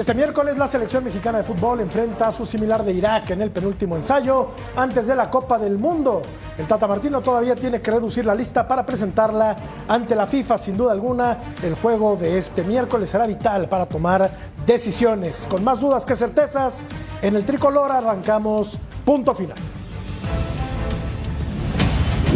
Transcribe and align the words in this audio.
Este 0.00 0.14
miércoles 0.14 0.56
la 0.56 0.66
selección 0.66 1.04
mexicana 1.04 1.36
de 1.36 1.44
fútbol 1.44 1.80
enfrenta 1.80 2.28
a 2.28 2.32
su 2.32 2.46
similar 2.46 2.82
de 2.82 2.94
Irak 2.94 3.32
en 3.32 3.42
el 3.42 3.50
penúltimo 3.50 3.96
ensayo 3.96 4.52
antes 4.74 5.06
de 5.06 5.14
la 5.14 5.28
Copa 5.28 5.58
del 5.58 5.76
Mundo. 5.76 6.22
El 6.56 6.66
Tata 6.66 6.86
Martino 6.86 7.20
todavía 7.20 7.54
tiene 7.54 7.82
que 7.82 7.90
reducir 7.90 8.24
la 8.24 8.34
lista 8.34 8.66
para 8.66 8.86
presentarla 8.86 9.54
ante 9.86 10.16
la 10.16 10.26
FIFA. 10.26 10.56
Sin 10.56 10.78
duda 10.78 10.92
alguna, 10.92 11.36
el 11.62 11.74
juego 11.74 12.16
de 12.16 12.38
este 12.38 12.64
miércoles 12.64 13.10
será 13.10 13.26
vital 13.26 13.68
para 13.68 13.84
tomar 13.84 14.30
decisiones. 14.64 15.46
Con 15.50 15.62
más 15.62 15.80
dudas 15.80 16.06
que 16.06 16.16
certezas, 16.16 16.86
en 17.20 17.36
el 17.36 17.44
tricolor 17.44 17.92
arrancamos 17.92 18.78
punto 19.04 19.34
final. 19.34 19.58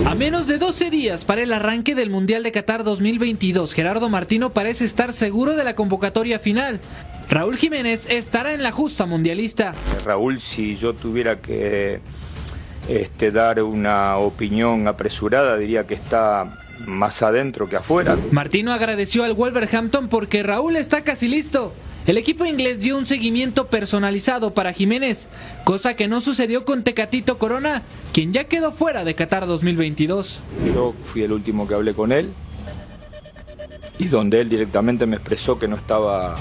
A 0.04 0.14
menos 0.14 0.46
de 0.46 0.58
12 0.58 0.90
días 0.90 1.24
para 1.24 1.40
el 1.40 1.50
arranque 1.50 1.94
del 1.94 2.10
Mundial 2.10 2.42
de 2.42 2.52
Qatar 2.52 2.84
2022, 2.84 3.72
Gerardo 3.72 4.10
Martino 4.10 4.52
parece 4.52 4.84
estar 4.84 5.14
seguro 5.14 5.56
de 5.56 5.64
la 5.64 5.74
convocatoria 5.74 6.38
final. 6.38 6.82
Raúl 7.28 7.56
Jiménez 7.56 8.06
estará 8.10 8.52
en 8.52 8.62
la 8.62 8.72
justa 8.72 9.06
mundialista. 9.06 9.74
Raúl, 10.04 10.40
si 10.40 10.76
yo 10.76 10.94
tuviera 10.94 11.40
que 11.40 12.00
este, 12.88 13.30
dar 13.30 13.62
una 13.62 14.18
opinión 14.18 14.86
apresurada, 14.88 15.56
diría 15.56 15.86
que 15.86 15.94
está 15.94 16.58
más 16.86 17.22
adentro 17.22 17.68
que 17.68 17.76
afuera. 17.76 18.16
Martino 18.30 18.72
agradeció 18.72 19.24
al 19.24 19.34
Wolverhampton 19.34 20.08
porque 20.08 20.42
Raúl 20.42 20.76
está 20.76 21.02
casi 21.02 21.28
listo. 21.28 21.72
El 22.06 22.18
equipo 22.18 22.44
inglés 22.44 22.80
dio 22.80 22.98
un 22.98 23.06
seguimiento 23.06 23.68
personalizado 23.68 24.52
para 24.52 24.74
Jiménez, 24.74 25.28
cosa 25.64 25.94
que 25.94 26.06
no 26.06 26.20
sucedió 26.20 26.66
con 26.66 26.84
Tecatito 26.84 27.38
Corona, 27.38 27.82
quien 28.12 28.34
ya 28.34 28.44
quedó 28.44 28.72
fuera 28.72 29.04
de 29.04 29.14
Qatar 29.14 29.46
2022. 29.46 30.38
Yo 30.74 30.94
fui 31.02 31.22
el 31.22 31.32
último 31.32 31.66
que 31.66 31.74
hablé 31.74 31.94
con 31.94 32.12
él 32.12 32.28
y 33.98 34.08
donde 34.08 34.42
él 34.42 34.50
directamente 34.50 35.06
me 35.06 35.16
expresó 35.16 35.58
que 35.58 35.66
no 35.66 35.76
estaba 35.76 36.34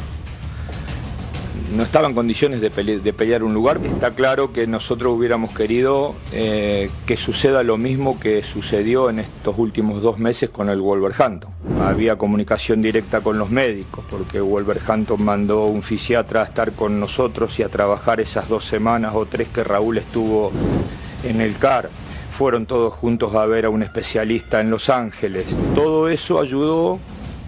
no 1.76 1.84
estaba 1.84 2.08
en 2.08 2.14
condiciones 2.14 2.62
de, 2.62 2.72
pele- 2.72 3.00
de 3.00 3.14
pelear 3.14 3.44
un 3.44 3.54
lugar. 3.54 3.80
Está 3.84 4.12
claro 4.12 4.54
que 4.54 4.68
nosotros 4.68 5.14
hubiéramos 5.18 5.56
querido 5.56 6.14
eh, 6.32 6.90
que 7.06 7.18
suceda 7.18 7.64
lo 7.64 7.78
mismo 7.78 8.20
que 8.20 8.44
sucedió 8.44 9.10
en 9.10 9.20
estos 9.20 9.58
últimos 9.58 10.02
dos 10.02 10.20
meses 10.20 10.50
con 10.50 10.70
el 10.70 10.80
Wolverhampton. 10.80 11.50
Había 11.82 12.16
comunicación 12.18 12.82
directa 12.82 13.22
con 13.22 13.38
los 13.38 13.50
médicos, 13.50 14.06
porque 14.10 14.40
Wolverhampton 14.40 15.24
mandó 15.24 15.66
un 15.66 15.82
fisiatra 15.82 16.42
a 16.42 16.46
estar 16.46 16.72
con 16.74 17.00
nosotros 17.00 17.60
y 17.60 17.64
a 17.64 17.70
trabajar 17.70 18.20
esas 18.22 18.48
dos 18.48 18.66
semanas 18.66 19.14
o 19.16 19.26
tres 19.26 19.48
que 19.50 19.64
Raúl 19.64 19.98
estuvo 19.98 20.52
en 21.24 21.42
el 21.42 21.58
CAR. 21.58 21.90
Fueron 22.32 22.66
todos 22.66 22.94
juntos 22.94 23.36
a 23.36 23.46
ver 23.46 23.66
a 23.66 23.70
un 23.70 23.84
especialista 23.84 24.62
en 24.62 24.70
Los 24.72 24.90
Ángeles. 24.90 25.46
Todo 25.76 26.10
eso 26.10 26.40
ayudó, 26.40 27.00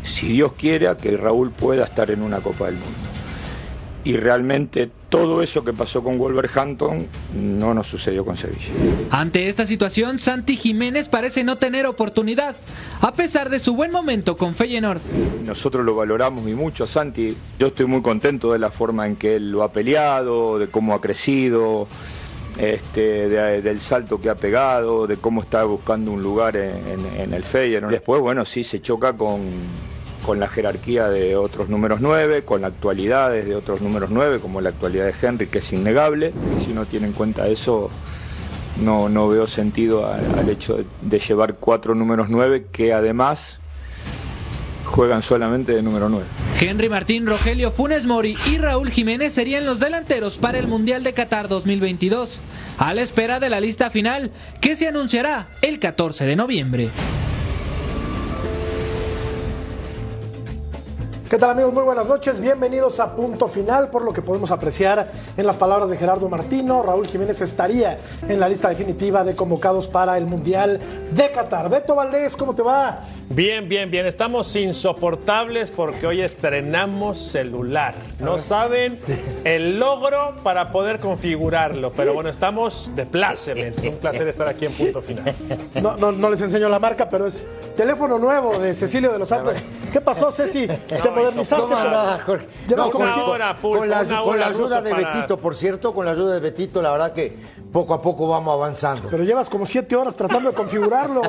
si 0.03 0.27
Dios 0.27 0.53
quiere, 0.53 0.87
a 0.87 0.95
que 0.97 1.17
Raúl 1.17 1.51
pueda 1.51 1.85
estar 1.85 2.11
en 2.11 2.21
una 2.21 2.39
Copa 2.39 2.65
del 2.65 2.75
Mundo. 2.75 3.14
Y 4.05 4.17
realmente 4.17 4.89
todo 5.09 5.41
eso 5.41 5.63
que 5.65 5.73
pasó 5.73 6.03
con 6.03 6.17
Wolverhampton 6.19 7.07
no 7.41 7.73
nos 7.73 7.87
sucedió 7.87 8.23
con 8.23 8.37
Sevilla. 8.37 8.67
Ante 9.09 9.47
esta 9.47 9.65
situación, 9.65 10.19
Santi 10.19 10.55
Jiménez 10.55 11.09
parece 11.09 11.43
no 11.43 11.57
tener 11.57 11.87
oportunidad, 11.87 12.55
a 13.01 13.13
pesar 13.13 13.49
de 13.49 13.57
su 13.57 13.75
buen 13.75 13.91
momento 13.91 14.37
con 14.37 14.53
Feyenoord. 14.53 15.01
Nosotros 15.45 15.83
lo 15.83 15.95
valoramos 15.95 16.47
y 16.47 16.53
mucho 16.53 16.83
a 16.83 16.87
Santi. 16.87 17.35
Yo 17.57 17.67
estoy 17.67 17.87
muy 17.87 18.03
contento 18.03 18.53
de 18.53 18.59
la 18.59 18.69
forma 18.69 19.07
en 19.07 19.15
que 19.15 19.37
él 19.37 19.49
lo 19.51 19.63
ha 19.63 19.71
peleado, 19.71 20.59
de 20.59 20.67
cómo 20.67 20.93
ha 20.93 21.01
crecido, 21.01 21.87
este, 22.59 23.27
de- 23.27 23.61
del 23.63 23.79
salto 23.79 24.21
que 24.21 24.29
ha 24.29 24.35
pegado, 24.35 25.07
de 25.07 25.17
cómo 25.17 25.41
está 25.41 25.63
buscando 25.63 26.11
un 26.11 26.21
lugar 26.21 26.55
en, 26.55 26.75
en- 26.87 27.21
en 27.21 27.33
el 27.33 27.43
Feyenoord. 27.43 27.91
Después, 27.91 28.21
bueno, 28.21 28.45
sí 28.45 28.63
se 28.63 28.81
choca 28.81 29.13
con, 29.13 29.41
con 30.25 30.39
la 30.39 30.47
jerarquía 30.47 31.07
de 31.07 31.35
otros 31.35 31.69
números 31.69 32.01
9, 32.01 32.43
con 32.43 32.61
la 32.61 32.67
actualidad 32.67 33.31
de 33.31 33.55
otros 33.55 33.81
números 33.81 34.09
9, 34.09 34.39
como 34.39 34.59
la 34.59 34.69
actualidad 34.69 35.05
de 35.05 35.13
Henry, 35.21 35.47
que 35.47 35.59
es 35.59 35.71
innegable. 35.71 36.33
Y 36.57 36.63
si 36.63 36.71
uno 36.71 36.85
tiene 36.85 37.07
en 37.07 37.13
cuenta 37.13 37.47
eso, 37.47 37.91
no, 38.81 39.07
no 39.07 39.27
veo 39.27 39.45
sentido 39.45 40.11
al, 40.11 40.49
hecho 40.49 40.77
de, 40.77 40.85
de 41.01 41.19
llevar 41.19 41.55
cuatro 41.55 41.93
números 41.93 42.27
9 42.29 42.67
que 42.71 42.91
además 42.91 43.59
juegan 44.85 45.21
solamente 45.21 45.73
de 45.73 45.83
número 45.83 46.09
9. 46.09 46.25
Henry 46.59 46.89
Martín, 46.89 47.27
Rogelio 47.27 47.69
Funes 47.71 48.05
Mori 48.05 48.35
y 48.51 48.57
Raúl 48.57 48.89
Jiménez 48.89 49.33
serían 49.33 49.65
los 49.65 49.79
delanteros 49.79 50.37
para 50.37 50.57
el 50.57 50.67
Mundial 50.67 51.03
de 51.03 51.13
Qatar 51.13 51.47
2022, 51.47 52.39
a 52.79 52.93
la 52.93 53.01
espera 53.01 53.39
de 53.39 53.49
la 53.49 53.59
lista 53.59 53.91
final 53.91 54.31
que 54.59 54.75
se 54.75 54.87
anunciará 54.87 55.49
el 55.61 55.79
14 55.79 56.25
de 56.25 56.35
noviembre. 56.35 56.89
¿Qué 61.29 61.39
tal 61.39 61.49
amigos? 61.49 61.73
Muy 61.73 61.81
buenas 61.81 62.05
noches. 62.05 62.39
Bienvenidos 62.39 62.99
a 62.99 63.15
Punto 63.15 63.47
Final. 63.47 63.89
Por 63.89 64.03
lo 64.03 64.13
que 64.13 64.21
podemos 64.21 64.51
apreciar 64.51 65.09
en 65.35 65.47
las 65.47 65.55
palabras 65.55 65.89
de 65.89 65.97
Gerardo 65.97 66.29
Martino, 66.29 66.83
Raúl 66.83 67.07
Jiménez 67.07 67.41
estaría 67.41 67.97
en 68.29 68.39
la 68.39 68.47
lista 68.47 68.69
definitiva 68.69 69.23
de 69.23 69.35
convocados 69.35 69.87
para 69.87 70.19
el 70.19 70.27
Mundial 70.27 70.79
de 71.11 71.31
Qatar. 71.31 71.67
Beto 71.69 71.95
Valdés, 71.95 72.35
¿cómo 72.35 72.53
te 72.53 72.61
va? 72.61 72.99
Bien, 73.29 73.67
bien, 73.67 73.89
bien. 73.89 74.05
Estamos 74.05 74.55
insoportables 74.55 75.71
porque 75.71 76.05
hoy 76.05 76.21
estrenamos 76.21 77.17
celular. 77.17 77.95
No 78.19 78.37
saben 78.37 78.99
el 79.45 79.79
logro 79.79 80.35
para 80.43 80.71
poder 80.71 80.99
configurarlo. 80.99 81.91
Pero 81.91 82.13
bueno, 82.13 82.29
estamos 82.29 82.91
de 82.95 83.07
plácemes. 83.07 83.79
Un 83.79 83.97
placer 83.97 84.27
estar 84.27 84.47
aquí 84.47 84.67
en 84.67 84.73
punto 84.73 85.01
final. 85.01 85.33
No, 85.81 85.97
no, 85.97 86.11
no 86.11 86.29
les 86.29 86.41
enseño 86.41 86.69
la 86.69 86.77
marca, 86.77 87.09
pero 87.09 87.25
es 87.25 87.43
teléfono 87.75 88.19
nuevo 88.19 88.55
de 88.59 88.75
Cecilio 88.75 89.11
de 89.11 89.17
los 89.17 89.29
Santos. 89.29 89.55
¿Qué 89.91 90.01
pasó, 90.01 90.31
Ceci? 90.31 90.67
¿Te 90.67 91.09
modernizaste? 91.15 91.63
¿Cómo 91.63 91.75
andás, 91.75 92.23
Jorge? 92.23 92.47
No, 92.75 92.91
con, 92.91 93.07
hora, 93.07 93.55
Pulpo, 93.55 93.79
con 93.79 93.89
la, 93.89 94.21
con 94.21 94.41
ayuda 94.41 94.81
de 94.81 94.89
para- 94.91 95.13
Betito, 95.13 95.37
por 95.37 95.55
cierto, 95.55 95.93
con 95.93 96.05
la 96.05 96.11
ayuda 96.11 96.33
de 96.33 96.39
Betito, 96.39 96.81
la 96.81 96.91
verdad 96.91 97.13
que 97.13 97.35
poco 97.71 97.93
a 97.93 98.01
poco 98.01 98.27
vamos 98.29 98.53
avanzando. 98.53 99.09
Pero 99.09 99.23
llevas 99.23 99.49
como 99.49 99.65
siete 99.65 99.95
horas 99.95 100.15
tratando 100.15 100.51
de 100.51 100.55
configurarlo. 100.55 101.21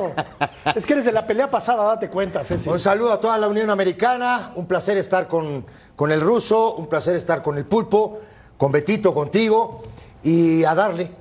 es 0.75 0.85
que 0.85 0.93
eres 0.93 1.05
de 1.05 1.11
la 1.11 1.25
pelea 1.27 1.49
pasada, 1.49 1.83
date 1.85 2.09
cuenta, 2.09 2.43
Ceci. 2.43 2.69
Un 2.69 2.79
saludo 2.79 3.11
a 3.13 3.19
toda 3.19 3.37
la 3.37 3.47
Unión 3.47 3.69
Americana, 3.69 4.51
un 4.55 4.65
placer 4.67 4.97
estar 4.97 5.27
con, 5.27 5.65
con 5.95 6.11
el 6.11 6.21
ruso, 6.21 6.75
un 6.75 6.87
placer 6.87 7.15
estar 7.15 7.41
con 7.41 7.57
el 7.57 7.65
pulpo, 7.65 8.19
con 8.57 8.71
Betito, 8.71 9.13
contigo, 9.13 9.83
y 10.23 10.63
a 10.63 10.73
darle, 10.73 11.11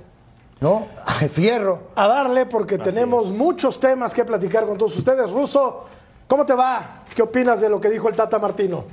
¿no? 0.61 0.87
Fierro. 1.31 1.89
A 1.97 2.07
darle 2.09 2.47
porque 2.47 2.79
tenemos 2.79 3.27
muchos 3.27 3.79
temas 3.81 4.15
que 4.15 4.25
platicar 4.25 4.65
con 4.67 4.79
todos 4.79 4.97
ustedes. 4.97 5.31
Ruso, 5.31 5.85
¿cómo 6.27 6.45
te 6.47 6.55
va? 6.55 7.03
¿Qué 7.15 7.23
opinas 7.23 7.61
de 7.61 7.69
lo 7.69 7.81
que 7.81 7.89
dijo 7.89 8.09
el 8.09 8.17
Tata 8.17 8.39
Martino? 8.39 8.85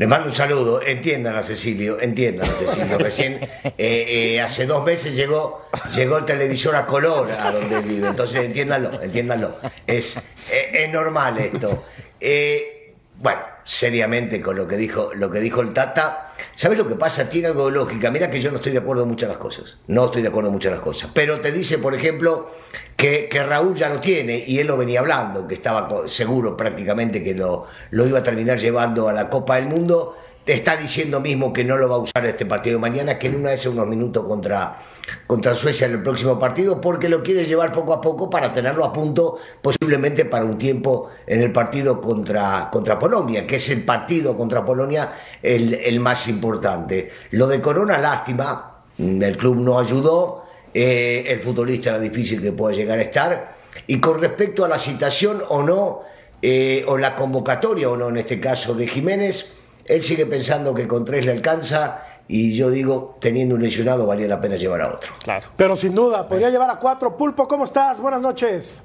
Le 0.00 0.06
mando 0.06 0.30
un 0.30 0.34
saludo, 0.34 0.80
entiendan 0.80 1.36
a 1.36 1.42
Cecilio, 1.42 2.00
entiendan 2.00 2.48
a 2.48 2.52
Cecilio. 2.52 2.98
Recién, 2.98 3.34
eh, 3.42 3.70
eh, 3.76 4.40
hace 4.40 4.64
dos 4.64 4.82
meses 4.82 5.14
llegó, 5.14 5.66
llegó 5.94 6.16
el 6.16 6.24
televisor 6.24 6.74
a 6.74 6.86
color 6.86 7.30
a 7.30 7.52
donde 7.52 7.82
vive, 7.82 8.08
entonces 8.08 8.46
entiéndanlo, 8.46 8.90
entiéndanlo. 9.02 9.56
Es, 9.86 10.16
es, 10.16 10.72
es 10.72 10.90
normal 10.90 11.38
esto. 11.38 11.84
Eh, 12.18 12.94
bueno, 13.16 13.40
seriamente 13.70 14.42
con 14.42 14.56
lo 14.56 14.66
que 14.66 14.76
dijo, 14.76 15.10
lo 15.14 15.30
que 15.30 15.38
dijo 15.38 15.60
el 15.60 15.72
Tata, 15.72 16.32
¿sabes 16.56 16.76
lo 16.76 16.88
que 16.88 16.96
pasa? 16.96 17.30
Tiene 17.30 17.46
algo 17.46 17.66
de 17.66 17.72
lógica. 17.72 18.10
Mira 18.10 18.28
que 18.28 18.40
yo 18.40 18.50
no 18.50 18.56
estoy 18.56 18.72
de 18.72 18.78
acuerdo 18.78 19.04
en 19.04 19.10
muchas 19.10 19.28
las 19.28 19.38
cosas. 19.38 19.78
No 19.86 20.06
estoy 20.06 20.22
de 20.22 20.28
acuerdo 20.28 20.48
en 20.48 20.54
muchas 20.54 20.72
las 20.72 20.80
cosas. 20.80 21.08
Pero 21.14 21.38
te 21.38 21.52
dice, 21.52 21.78
por 21.78 21.94
ejemplo, 21.94 22.50
que, 22.96 23.28
que 23.28 23.44
Raúl 23.44 23.76
ya 23.76 23.88
lo 23.88 24.00
tiene 24.00 24.42
y 24.44 24.58
él 24.58 24.66
lo 24.66 24.76
venía 24.76 24.98
hablando, 24.98 25.46
que 25.46 25.54
estaba 25.54 25.88
seguro 26.08 26.56
prácticamente 26.56 27.22
que 27.22 27.32
lo, 27.32 27.68
lo 27.92 28.08
iba 28.08 28.18
a 28.18 28.22
terminar 28.24 28.58
llevando 28.58 29.08
a 29.08 29.12
la 29.12 29.30
Copa 29.30 29.54
del 29.54 29.68
Mundo. 29.68 30.16
Te 30.44 30.54
está 30.54 30.76
diciendo 30.76 31.20
mismo 31.20 31.52
que 31.52 31.62
no 31.62 31.76
lo 31.76 31.88
va 31.88 31.94
a 31.94 31.98
usar 32.00 32.26
este 32.26 32.46
partido 32.46 32.74
de 32.78 32.80
mañana, 32.80 33.20
que 33.20 33.28
en 33.28 33.36
una 33.36 33.50
de 33.50 33.54
esos 33.54 33.72
unos 33.72 33.86
minutos 33.86 34.26
contra, 34.26 34.82
contra 35.26 35.54
Suecia 35.54 35.86
en 35.86 35.94
el 35.94 36.02
próximo 36.02 36.38
partido, 36.38 36.80
porque 36.80 37.08
lo 37.08 37.22
quiere 37.22 37.44
llevar 37.44 37.72
poco 37.72 37.92
a 37.92 38.00
poco 38.00 38.28
para 38.28 38.52
tenerlo 38.52 38.84
a 38.84 38.92
punto, 38.92 39.38
posiblemente 39.62 40.24
para 40.24 40.44
un 40.44 40.58
tiempo 40.58 41.10
en 41.26 41.42
el 41.42 41.52
partido 41.52 42.00
contra, 42.00 42.68
contra 42.70 42.98
Polonia, 42.98 43.46
que 43.46 43.56
es 43.56 43.70
el 43.70 43.82
partido 43.82 44.36
contra 44.36 44.64
Polonia 44.64 45.12
el, 45.42 45.74
el 45.74 46.00
más 46.00 46.28
importante. 46.28 47.10
Lo 47.30 47.46
de 47.46 47.60
Corona, 47.60 47.98
lástima, 47.98 48.82
el 48.98 49.36
club 49.36 49.56
no 49.56 49.78
ayudó, 49.78 50.44
eh, 50.72 51.24
el 51.26 51.40
futbolista 51.40 51.90
era 51.90 51.98
difícil 51.98 52.40
que 52.42 52.52
pueda 52.52 52.74
llegar 52.74 52.98
a 52.98 53.02
estar. 53.02 53.56
Y 53.86 54.00
con 54.00 54.20
respecto 54.20 54.64
a 54.64 54.68
la 54.68 54.78
citación 54.78 55.42
o 55.48 55.62
no, 55.62 56.02
eh, 56.42 56.84
o 56.86 56.96
la 56.96 57.16
convocatoria 57.16 57.88
o 57.90 57.96
no 57.96 58.08
en 58.08 58.18
este 58.18 58.40
caso 58.40 58.74
de 58.74 58.86
Jiménez, 58.86 59.56
él 59.84 60.02
sigue 60.02 60.26
pensando 60.26 60.74
que 60.74 60.86
con 60.86 61.04
tres 61.04 61.24
le 61.26 61.32
alcanza 61.32 62.04
y 62.32 62.54
yo 62.54 62.70
digo, 62.70 63.18
teniendo 63.20 63.56
un 63.56 63.62
lesionado 63.62 64.06
valía 64.06 64.28
la 64.28 64.40
pena 64.40 64.54
llevar 64.54 64.82
a 64.82 64.92
otro. 64.92 65.12
Claro. 65.24 65.48
Pero 65.56 65.74
sin 65.74 65.96
duda, 65.96 66.28
podría 66.28 66.48
llevar 66.48 66.70
a 66.70 66.78
cuatro. 66.78 67.16
Pulpo, 67.16 67.48
¿cómo 67.48 67.64
estás? 67.64 68.00
Buenas 68.00 68.20
noches. 68.20 68.84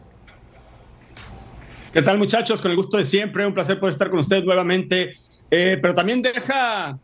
¿Qué 1.93 2.01
tal 2.01 2.17
muchachos? 2.17 2.59
Con 2.59 2.71
el 2.71 2.77
gusto 2.77 2.97
de 2.97 3.05
siempre, 3.05 3.45
un 3.45 3.53
placer 3.53 3.79
poder 3.79 3.91
estar 3.91 4.09
con 4.09 4.17
ustedes 4.17 4.43
nuevamente. 4.43 5.13
Eh, 5.51 5.77
pero 5.79 5.93
también 5.93 6.23
deja 6.23 6.97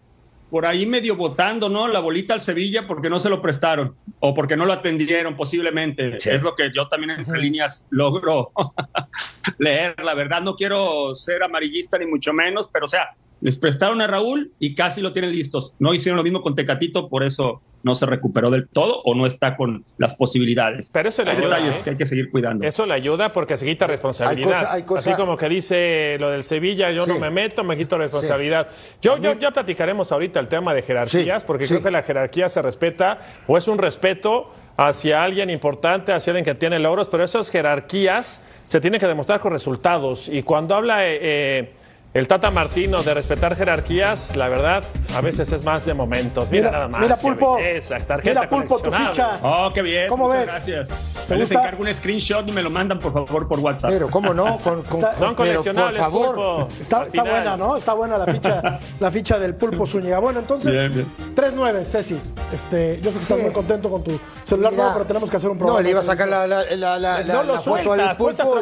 por 0.49 0.65
ahí 0.65 0.87
medio 0.87 1.15
votando, 1.15 1.69
¿no? 1.69 1.87
La 1.87 1.99
bolita 1.99 2.33
al 2.33 2.41
Sevilla 2.41 2.87
porque 2.87 3.07
no 3.07 3.19
se 3.19 3.29
lo 3.29 3.39
prestaron 3.39 3.95
o 4.19 4.33
porque 4.33 4.57
no 4.57 4.65
lo 4.65 4.73
atendieron 4.73 5.37
posiblemente. 5.37 6.17
Es 6.17 6.41
lo 6.41 6.55
que 6.55 6.71
yo 6.73 6.87
también 6.87 7.11
entre 7.11 7.39
líneas 7.39 7.85
logro 7.91 8.51
leer. 9.59 9.93
La 10.03 10.15
verdad 10.15 10.41
no 10.41 10.55
quiero 10.55 11.13
ser 11.13 11.43
amarillista 11.43 11.99
ni 11.99 12.07
mucho 12.07 12.33
menos, 12.33 12.67
pero 12.73 12.85
o 12.85 12.89
sea, 12.89 13.15
les 13.41 13.57
prestaron 13.57 14.01
a 14.01 14.07
Raúl 14.07 14.51
y 14.59 14.75
casi 14.75 15.01
lo 15.01 15.13
tienen 15.13 15.31
listos. 15.31 15.73
No 15.79 15.93
hicieron 15.93 16.17
lo 16.17 16.23
mismo 16.23 16.41
con 16.41 16.55
Tecatito, 16.55 17.09
por 17.09 17.23
eso 17.23 17.61
no 17.83 17.95
se 17.95 18.05
recuperó 18.05 18.51
del 18.51 18.67
todo 18.67 19.01
o 19.03 19.15
no 19.15 19.25
está 19.25 19.57
con 19.57 19.83
las 19.97 20.13
posibilidades. 20.13 20.91
Pero 20.93 21.09
eso 21.09 21.23
le 21.23 21.31
hay 21.31 21.37
ayuda. 21.37 21.55
detalles 21.55 21.77
¿eh? 21.77 21.81
que 21.83 21.89
hay 21.89 21.97
que 21.97 22.05
seguir 22.05 22.29
cuidando. 22.29 22.63
Eso 22.63 22.85
le 22.85 22.93
ayuda 22.93 23.33
porque 23.33 23.57
se 23.57 23.65
quita 23.65 23.87
responsabilidad. 23.87 24.51
Hay 24.53 24.59
cosa- 24.61 24.73
hay 24.73 24.83
cosa- 24.83 25.09
Así 25.11 25.19
como 25.19 25.35
que 25.35 25.49
dice 25.49 26.17
lo 26.19 26.29
del 26.29 26.43
Sevilla, 26.43 26.91
yo 26.91 27.05
Sí. 27.05 27.11
no 27.13 27.19
me 27.19 27.31
meto, 27.31 27.63
me 27.63 27.75
quito 27.75 27.97
responsabilidad. 27.97 28.67
Yo, 29.01 29.17
yo, 29.17 29.33
ya 29.39 29.49
platicaremos 29.49 30.11
ahorita 30.11 30.39
el 30.39 30.47
tema 30.47 30.75
de 30.75 30.83
jerarquías, 30.83 31.41
Sí, 31.41 31.47
porque 31.47 31.65
sí. 31.65 31.73
creo 31.73 31.83
que 31.83 31.91
la 31.91 32.03
jerarquía 32.03 32.47
se 32.49 32.61
respeta 32.61 33.17
o 33.47 33.57
es 33.57 33.67
un 33.67 33.79
respeto 33.79 34.51
hacia 34.77 35.23
alguien 35.23 35.49
importante, 35.49 36.11
hacia 36.13 36.31
alguien 36.31 36.45
que 36.45 36.53
tiene 36.53 36.77
logros, 36.77 37.09
pero 37.09 37.23
esas 37.23 37.49
jerarquías 37.49 38.41
se 38.65 38.79
tienen 38.79 38.99
que 38.99 39.07
demostrar 39.07 39.39
con 39.39 39.51
resultados. 39.53 40.29
Y 40.29 40.43
cuando 40.43 40.75
habla 40.75 41.05
eh, 41.07 41.17
eh, 41.21 41.71
el 42.13 42.27
Tata 42.27 42.51
Martino 42.51 43.01
de 43.03 43.13
respetar 43.13 43.55
jerarquías, 43.55 44.35
la 44.35 44.49
verdad, 44.49 44.83
a 45.15 45.21
veces 45.21 45.49
es 45.53 45.63
más 45.63 45.85
de 45.85 45.93
momentos. 45.93 46.51
Mira, 46.51 46.63
Mira- 46.67 46.71
nada 46.71 46.87
más. 46.89 47.01
mira, 47.01 47.15
Pulpo. 47.15 47.55
belleza, 47.55 47.97
tarjeta 47.99 48.41
Mira, 48.41 48.49
Pulpo, 48.49 48.79
tu 48.79 48.91
ficha. 48.91 49.39
Oh, 49.41 49.71
qué 49.73 49.81
bien. 49.81 50.09
¿Cómo 50.09 50.25
muchas 50.25 50.39
ves? 50.41 50.47
gracias. 50.49 50.89
¿Te 51.29 51.35
les 51.37 51.47
gusta? 51.49 51.59
encargo 51.59 51.83
un 51.83 51.93
screenshot 51.93 52.45
y 52.49 52.51
me 52.51 52.61
lo 52.63 52.69
mandan, 52.69 52.99
por 52.99 53.13
favor, 53.13 53.47
por 53.47 53.59
WhatsApp. 53.59 53.91
Pero, 53.91 54.09
¿cómo 54.09 54.33
no? 54.33 54.57
Con, 54.63 54.83
con- 54.83 54.99
Está- 54.99 55.11
Son 55.11 55.19
pero, 55.19 55.27
por 55.29 55.35
coleccionables, 55.47 55.97
favor. 55.97 56.35
Pulpo. 56.35 56.67
Está, 56.81 57.05
está 57.05 57.23
buena, 57.23 57.55
¿no? 57.55 57.77
Está 57.77 57.93
buena 57.93 58.17
la 58.17 58.25
ficha, 58.25 58.79
la 58.99 59.11
ficha 59.11 59.39
del 59.39 59.55
Pulpo 59.55 59.85
Zúñiga. 59.85 60.19
Bueno, 60.19 60.41
entonces, 60.41 60.69
Bien, 60.71 60.93
bien. 60.93 61.07
3-9, 61.33 61.85
Ceci. 61.85 62.19
Este, 62.51 62.99
yo 63.01 63.11
sé 63.11 63.17
que 63.17 63.21
estás 63.23 63.37
Sí. 63.37 63.43
muy 63.45 63.53
contento 63.53 63.89
con 63.89 64.03
tu 64.03 64.19
celular 64.43 64.73
nuevo, 64.73 64.91
pero 64.93 65.05
tenemos 65.05 65.29
que 65.31 65.37
hacer 65.37 65.49
un 65.49 65.57
programa. 65.57 65.79
No, 65.79 65.83
le 65.83 65.89
iba 65.91 66.01
a 66.01 66.03
sacar 66.03 66.27
la, 66.27 66.45
la, 66.45 66.63
la, 66.75 66.99
la, 66.99 67.23
No 67.23 67.41
foto 67.55 67.59
sueltas, 67.61 67.99
al 68.09 68.17
pulpo. 68.17 68.59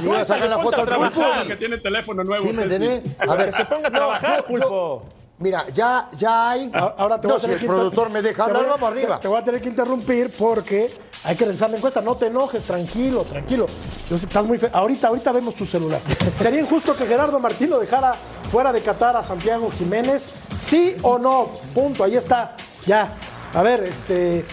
Le 0.00 0.06
iba 0.06 0.20
a 0.20 0.24
sacar 0.24 0.48
la 0.48 0.58
foto 0.60 0.76
al 0.82 0.88
pulpo. 1.10 1.22
que 1.48 1.56
tiene 1.56 1.78
teléfono 1.78 2.22
nuevo. 2.22 2.51
¿Sí 2.52 2.56
me 2.56 2.62
Ceci. 2.68 2.84
entendés? 2.84 3.16
A 3.28 3.34
ver, 3.34 3.46
Que 3.46 3.52
se 3.52 3.64
ponga 3.64 3.86
a 3.88 3.90
no, 3.90 3.96
trabajar, 3.96 4.38
yo- 4.40 4.46
Pulpo. 4.46 5.02
Mira, 5.38 5.64
ya, 5.74 6.08
ya 6.16 6.50
hay. 6.50 6.70
Ahora 6.72 7.20
te 7.20 7.26
voy 7.26 7.32
no, 7.32 7.36
a 7.36 7.40
si 7.40 7.46
tener 7.46 7.54
el 7.56 7.58
que 7.60 7.66
inter- 7.66 7.76
productor 7.76 8.10
me 8.10 8.22
deja 8.22 8.44
hablar, 8.44 8.64
vamos 8.68 8.88
arriba. 8.92 9.16
Te, 9.16 9.22
te 9.22 9.28
voy 9.28 9.38
a 9.40 9.44
tener 9.44 9.60
que 9.60 9.68
interrumpir 9.70 10.30
porque 10.38 10.94
hay 11.24 11.34
que 11.34 11.44
revisar 11.46 11.68
la 11.68 11.78
encuesta. 11.78 12.00
No 12.00 12.14
te 12.14 12.26
enojes, 12.26 12.62
tranquilo, 12.62 13.22
tranquilo. 13.24 13.66
Yo 14.08 14.16
sé 14.16 14.20
que 14.20 14.26
estás 14.26 14.44
muy 14.44 14.58
fe- 14.58 14.70
Ahorita, 14.72 15.08
ahorita 15.08 15.32
vemos 15.32 15.56
tu 15.56 15.66
celular. 15.66 16.00
¿Sería 16.40 16.60
injusto 16.60 16.94
que 16.94 17.06
Gerardo 17.06 17.40
Martín 17.40 17.70
lo 17.70 17.80
dejara 17.80 18.14
fuera 18.52 18.72
de 18.72 18.82
Qatar 18.82 19.16
a 19.16 19.24
Santiago 19.24 19.68
Jiménez? 19.76 20.30
¿Sí 20.60 20.94
o 21.02 21.18
no? 21.18 21.48
Punto, 21.74 22.04
ahí 22.04 22.14
está. 22.16 22.54
Ya. 22.86 23.08
A 23.52 23.62
ver, 23.62 23.82
este. 23.82 24.44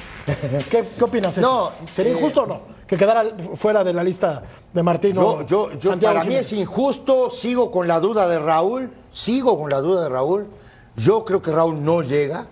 ¿Qué, 0.72 0.86
qué 0.98 1.04
opinas? 1.04 1.38
No, 1.38 1.72
¿Sería 1.94 2.14
eh, 2.14 2.16
injusto 2.16 2.44
o 2.44 2.46
no? 2.48 2.62
Que 2.90 2.98
quedara 2.98 3.24
fuera 3.54 3.84
de 3.84 3.94
la 3.94 4.04
lista 4.04 4.42
de 4.74 4.82
Martín. 4.82 5.14
Yo, 5.14 5.46
yo, 5.46 5.72
yo, 5.74 6.00
para 6.00 6.24
mí 6.24 6.34
es 6.34 6.52
injusto, 6.54 7.30
sigo 7.30 7.70
con 7.70 7.88
la 7.88 8.00
duda 8.00 8.28
de 8.28 8.40
Raúl, 8.40 8.90
sigo 9.12 9.60
con 9.60 9.70
la 9.70 9.80
duda 9.80 10.06
de 10.06 10.10
Raúl. 10.10 10.48
Yo 10.96 11.24
creo 11.24 11.40
que 11.40 11.52
Raúl 11.52 11.84
no 11.84 12.02
llega, 12.02 12.48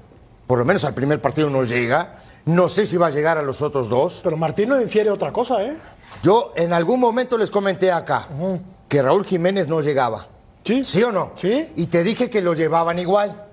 por 0.46 0.60
lo 0.60 0.66
menos 0.66 0.86
al 0.86 0.94
primer 0.94 1.20
partido 1.20 1.50
no 1.50 1.64
llega. 1.64 2.18
No 2.46 2.70
sé 2.70 2.86
si 2.86 2.98
va 2.98 3.08
a 3.08 3.10
llegar 3.10 3.40
a 3.40 3.42
los 3.42 3.64
otros 3.64 3.90
dos. 3.90 4.22
Pero 4.24 4.38
Martín 4.38 4.70
no 4.70 4.80
infiere 4.80 5.10
otra 5.10 5.32
cosa, 5.32 5.64
¿eh? 5.64 5.76
Yo 6.22 6.54
en 6.56 6.72
algún 6.72 7.00
momento 7.00 7.36
les 7.36 7.50
comenté 7.50 7.92
acá 7.92 8.28
que 8.88 9.02
Raúl 9.02 9.26
Jiménez 9.26 9.68
no 9.68 9.82
llegaba. 9.82 10.28
Sí. 10.64 10.84
¿Sí 10.84 11.02
o 11.02 11.12
no? 11.12 11.32
Sí. 11.36 11.68
Y 11.76 11.88
te 11.88 12.04
dije 12.04 12.30
que 12.30 12.42
lo 12.44 12.54
llevaban 12.54 13.00
igual. 13.00 13.48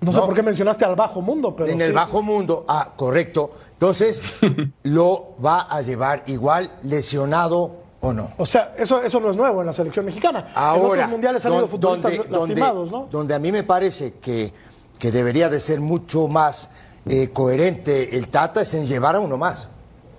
No, 0.00 0.12
sé 0.12 0.20
por 0.20 0.34
qué 0.34 0.42
mencionaste 0.42 0.84
al 0.86 0.96
bajo 0.96 1.20
mundo, 1.20 1.54
pero. 1.54 1.70
en 1.70 1.82
el 1.82 1.92
bajo 1.92 2.22
mundo. 2.22 2.64
Ah, 2.66 2.94
correcto. 2.96 3.50
Entonces, 3.80 4.22
lo 4.82 5.36
va 5.42 5.62
a 5.62 5.80
llevar 5.80 6.22
igual 6.26 6.70
lesionado 6.82 7.78
o 8.02 8.12
no. 8.12 8.28
O 8.36 8.44
sea, 8.44 8.74
eso, 8.76 9.02
eso 9.02 9.18
no 9.20 9.30
es 9.30 9.36
nuevo 9.38 9.62
en 9.62 9.66
la 9.68 9.72
selección 9.72 10.04
mexicana. 10.04 10.40
en 10.40 10.52
Ahora, 10.54 11.04
otros 11.04 11.08
mundiales 11.12 11.42
han 11.46 11.50
don- 11.52 11.58
habido 11.60 11.70
futbolistas 11.70 12.16
donde, 12.28 12.54
lastimados, 12.56 12.90
donde- 12.90 13.06
¿no? 13.06 13.10
donde 13.10 13.34
a 13.34 13.38
mí 13.38 13.50
me 13.50 13.62
parece 13.62 14.16
que, 14.20 14.52
que 14.98 15.10
debería 15.10 15.48
de 15.48 15.58
ser 15.60 15.80
mucho 15.80 16.28
más 16.28 16.68
eh, 17.06 17.30
coherente 17.30 18.18
el 18.18 18.28
Tata 18.28 18.60
es 18.60 18.74
en 18.74 18.84
llevar 18.86 19.16
a 19.16 19.20
uno 19.20 19.38
más. 19.38 19.68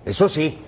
Eso 0.04 0.28
sí, 0.28 0.58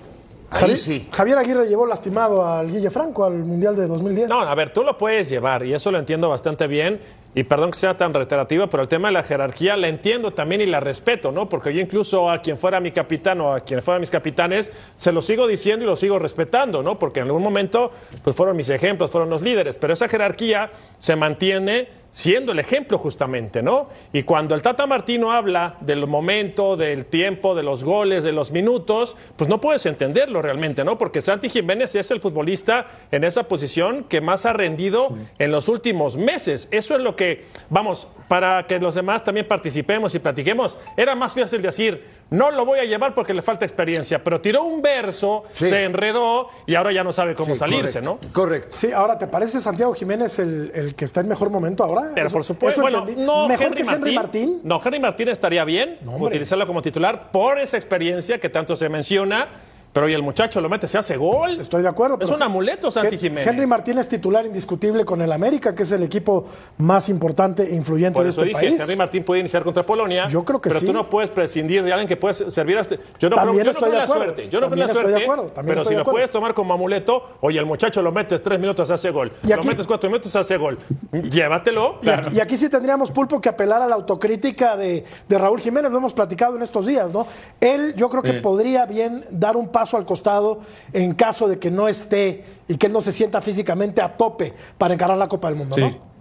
ahí 0.49 0.61
Javier, 0.61 0.77
sí. 0.77 1.09
Javier 1.11 1.37
Aguirre 1.37 1.67
llevó 1.67 1.85
lastimado 1.85 2.45
al 2.45 2.71
Guille 2.71 2.89
Franco 2.89 3.25
al 3.25 3.33
Mundial 3.39 3.75
de 3.75 3.87
2010. 3.87 4.29
No, 4.29 4.39
a 4.39 4.55
ver, 4.55 4.71
tú 4.71 4.83
lo 4.83 4.97
puedes 4.97 5.27
llevar 5.27 5.65
y 5.65 5.73
eso 5.73 5.91
lo 5.91 5.99
entiendo 5.99 6.29
bastante 6.29 6.65
bien. 6.67 7.01
Y 7.37 7.43
perdón 7.43 7.71
que 7.71 7.77
sea 7.77 7.97
tan 7.97 8.13
reiterativa, 8.13 8.67
pero 8.67 8.83
el 8.83 8.87
tema 8.87 9.09
de 9.09 9.13
la 9.13 9.21
jerarquía 9.23 9.75
la 9.75 9.89
entiendo 9.89 10.31
también 10.31 10.61
y 10.61 10.65
la 10.65 10.79
respeto, 10.79 11.33
¿no? 11.33 11.49
Porque 11.49 11.73
yo 11.73 11.81
incluso 11.81 12.31
a 12.31 12.41
quien 12.41 12.57
fuera 12.57 12.79
mi 12.79 12.91
capitán 12.91 13.41
o 13.41 13.53
a 13.53 13.59
quien 13.59 13.81
fuera 13.81 13.99
mis 13.99 14.09
capitanes, 14.09 14.71
se 14.95 15.11
lo 15.11 15.21
sigo 15.21 15.45
diciendo 15.45 15.83
y 15.83 15.87
lo 15.87 15.97
sigo 15.97 16.17
respetando, 16.17 16.81
¿no? 16.81 16.97
Porque 16.97 17.19
en 17.19 17.25
algún 17.25 17.43
momento, 17.43 17.91
pues 18.23 18.37
fueron 18.37 18.55
mis 18.55 18.69
ejemplos, 18.69 19.11
fueron 19.11 19.29
los 19.29 19.41
líderes. 19.41 19.77
Pero 19.77 19.91
esa 19.91 20.07
jerarquía 20.07 20.71
se 20.97 21.17
mantiene 21.17 21.89
siendo 22.15 22.53
el 22.53 22.59
ejemplo 22.59 22.97
justamente, 22.97 23.61
¿no? 23.61 23.89
Y 24.13 24.23
cuando 24.23 24.55
el 24.55 24.61
Tata 24.61 24.87
Martino 24.87 25.33
habla 25.33 25.75
del 25.81 26.07
momento, 26.07 26.77
del 26.77 27.07
tiempo, 27.07 27.55
de 27.55 27.61
los 27.61 27.83
goles, 27.83 28.23
de 28.23 28.31
los 28.31 28.53
minutos, 28.53 29.17
pues 29.35 29.49
no 29.49 29.59
puedes 29.59 29.85
entenderlo 29.85 30.41
realmente, 30.41 30.85
¿no? 30.85 30.97
Porque 30.97 31.19
Santi 31.19 31.49
Jiménez 31.49 31.93
es 31.93 32.11
el 32.11 32.21
futbolista 32.21 32.87
en 33.11 33.25
esa 33.25 33.49
posición 33.49 34.05
que 34.05 34.21
más 34.21 34.45
ha 34.45 34.53
rendido 34.53 35.09
en 35.39 35.51
los 35.51 35.67
últimos 35.67 36.15
meses. 36.15 36.69
Eso 36.71 36.95
es 36.95 37.01
lo 37.01 37.17
que, 37.17 37.47
vamos, 37.69 38.07
para 38.29 38.65
que 38.65 38.79
los 38.79 38.95
demás 38.95 39.25
también 39.25 39.45
participemos 39.45 40.15
y 40.15 40.19
platiquemos, 40.19 40.77
era 40.95 41.15
más 41.15 41.35
fácil 41.35 41.61
decir, 41.61 42.01
no 42.31 42.51
lo 42.51 42.65
voy 42.65 42.79
a 42.79 42.83
llevar 42.85 43.13
porque 43.13 43.33
le 43.33 43.41
falta 43.41 43.65
experiencia, 43.65 44.23
pero 44.23 44.41
tiró 44.41 44.63
un 44.63 44.81
verso, 44.81 45.43
Sí. 45.51 45.69
se 45.69 45.83
enredó 45.83 46.49
y 46.65 46.75
ahora 46.75 46.91
ya 46.91 47.03
no 47.03 47.13
sabe 47.13 47.35
cómo 47.35 47.53
Sí, 47.53 47.59
salirse, 47.59 48.01
correcto, 48.01 48.19
¿no? 48.27 48.33
Correcto. 48.33 48.69
Sí, 48.75 48.91
ahora, 48.91 49.17
¿te 49.17 49.27
parece 49.27 49.59
Santiago 49.59 49.93
Jiménez 49.93 50.39
el, 50.39 50.71
el 50.73 50.95
que 50.95 51.05
está 51.05 51.21
en 51.21 51.27
mejor 51.27 51.49
momento 51.49 51.83
ahora? 51.83 52.11
Pero 52.15 52.27
Eso- 52.27 52.33
por 52.33 52.43
supuesto, 52.43 52.81
bueno, 52.81 53.05
no 53.17 53.47
¿Mejor 53.47 53.67
Henry 53.67 53.83
que 53.83 53.89
Henry 53.91 54.15
Martín? 54.15 54.61
No, 54.63 54.81
Henry 54.83 54.99
Martín 54.99 55.29
estaría 55.29 55.63
bien 55.65 55.99
utilizarlo 56.19 56.65
como 56.65 56.81
titular 56.81 57.31
por 57.31 57.59
esa 57.59 57.77
experiencia 57.77 58.39
que 58.39 58.49
tanto 58.49 58.75
se 58.75 58.89
menciona, 58.89 59.47
pero 59.95 60.09
y 60.09 60.13
el 60.13 60.21
muchacho 60.23 60.59
lo 60.59 60.67
mete, 60.67 60.89
se 60.89 60.97
hace 60.97 61.15
gol. 61.15 61.57
Estoy 61.57 61.81
de 61.81 61.87
acuerdo. 61.87 62.15
Es 62.15 62.25
pero 62.25 62.35
un 62.35 62.43
amuleto, 62.43 62.91
Santi 62.91 63.17
Jiménez. 63.17 63.47
Henry 63.47 63.65
Martín 63.65 63.97
es 63.97 64.09
titular 64.09 64.45
indiscutible 64.45 65.05
con 65.05 65.21
el 65.21 65.31
América, 65.31 65.73
que 65.73 65.83
es 65.83 65.91
el 65.93 66.03
equipo 66.03 66.47
más 66.79 67.07
importante 67.07 67.63
e 67.63 67.75
influyente 67.75 68.15
Por 68.15 68.25
de 68.25 68.29
eso 68.31 68.41
este 68.41 68.49
dije, 68.49 68.67
país. 68.71 68.81
Henry 68.81 68.97
Martín 68.97 69.23
puede 69.23 69.39
iniciar 69.39 69.63
contra 69.63 69.83
Polonia. 69.83 70.27
Yo 70.27 70.43
creo 70.43 70.59
que 70.59 70.67
pero 70.67 70.81
sí. 70.81 70.85
tú 70.87 70.91
no 70.91 71.09
puedes 71.09 71.31
prescindir 71.31 71.81
de 71.81 71.93
alguien 71.93 72.09
que 72.09 72.17
puede 72.17 72.33
servir 72.51 72.77
a 72.77 72.81
este. 72.81 72.99
Yo 73.19 73.29
no 73.29 73.37
También 73.37 73.61
creo, 73.61 73.63
yo 73.63 73.63
no 73.63 73.71
estoy 73.71 73.81
creo 73.83 73.91
de 73.93 73.97
la 73.99 74.03
acuerdo. 74.03 74.23
suerte. 74.25 74.49
Yo 74.49 74.59
no 74.59 74.67
creo 74.67 74.77
la 74.79 74.85
estoy 74.87 75.03
de 75.03 75.09
suerte. 75.11 75.23
acuerdo, 75.23 75.43
también 75.53 75.65
Pero 75.71 75.81
estoy 75.83 75.85
si 75.85 75.93
de 75.93 75.95
lo 75.95 76.01
acuerdo. 76.01 76.15
puedes 76.15 76.31
tomar 76.31 76.53
como 76.53 76.73
amuleto, 76.73 77.29
oye, 77.39 77.57
el 77.57 77.65
muchacho 77.65 78.01
lo 78.01 78.11
metes 78.11 78.43
tres 78.43 78.59
minutos, 78.59 78.91
hace 78.91 79.11
gol. 79.11 79.31
Y 79.47 79.53
aquí- 79.53 79.63
Lo 79.63 79.71
metes 79.71 79.87
cuatro 79.87 80.09
minutos, 80.09 80.35
hace 80.35 80.57
gol. 80.57 80.77
Llévatelo. 81.13 81.99
Y 82.01 82.09
aquí, 82.09 82.35
y 82.35 82.39
aquí 82.41 82.57
sí 82.57 82.67
tendríamos, 82.67 83.11
Pulpo, 83.11 83.39
que 83.39 83.47
apelar 83.47 83.81
a 83.81 83.87
la 83.87 83.95
autocrítica 83.95 84.75
de, 84.75 85.05
de 85.27 85.37
Raúl 85.37 85.61
Jiménez, 85.61 85.89
lo 85.89 85.99
hemos 85.99 86.13
platicado 86.13 86.57
en 86.57 86.63
estos 86.63 86.85
días, 86.85 87.13
¿no? 87.13 87.25
Él 87.61 87.93
yo 87.95 88.09
creo 88.09 88.21
que 88.21 88.33
podría 88.33 88.85
bien 88.85 89.23
dar 89.31 89.55
un 89.55 89.69
paso 89.69 89.84
al 89.93 90.05
costado 90.05 90.61
en 90.93 91.13
caso 91.13 91.47
de 91.47 91.59
que 91.59 91.71
no 91.71 91.87
esté 91.87 92.43
y 92.67 92.77
que 92.77 92.87
él 92.87 92.93
no 92.93 93.01
se 93.01 93.11
sienta 93.11 93.41
físicamente 93.41 94.01
a 94.01 94.17
tope 94.17 94.53
para 94.77 94.93
encarar 94.93 95.17
la 95.17 95.27
Copa 95.27 95.49
del 95.49 95.57
Mundo, 95.57 95.75
Sí. 95.75 95.81
¿no? 95.81 96.15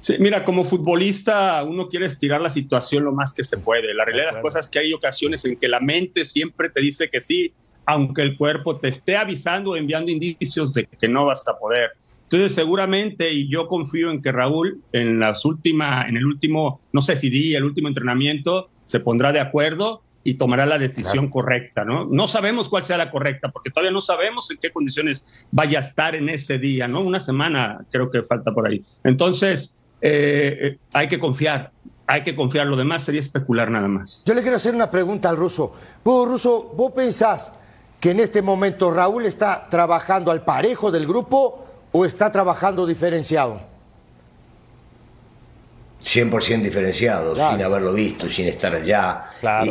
Sí, 0.00 0.14
mira, 0.18 0.44
como 0.44 0.64
futbolista 0.64 1.62
uno 1.64 1.88
quiere 1.88 2.06
estirar 2.06 2.40
la 2.40 2.50
situación 2.50 3.04
lo 3.04 3.12
más 3.12 3.32
que 3.32 3.42
se 3.42 3.58
puede. 3.58 3.94
La 3.94 4.04
realidad 4.04 4.26
de 4.28 4.32
las 4.34 4.42
cosas 4.42 4.66
es 4.66 4.70
que 4.70 4.78
hay 4.78 4.92
ocasiones 4.92 5.44
en 5.44 5.56
que 5.56 5.68
la 5.68 5.80
mente 5.80 6.24
siempre 6.24 6.70
te 6.70 6.80
dice 6.80 7.08
que 7.08 7.20
sí, 7.20 7.54
aunque 7.86 8.22
el 8.22 8.36
cuerpo 8.36 8.76
te 8.76 8.88
esté 8.88 9.16
avisando 9.16 9.70
o 9.72 9.76
enviando 9.76 10.10
indicios 10.10 10.72
de 10.74 10.86
que 10.86 11.08
no 11.08 11.26
vas 11.26 11.46
a 11.48 11.58
poder. 11.58 11.90
Entonces, 12.24 12.54
seguramente, 12.54 13.32
y 13.32 13.48
yo 13.48 13.68
confío 13.68 14.10
en 14.10 14.20
que 14.20 14.32
Raúl, 14.32 14.82
en, 14.92 15.20
las 15.20 15.44
última, 15.44 16.06
en 16.08 16.16
el 16.16 16.26
último, 16.26 16.80
no 16.92 17.00
sé 17.00 17.16
si 17.18 17.30
día, 17.30 17.58
el 17.58 17.64
último 17.64 17.86
entrenamiento, 17.86 18.68
se 18.84 18.98
pondrá 18.98 19.32
de 19.32 19.40
acuerdo 19.40 20.02
y 20.26 20.34
tomará 20.34 20.66
la 20.66 20.76
decisión 20.76 21.30
correcta, 21.30 21.84
¿no? 21.84 22.04
No 22.04 22.26
sabemos 22.26 22.68
cuál 22.68 22.82
sea 22.82 22.96
la 22.96 23.12
correcta, 23.12 23.48
porque 23.52 23.70
todavía 23.70 23.92
no 23.92 24.00
sabemos 24.00 24.50
en 24.50 24.56
qué 24.56 24.72
condiciones 24.72 25.24
vaya 25.52 25.78
a 25.78 25.82
estar 25.82 26.16
en 26.16 26.28
ese 26.28 26.58
día, 26.58 26.88
¿no? 26.88 27.00
Una 27.00 27.20
semana 27.20 27.84
creo 27.92 28.10
que 28.10 28.22
falta 28.22 28.52
por 28.52 28.66
ahí. 28.66 28.84
Entonces, 29.04 29.84
eh, 30.00 30.58
eh, 30.60 30.78
hay 30.92 31.06
que 31.06 31.20
confiar, 31.20 31.70
hay 32.08 32.24
que 32.24 32.34
confiar, 32.34 32.66
lo 32.66 32.76
demás 32.76 33.04
sería 33.04 33.20
especular 33.20 33.70
nada 33.70 33.86
más. 33.86 34.24
Yo 34.26 34.34
le 34.34 34.42
quiero 34.42 34.56
hacer 34.56 34.74
una 34.74 34.90
pregunta 34.90 35.30
al 35.30 35.36
ruso. 35.36 35.72
Vos, 36.02 36.28
ruso, 36.28 36.72
¿vos 36.76 36.90
pensás 36.90 37.52
que 38.00 38.10
en 38.10 38.18
este 38.18 38.42
momento 38.42 38.90
Raúl 38.90 39.26
está 39.26 39.68
trabajando 39.70 40.32
al 40.32 40.44
parejo 40.44 40.90
del 40.90 41.06
grupo 41.06 41.64
o 41.92 42.04
está 42.04 42.32
trabajando 42.32 42.84
diferenciado? 42.84 43.75
100% 46.00 46.62
diferenciado, 46.62 47.34
sin 47.52 47.62
haberlo 47.62 47.92
visto, 47.92 48.28
sin 48.28 48.46
estar 48.48 48.74
allá. 48.74 49.24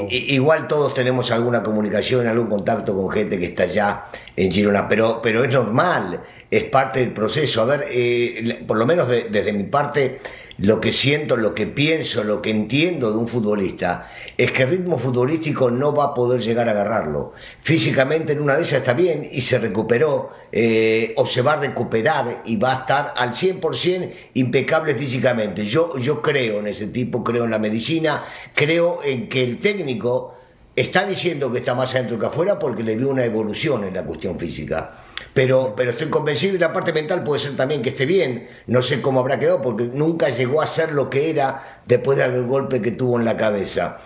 I- 0.10 0.34
igual 0.36 0.68
todos 0.68 0.94
tenemos 0.94 1.32
alguna 1.32 1.62
comunicación, 1.64 2.28
algún 2.28 2.48
contacto 2.50 2.96
con 2.96 3.10
gente 3.12 3.38
que 3.40 3.46
está 3.46 3.64
allá 3.64 4.06
en 4.36 4.52
Girona, 4.52 4.88
pero, 4.90 5.22
pero 5.22 5.44
es 5.44 5.52
normal, 5.54 6.22
es 6.50 6.64
parte 6.66 7.00
del 7.02 7.12
proceso. 7.12 7.62
A 7.62 7.66
ver, 7.66 7.86
eh, 7.90 8.64
por 8.68 8.78
lo 8.78 8.86
menos 8.86 9.08
de- 9.08 9.26
desde 9.30 9.54
mi 9.54 9.64
parte, 9.66 10.20
lo 10.58 10.80
que 10.80 10.94
siento, 10.94 11.36
lo 11.36 11.54
que 11.54 11.68
pienso, 11.68 12.24
lo 12.24 12.42
que 12.42 12.50
entiendo 12.50 13.12
de 13.12 13.18
un 13.18 13.28
futbolista, 13.28 14.10
es 14.38 14.52
que 14.52 14.64
el 14.64 14.70
ritmo 14.70 14.98
futbolístico 14.98 15.70
no 15.70 15.94
va 15.94 16.06
a 16.06 16.14
poder 16.14 16.42
llegar 16.42 16.70
a 16.70 16.72
agarrarlo. 16.72 17.34
Físicamente 17.62 18.34
en 18.34 18.42
una 18.42 18.56
de 18.56 18.64
esas 18.64 18.80
está 18.80 18.94
bien 18.94 19.28
y 19.30 19.42
se 19.42 19.60
recuperó, 19.60 20.32
eh, 20.52 21.14
o 21.18 21.26
se 21.26 21.42
va 21.42 21.54
a 21.54 21.62
recuperar 21.62 22.42
y 22.46 22.56
va 22.56 22.72
a 22.72 22.80
estar 22.82 23.14
al 23.18 23.34
100% 23.34 24.12
impecable 24.36 24.96
físicamente. 24.96 25.66
Yo, 25.66 25.98
yo 25.98 26.22
creo 26.22 26.60
en 26.60 26.68
ese 26.68 26.88
tipo, 26.88 27.24
creo 27.24 27.44
en 27.44 27.52
la 27.52 27.60
medicina, 27.60 28.24
creo 28.54 29.00
en 29.04 29.28
que 29.28 29.44
el 29.44 29.60
técnico 29.60 30.35
está 30.76 31.06
diciendo 31.06 31.52
que 31.52 31.60
está 31.60 31.74
más 31.74 31.96
adentro 31.96 32.20
que 32.20 32.26
afuera 32.26 32.60
porque 32.60 32.84
le 32.84 32.96
vio 32.96 33.10
una 33.10 33.24
evolución 33.24 33.84
en 33.86 33.94
la 33.94 34.04
cuestión 34.04 34.38
física. 34.38 35.04
Pero, 35.34 35.74
pero 35.76 35.92
estoy 35.92 36.10
convencido 36.10 36.56
y 36.56 36.60
la 36.60 36.74
parte 36.74 36.94
mental 36.94 37.24
puede 37.24 37.42
ser 37.42 37.56
también 37.56 37.82
que 37.82 37.90
esté 37.90 38.06
bien. 38.06 38.50
No 38.68 38.82
sé 38.82 39.02
cómo 39.02 39.20
habrá 39.20 39.40
quedado 39.40 39.62
porque 39.62 39.86
nunca 39.86 40.30
llegó 40.30 40.62
a 40.62 40.68
ser 40.68 40.92
lo 40.92 41.10
que 41.10 41.30
era 41.30 41.82
después 41.86 42.18
del 42.18 42.46
golpe 42.46 42.82
que 42.82 42.92
tuvo 42.92 43.20
en 43.20 43.26
la 43.26 43.38
cabeza. 43.38 44.00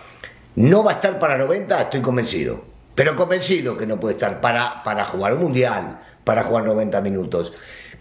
No 0.56 0.84
va 0.84 0.92
a 0.92 0.94
estar 0.94 1.18
para 1.18 1.38
90, 1.38 1.82
estoy 1.82 2.00
convencido. 2.00 2.64
Pero 2.94 3.16
convencido 3.16 3.76
que 3.78 3.86
no 3.86 3.98
puede 3.98 4.14
estar 4.14 4.40
para, 4.40 4.82
para 4.82 5.04
jugar 5.06 5.34
un 5.34 5.42
mundial, 5.42 6.00
para 6.24 6.44
jugar 6.44 6.64
90 6.64 7.00
minutos. 7.00 7.52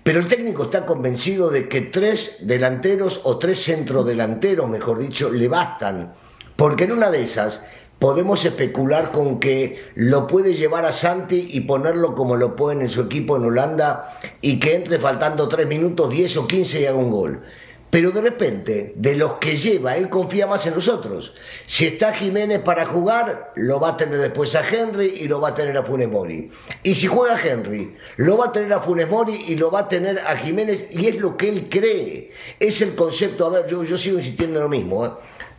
Pero 0.03 0.19
el 0.19 0.27
técnico 0.27 0.63
está 0.63 0.85
convencido 0.85 1.49
de 1.49 1.67
que 1.67 1.81
tres 1.81 2.47
delanteros 2.47 3.21
o 3.23 3.37
tres 3.37 3.63
centrodelanteros, 3.63 4.67
mejor 4.67 4.99
dicho, 4.99 5.29
le 5.29 5.47
bastan. 5.47 6.13
Porque 6.55 6.85
en 6.85 6.93
una 6.93 7.11
de 7.11 7.23
esas 7.23 7.65
podemos 7.99 8.43
especular 8.45 9.11
con 9.11 9.39
que 9.39 9.91
lo 9.95 10.25
puede 10.25 10.53
llevar 10.53 10.85
a 10.85 10.91
Santi 10.91 11.49
y 11.51 11.61
ponerlo 11.61 12.15
como 12.15 12.37
lo 12.37 12.55
ponen 12.55 12.83
en 12.83 12.89
su 12.89 13.01
equipo 13.01 13.35
en 13.35 13.45
Holanda 13.45 14.19
y 14.41 14.59
que 14.59 14.75
entre 14.75 14.99
faltando 14.99 15.47
3 15.47 15.67
minutos, 15.67 16.09
10 16.09 16.37
o 16.37 16.47
15 16.47 16.81
y 16.81 16.85
haga 16.85 16.97
un 16.97 17.11
gol. 17.11 17.41
Pero 17.89 18.11
de 18.11 18.21
repente, 18.21 18.93
de 18.95 19.15
los 19.15 19.33
que 19.33 19.57
lleva, 19.57 19.97
él 19.97 20.09
confía 20.09 20.45
más 20.45 20.65
en 20.67 20.75
nosotros. 20.75 21.33
Si 21.65 21.87
está 21.87 22.13
Jiménez 22.13 22.59
para 22.59 22.85
jugar, 22.85 23.51
lo 23.55 23.79
va 23.79 23.89
a 23.89 23.97
tener 23.97 24.19
después 24.19 24.53
a 24.53 24.67
Henry 24.67 25.07
y 25.21 25.27
lo 25.27 25.41
va 25.41 25.49
a 25.49 25.55
tener 25.55 25.75
a 25.75 25.83
Funes 25.83 26.07
Mori. 26.07 26.51
Y 26.83 26.93
si 26.93 27.07
juega 27.07 27.41
Henry, 27.41 27.95
lo 28.17 28.37
va 28.37 28.47
a 28.47 28.51
tener 28.51 28.71
a 28.73 28.81
Funes 28.81 29.09
Mori 29.09 29.43
y 29.47 29.55
lo 29.55 29.71
va 29.71 29.81
a 29.81 29.89
tener 29.89 30.19
a 30.19 30.37
Jiménez 30.37 30.87
y 30.91 31.07
es 31.07 31.15
lo 31.15 31.35
que 31.35 31.49
él 31.49 31.67
cree. 31.67 32.31
Es 32.59 32.79
el 32.81 32.93
concepto, 32.93 33.47
a 33.47 33.49
ver, 33.49 33.67
yo, 33.67 33.83
yo 33.83 33.97
sigo 33.97 34.19
insistiendo 34.19 34.59
en 34.59 34.63
lo 34.63 34.69
mismo. 34.69 35.05
¿eh? 35.07 35.09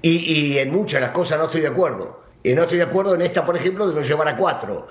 Y, 0.03 0.11
y 0.11 0.59
en 0.59 0.71
muchas 0.71 1.01
de 1.01 1.07
las 1.07 1.15
cosas 1.15 1.37
no 1.37 1.47
estoy 1.47 1.63
de 1.63 1.69
acuerdo. 1.69 2.21
Y 2.43 2.55
no 2.55 2.63
estoy 2.63 2.79
de 2.79 2.85
acuerdo 2.85 3.15
en 3.15 3.23
esta, 3.23 3.45
por 3.45 3.57
ejemplo, 3.57 3.89
de 3.89 3.95
no 3.95 4.01
llevar 4.01 4.29
a 4.29 4.37
cuatro. 4.37 4.89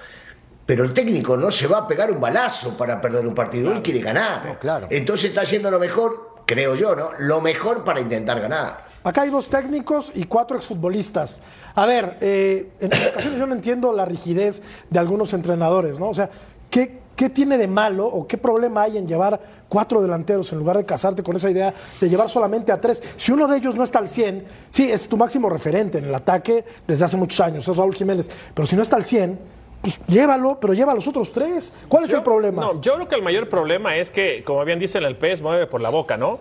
Pero 0.65 0.84
el 0.84 0.94
técnico 0.94 1.36
no 1.36 1.51
se 1.51 1.65
va 1.68 1.79
a 1.79 1.88
pegar 1.88 2.12
un 2.12 2.22
balazo 2.22 2.77
para 2.77 3.01
perder 3.01 3.25
un 3.25 3.34
partido, 3.34 3.72
él 3.72 3.82
quiere 3.82 4.01
ganar. 4.01 4.60
Entonces 4.91 5.29
está 5.29 5.41
haciendo 5.41 5.72
lo 5.72 5.79
mejor, 5.79 6.36
creo 6.46 6.75
yo, 6.75 6.96
¿no? 6.96 7.10
Lo 7.18 7.41
mejor 7.41 7.84
para 7.84 8.00
intentar 8.00 8.39
ganar. 8.39 8.86
Acá 9.03 9.22
hay 9.22 9.32
dos 9.32 9.50
técnicos 9.50 10.12
y 10.13 10.25
cuatro 10.25 10.58
exfutbolistas. 10.58 11.41
A 11.74 11.86
ver, 11.88 12.18
eh, 12.22 12.70
en 12.79 12.91
ocasiones 12.94 13.39
yo 13.39 13.48
no 13.48 13.56
entiendo 13.56 13.94
la 13.94 14.06
rigidez 14.06 14.62
de 14.89 15.00
algunos 15.00 15.34
entrenadores, 15.34 15.98
¿no? 16.00 16.10
O 16.10 16.13
sea, 16.13 16.29
¿qué, 16.70 16.99
¿qué 17.20 17.30
tiene 17.30 17.58
de 17.58 17.68
malo 17.68 18.06
o 18.06 18.26
qué 18.26 18.38
problema 18.38 18.84
hay 18.84 18.98
en 18.98 19.06
llevar 19.06 19.38
cuatro 19.68 20.02
delanteros 20.02 20.54
en 20.54 20.60
lugar 20.60 20.78
de 20.78 20.86
casarte 20.86 21.22
con 21.22 21.36
esa 21.36 21.52
idea 21.52 21.74
de 22.00 22.10
llevar 22.10 22.30
solamente 22.30 22.72
a 22.72 22.80
tres? 22.80 23.04
Si 23.18 23.34
uno 23.34 23.46
de 23.46 23.58
ellos 23.58 23.76
no 23.76 23.84
está 23.84 24.00
al 24.00 24.08
100, 24.08 24.46
sí, 24.70 24.90
es 24.90 25.06
tu 25.10 25.18
máximo 25.18 25.50
referente 25.50 25.98
en 25.98 26.06
el 26.06 26.16
ataque 26.16 26.64
desde 26.88 27.04
hace 27.04 27.18
muchos 27.18 27.42
años, 27.42 27.68
es 27.68 27.76
Raúl 27.76 27.94
Jiménez, 27.94 28.32
pero 28.54 28.66
si 28.66 28.78
no 28.78 28.84
está 28.84 28.96
al 28.96 29.04
100, 29.04 29.38
pues 29.82 30.00
llévalo, 30.08 30.62
pero 30.62 30.74
lleva 30.74 30.94
a 30.94 30.96
los 30.96 31.10
otros 31.10 31.34
tres. 31.34 31.74
¿Cuál 31.90 32.06
es 32.06 32.14
el 32.14 32.24
problema? 32.24 32.62
No, 32.62 32.80
yo 32.80 32.96
creo 32.96 33.10
que 33.10 33.16
el 33.16 33.22
mayor 33.22 33.50
problema 33.50 33.98
es 33.98 34.10
que, 34.12 34.42
como 34.46 34.64
bien 34.64 34.80
dicen, 34.80 35.04
el 35.04 35.18
pez 35.18 35.42
mueve 35.42 35.68
por 35.68 35.82
la 35.82 35.90
boca, 35.90 36.16
¿no? 36.16 36.40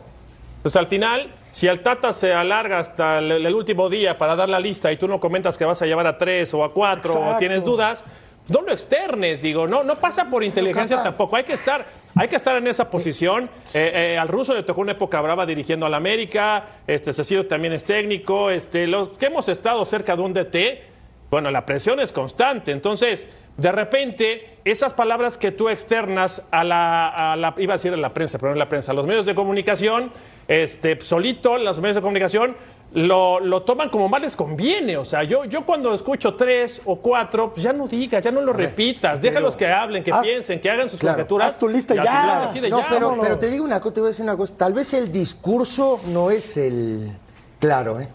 Pues 0.63 0.77
al 0.77 0.87
final, 0.87 1.35
si 1.51 1.67
el 1.67 1.81
Tata 1.81 2.13
se 2.13 2.33
alarga 2.33 2.79
hasta 2.79 3.19
el, 3.19 3.33
el 3.33 3.55
último 3.55 3.89
día 3.89 4.17
para 4.17 4.37
dar 4.37 4.49
la 4.49 4.61
lista 4.61 4.93
y 4.93 4.97
tú 4.97 5.09
no 5.09 5.19
comentas 5.19 5.59
que 5.59 5.65
vas 5.65 5.83
a 5.83 5.87
llevar 5.87 6.07
a 6.07 6.19
tres 6.19 6.55
o 6.55 6.63
a 6.63 6.73
cuatro 6.73 7.15
o 7.15 7.37
tienes 7.39 7.65
dudas, 7.65 8.05
no 8.49 8.62
lo 8.62 8.73
externes, 8.73 9.43
digo, 9.43 9.67
no, 9.67 9.83
no 9.85 9.97
pasa 9.97 10.28
por 10.31 10.43
inteligencia 10.45 11.02
tampoco, 11.02 11.37
hay 11.37 11.45
que 11.45 11.52
estar, 11.52 11.85
hay 12.14 12.28
que 12.28 12.37
estar 12.37 12.57
en 12.57 12.67
esa 12.67 12.90
posición. 12.90 13.50
Eh, 13.75 14.14
eh, 14.14 14.19
al 14.19 14.28
ruso 14.28 14.55
le 14.55 14.62
tocó 14.62 14.81
una 14.81 14.93
época 14.93 15.21
brava 15.21 15.45
dirigiendo 15.47 15.87
al 15.87 15.95
América, 15.95 16.64
este 16.87 17.12
Cecilio 17.12 17.47
también 17.47 17.73
es 17.75 17.85
técnico, 17.85 18.50
este, 18.50 18.87
los 18.87 19.11
que 19.11 19.26
hemos 19.26 19.49
estado 19.49 19.85
cerca 19.85 20.17
de 20.17 20.23
un 20.23 20.33
DT, 20.33 20.83
bueno, 21.31 21.50
la 21.50 21.67
presión 21.67 22.00
es 22.00 22.11
constante. 22.12 22.73
Entonces, 22.73 23.26
de 23.59 23.71
repente, 23.73 24.57
esas 24.64 24.95
palabras 24.95 25.37
que 25.37 25.50
tú 25.50 25.69
externas 25.69 26.43
a 26.50 26.64
la, 26.64 27.33
a 27.33 27.37
la- 27.37 27.55
iba 27.59 27.75
a 27.75 27.76
decir 27.76 27.93
a 27.93 27.97
la 27.99 28.14
prensa, 28.14 28.38
pero 28.38 28.50
no 28.50 28.55
a 28.55 28.59
la 28.59 28.69
prensa, 28.69 28.93
a 28.93 28.95
los 28.95 29.05
medios 29.07 29.26
de 29.26 29.35
comunicación, 29.35 30.11
este, 30.47 30.99
solito, 31.00 31.59
los 31.59 31.81
medios 31.81 31.97
de 31.97 32.02
comunicación, 32.02 32.57
lo, 32.92 33.38
lo 33.40 33.62
toman 33.62 33.90
como 33.90 34.09
más 34.09 34.23
les 34.23 34.37
conviene. 34.37 34.97
O 34.97 35.04
sea, 35.04 35.23
yo, 35.23 35.45
yo 35.45 35.66
cuando 35.66 35.95
escucho 35.95 36.35
tres 36.35 36.80
o 36.85 36.97
cuatro, 36.97 37.52
pues 37.52 37.62
ya 37.62 37.73
no 37.73 37.87
digas, 37.87 38.23
ya 38.25 38.30
no 38.30 38.40
lo 38.40 38.52
repitas, 38.52 39.21
déjalos 39.21 39.57
que 39.57 39.66
hablen, 39.66 40.02
que 40.02 40.12
haz- 40.12 40.23
piensen, 40.23 40.61
que 40.61 40.71
hagan 40.71 40.88
sus 40.88 41.00
claro, 41.00 41.16
conjeturas. 41.16 41.49
haz 41.52 41.59
tu 41.59 41.68
lista 41.68 41.95
ya. 41.95 42.40
decide 42.47 42.71
no, 42.71 42.78
ya, 42.80 42.87
pero, 42.88 43.07
vámonos. 43.09 43.26
pero 43.26 43.38
te 43.38 43.50
digo 43.50 43.64
una 43.64 43.80
cosa, 43.80 43.95
te 43.95 44.00
voy 44.00 44.09
a 44.09 44.11
decir 44.11 44.25
una 44.25 44.37
cosa. 44.37 44.54
Tal 44.57 44.73
vez 44.73 44.95
el 44.95 45.12
discurso 45.12 46.00
no 46.07 46.30
es 46.30 46.57
el 46.57 47.11
claro, 47.59 48.00
¿eh? 48.00 48.09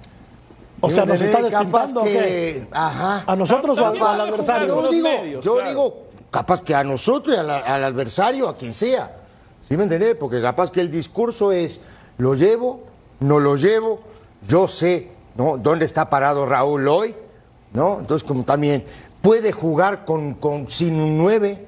O 0.82 0.90
sea, 0.90 1.06
nos 1.06 1.22
está 1.22 1.42
despintando, 1.42 2.02
¿o 2.02 2.04
que, 2.04 2.68
ajá. 2.72 3.24
¿A 3.26 3.36
nosotros 3.38 3.80
o 3.80 3.86
al, 3.86 4.20
adversario? 4.20 4.68
Yo 4.68 4.90
digo, 4.90 5.08
medios, 5.08 5.46
yo 5.46 5.54
claro. 5.54 5.70
digo, 5.70 6.04
capaz 6.30 6.62
que 6.62 6.76
a 6.76 6.84
nosotros 6.84 7.34
y 7.38 7.40
al, 7.40 7.50
al 7.50 7.84
adversario, 7.86 8.50
a 8.50 8.58
quien 8.58 8.74
sea. 8.74 9.20
¿Sí 9.62 9.78
me 9.78 9.84
entendés? 9.84 10.16
Porque 10.16 10.42
capaz 10.42 10.72
que 10.72 10.82
el 10.82 10.92
discurso 10.92 11.54
es, 11.54 11.80
lo 12.18 12.34
llevo, 12.34 12.84
no 13.22 13.40
lo 13.40 13.56
llevo, 13.56 14.02
yo 14.48 14.68
sé, 14.68 15.10
¿no? 15.36 15.58
¿Dónde 15.58 15.86
está 15.86 16.10
parado 16.10 16.46
Raúl 16.46 16.88
hoy? 16.88 17.16
¿No? 17.74 18.00
Entonces, 18.00 18.28
como 18.28 18.44
también, 18.44 18.84
puede 19.22 19.52
jugar 19.52 20.06
con, 20.06 20.36
con 20.36 20.70
sin 20.70 21.00
un 21.00 21.18
9, 21.18 21.66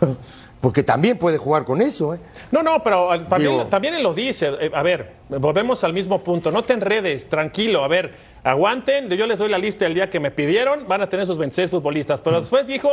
porque 0.60 0.82
también 0.82 1.16
puede 1.16 1.38
jugar 1.38 1.64
con 1.64 1.80
eso, 1.80 2.14
¿eh? 2.14 2.18
No, 2.50 2.62
no, 2.62 2.82
pero 2.82 3.14
eh, 3.14 3.20
también, 3.28 3.52
Digo- 3.52 3.66
también 3.66 3.94
él 3.94 4.02
lo 4.02 4.14
dice. 4.14 4.48
Eh, 4.60 4.70
A 4.74 4.82
ver, 4.82 5.12
volvemos 5.28 5.84
al 5.84 5.92
mismo 5.92 6.24
punto. 6.24 6.50
No 6.50 6.64
te 6.64 6.72
enredes, 6.72 7.28
tranquilo. 7.28 7.84
A 7.84 7.88
ver, 7.88 8.14
aguanten. 8.42 9.08
Yo 9.10 9.26
les 9.26 9.38
doy 9.38 9.48
la 9.50 9.58
lista 9.58 9.86
el 9.86 9.94
día 9.94 10.08
que 10.10 10.18
me 10.18 10.30
pidieron. 10.32 10.88
Van 10.88 11.02
a 11.02 11.08
tener 11.08 11.26
sus 11.26 11.38
26 11.38 11.70
futbolistas. 11.70 12.20
Mm. 12.20 12.24
Pero 12.24 12.40
después 12.40 12.66
dijo 12.66 12.88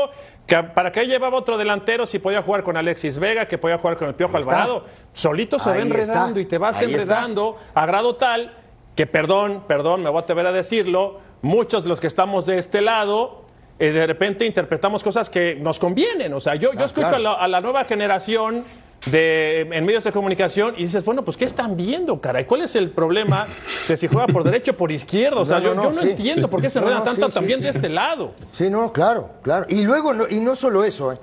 que 0.46 0.62
para 0.62 0.92
qué 0.92 1.06
llevaba 1.08 1.38
otro 1.38 1.58
delantero 1.58 2.06
si 2.06 2.20
podía 2.20 2.44
jugar 2.44 2.64
con 2.64 2.76
Alexis 2.78 3.18
Vega, 3.18 3.48
que 3.48 3.58
podía 3.58 3.78
jugar 3.80 3.96
con 3.98 4.08
el 4.10 4.14
Piojo. 4.14 4.36
Alvarado. 4.38 4.84
Solito 5.14 5.58
se 5.58 5.70
va 5.70 5.78
enredando 5.78 6.28
está. 6.28 6.40
y 6.42 6.46
te 6.46 6.58
vas 6.60 6.78
Ahí 6.82 6.92
está. 6.92 7.02
enredando 7.02 7.58
a 7.74 7.86
grado 7.88 8.16
tal 8.18 8.54
que, 8.96 9.06
perdón, 9.08 9.64
perdón, 9.68 10.04
me 10.04 10.10
voy 10.10 10.20
a 10.20 10.22
atrever 10.22 10.46
a 10.48 10.52
decirlo, 10.52 11.20
muchos 11.42 11.84
de 11.84 11.90
los 11.90 12.00
que 12.00 12.08
estamos 12.08 12.46
de 12.46 12.58
este 12.60 12.82
lado. 12.82 13.44
eh, 13.78 13.92
de 13.92 14.08
repente 14.08 14.46
interpretamos 14.46 15.04
cosas 15.04 15.30
que 15.30 15.56
nos 15.56 15.80
convienen. 15.80 16.34
O 16.34 16.40
sea, 16.40 16.56
yo, 16.56 16.72
yo 16.74 16.80
Ah, 16.80 16.86
escucho 16.86 17.08
claro. 17.10 17.16
a 17.18 17.20
la, 17.20 17.34
a 17.34 17.48
la 17.50 17.60
nueva 17.62 17.84
generación 17.84 18.64
de, 19.08 19.68
en 19.70 19.86
medios 19.86 20.06
de 20.06 20.14
comunicación 20.14 20.76
y 20.78 20.84
dices, 20.84 21.04
bueno, 21.04 21.26
pues 21.26 21.36
¿qué 21.36 21.44
están 21.44 21.76
viendo, 21.76 22.22
caray? 22.22 22.46
¿Cuál 22.46 22.62
es 22.62 22.76
el 22.78 22.90
problema 22.92 23.48
de 23.90 23.98
si 23.98 24.08
juega 24.08 24.28
por 24.28 24.46
derecho 24.46 24.72
o 24.72 24.76
por 24.76 24.94
izquierda? 24.94 25.42
O 25.42 25.46
sea, 25.46 25.60
No, 25.60 25.74
no, 25.76 25.76
yo, 25.76 25.76
no, 25.76 25.84
yo 25.84 25.96
no 25.96 26.02
sí, 26.02 26.10
entiendo 26.12 26.44
sí. 26.44 26.52
por 26.52 26.62
qué 26.62 26.70
se 26.70 26.80
enredan 26.80 27.00
no, 27.00 27.04
tanto 27.04 27.28
sí, 27.28 27.34
también 27.34 27.60
de 27.60 27.70
este 27.70 27.90
lado. 27.90 28.32
Sí, 28.50 28.70
no, 28.70 28.94
claro, 28.94 29.30
claro. 29.42 29.66
Y 29.68 29.84
luego, 29.84 30.14
no, 30.14 30.24
y 30.30 30.40
no 30.40 30.56
solo 30.56 30.86
eso, 30.86 31.12
¿eh? 31.12 31.20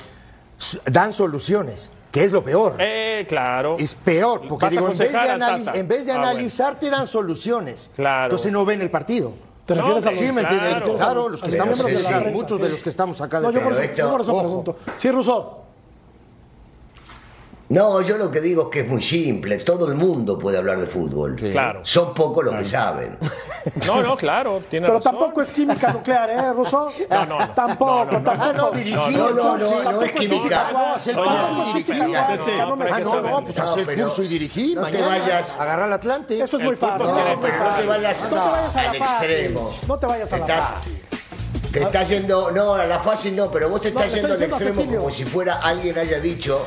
Dan 0.84 1.14
soluciones, 1.14 1.90
que 2.12 2.22
es 2.24 2.30
lo 2.30 2.44
peor. 2.44 2.76
Eh, 2.78 3.24
claro. 3.28 3.74
Es 3.76 3.94
peor, 3.96 4.42
porque 4.48 4.68
digo, 4.68 4.86
en 4.92 4.96
vez, 4.98 5.10
de 5.12 5.80
en 5.80 5.88
vez 5.88 6.06
de 6.06 6.12
Ah, 6.12 6.16
bueno. 6.18 6.30
analizar, 6.30 6.78
te 6.78 6.90
dan 6.90 7.06
soluciones. 7.08 7.90
Claro. 7.96 8.24
Entonces 8.26 8.52
no 8.52 8.64
ven 8.64 8.80
el 8.82 8.90
partido. 8.90 9.32
¿Te 9.66 9.74
refieres 9.74 10.04
No, 10.04 10.10
a 10.10 10.12
los, 10.12 10.20
Sí, 10.20 10.32
me 10.32 10.42
entienden. 10.42 10.70
Claro. 10.80 10.96
Claro, 10.96 11.28
los 11.30 11.42
que 11.42 11.50
estamos 11.50 11.76
miembros 11.78 12.02
de 12.04 12.10
la 12.10 12.18
sí, 12.18 12.22
prensa, 12.24 12.40
muchos 12.40 12.56
sí. 12.58 12.62
de 12.64 12.68
los 12.70 12.82
que 12.82 12.90
estamos 12.90 13.20
acá 13.20 13.40
de 13.40 13.46
No, 13.46 13.52
yo 13.52 13.62
por, 13.62 13.94
yo 13.96 14.10
por 14.10 14.20
eso 14.20 14.32
Ojo. 14.32 14.40
pregunto. 14.40 14.76
Sí, 14.96 15.10
Russo. 15.10 15.58
No, 17.72 18.02
yo 18.02 18.18
lo 18.18 18.30
que 18.30 18.40
digo 18.42 18.64
es 18.64 18.68
que 18.70 18.80
es 18.80 18.88
muy 18.88 19.02
simple. 19.02 19.56
Todo 19.58 19.86
el 19.88 19.94
mundo 19.94 20.38
puede 20.38 20.58
hablar 20.58 20.78
de 20.78 20.86
fútbol. 20.86 21.36
Claro. 21.36 21.80
Son 21.84 22.12
pocos 22.12 22.44
los 22.44 22.54
que 22.56 22.64
saben. 22.66 23.16
No, 23.86 24.02
no, 24.02 24.16
claro, 24.16 24.60
tiene 24.68 24.88
Pero 24.88 24.98
razón. 24.98 25.12
tampoco 25.12 25.40
es 25.40 25.50
química 25.52 25.92
nuclear, 25.92 26.28
¿eh, 26.30 26.52
Russo? 26.52 26.90
No, 27.08 27.26
no, 27.26 27.38
no. 27.38 27.48
Tampoco, 27.54 28.04
No, 28.06 28.10
no, 28.10 28.18
no. 28.18 28.30
Ah, 28.32 28.36
tampoco. 28.36 28.52
no, 28.56 28.70
dirigido, 28.72 29.30
No, 29.30 29.30
no, 29.30 29.34
no, 29.34 29.52
entonces. 29.54 29.84
no, 29.84 29.92
no 29.92 30.02
es 30.02 30.12
química. 30.12 30.66
Sí, 30.98 31.10
Ah, 31.16 31.74
sí, 31.78 31.82
sí, 31.84 31.92
no, 32.58 32.76
no, 33.22 33.44
pues 33.44 33.60
haz 33.60 33.76
el 33.76 33.86
curso 34.00 34.22
y 34.24 34.48
te 34.74 34.80
mañana. 34.80 35.06
vayas. 35.06 35.50
Agarrar 35.60 35.84
al 35.86 35.92
Atlante. 35.92 36.40
Eso 36.42 36.56
es 36.56 36.62
muy 36.64 36.74
fácil. 36.74 37.06
no 37.06 37.14
te 37.14 37.50
vayas 37.76 37.88
a 37.90 37.98
la 37.98 38.10
extremo. 38.10 39.74
No 39.86 39.98
te 39.98 40.06
vayas 40.06 40.32
a 40.32 40.38
la 40.38 40.46
fácil. 40.46 41.02
Te 41.72 41.82
está 41.84 42.02
yendo, 42.02 42.50
no, 42.50 42.74
a 42.74 42.84
la 42.84 42.98
fácil 42.98 43.36
no, 43.36 43.48
pero 43.48 43.70
vos 43.70 43.80
te 43.80 43.92
No, 43.92 44.00
estás 44.00 44.12
yendo 44.14 44.34
al 44.34 44.42
extremo 44.42 44.96
como 44.98 45.10
si 45.10 45.24
fuera 45.24 45.60
alguien 45.62 45.96
haya 45.98 46.18
dicho 46.18 46.66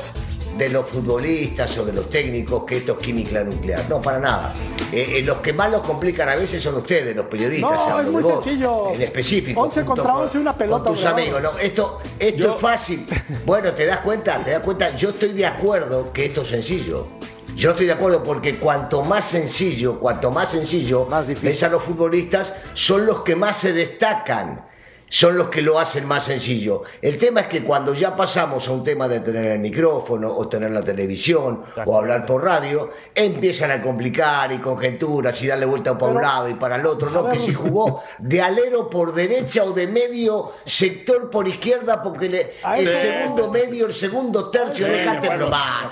de 0.56 0.68
los 0.70 0.86
futbolistas 0.88 1.76
o 1.78 1.84
de 1.84 1.92
los 1.92 2.08
técnicos 2.10 2.64
que 2.64 2.78
esto 2.78 2.92
es 2.98 3.06
química 3.06 3.42
nuclear. 3.44 3.84
No, 3.88 4.00
para 4.00 4.18
nada. 4.18 4.52
Eh, 4.92 5.16
eh, 5.18 5.22
los 5.22 5.38
que 5.38 5.52
más 5.52 5.70
los 5.70 5.82
complican 5.82 6.28
a 6.28 6.36
veces 6.36 6.62
son 6.62 6.76
ustedes, 6.76 7.14
los 7.14 7.26
periodistas. 7.26 7.70
No, 7.70 7.80
hablo 7.80 8.00
es 8.02 8.08
muy 8.08 8.22
de 8.22 8.28
vos, 8.32 8.44
sencillo. 8.44 8.92
En 8.94 9.02
específico. 9.02 9.60
11 9.60 9.80
junto 9.80 9.86
contra 10.02 10.12
con- 10.12 10.22
11, 10.22 10.38
una 10.38 10.52
pelota, 10.56 10.84
Con 10.84 10.94
tus 10.94 11.04
amigos. 11.04 11.42
No, 11.42 11.58
esto 11.58 12.00
esto 12.18 12.54
es 12.54 12.60
fácil. 12.60 13.06
Bueno, 13.44 13.72
te 13.72 13.86
das 13.86 13.98
cuenta, 13.98 14.38
te 14.44 14.52
das 14.52 14.62
cuenta. 14.62 14.96
Yo 14.96 15.10
estoy 15.10 15.32
de 15.32 15.46
acuerdo 15.46 16.12
que 16.12 16.26
esto 16.26 16.42
es 16.42 16.48
sencillo. 16.48 17.08
Yo 17.54 17.70
estoy 17.70 17.86
de 17.86 17.92
acuerdo 17.92 18.22
porque 18.22 18.56
cuanto 18.56 19.02
más 19.02 19.24
sencillo, 19.26 19.98
cuanto 19.98 20.30
más 20.30 20.50
sencillo 20.50 21.08
ves 21.42 21.62
a 21.62 21.68
los 21.68 21.82
futbolistas, 21.82 22.54
son 22.74 23.06
los 23.06 23.22
que 23.22 23.34
más 23.34 23.56
se 23.58 23.72
destacan, 23.72 24.66
son 25.08 25.36
los 25.38 25.48
que 25.50 25.62
lo 25.62 25.78
hacen 25.78 26.04
más 26.06 26.24
sencillo. 26.24 26.82
El 27.00 27.16
tema 27.16 27.42
es 27.42 27.46
que 27.46 27.62
cuando 27.62 27.94
ya 27.94 28.16
pasamos 28.16 28.66
a 28.66 28.72
un 28.72 28.82
tema 28.82 29.06
de 29.06 29.20
tener 29.20 29.44
el 29.46 29.58
micrófono 29.60 30.32
o 30.32 30.48
tener 30.48 30.72
la 30.72 30.82
televisión 30.82 31.62
o 31.84 31.96
hablar 31.96 32.26
por 32.26 32.42
radio, 32.42 32.90
empiezan 33.14 33.70
a 33.70 33.80
complicar 33.80 34.50
y 34.52 34.58
conjeturas 34.58 35.40
y 35.42 35.46
darle 35.46 35.66
vuelta 35.66 35.96
para 35.96 36.12
un 36.12 36.20
lado 36.22 36.48
y 36.48 36.54
para 36.54 36.76
el 36.76 36.86
otro. 36.86 37.08
No, 37.10 37.28
que 37.30 37.38
si 37.38 37.54
jugó 37.54 38.02
de 38.18 38.42
alero 38.42 38.90
por 38.90 39.14
derecha 39.14 39.62
o 39.64 39.70
de 39.72 39.86
medio 39.86 40.52
sector 40.64 41.30
por 41.30 41.46
izquierda 41.46 42.02
porque 42.02 42.28
le- 42.28 42.52
el 42.76 42.88
segundo 42.96 43.50
medio, 43.50 43.86
el 43.86 43.94
segundo 43.94 44.50
tercio, 44.50 44.86
Sí, 44.86 44.90
de 44.92 44.98
déjate 44.98 45.26
acuerdo, 45.30 45.46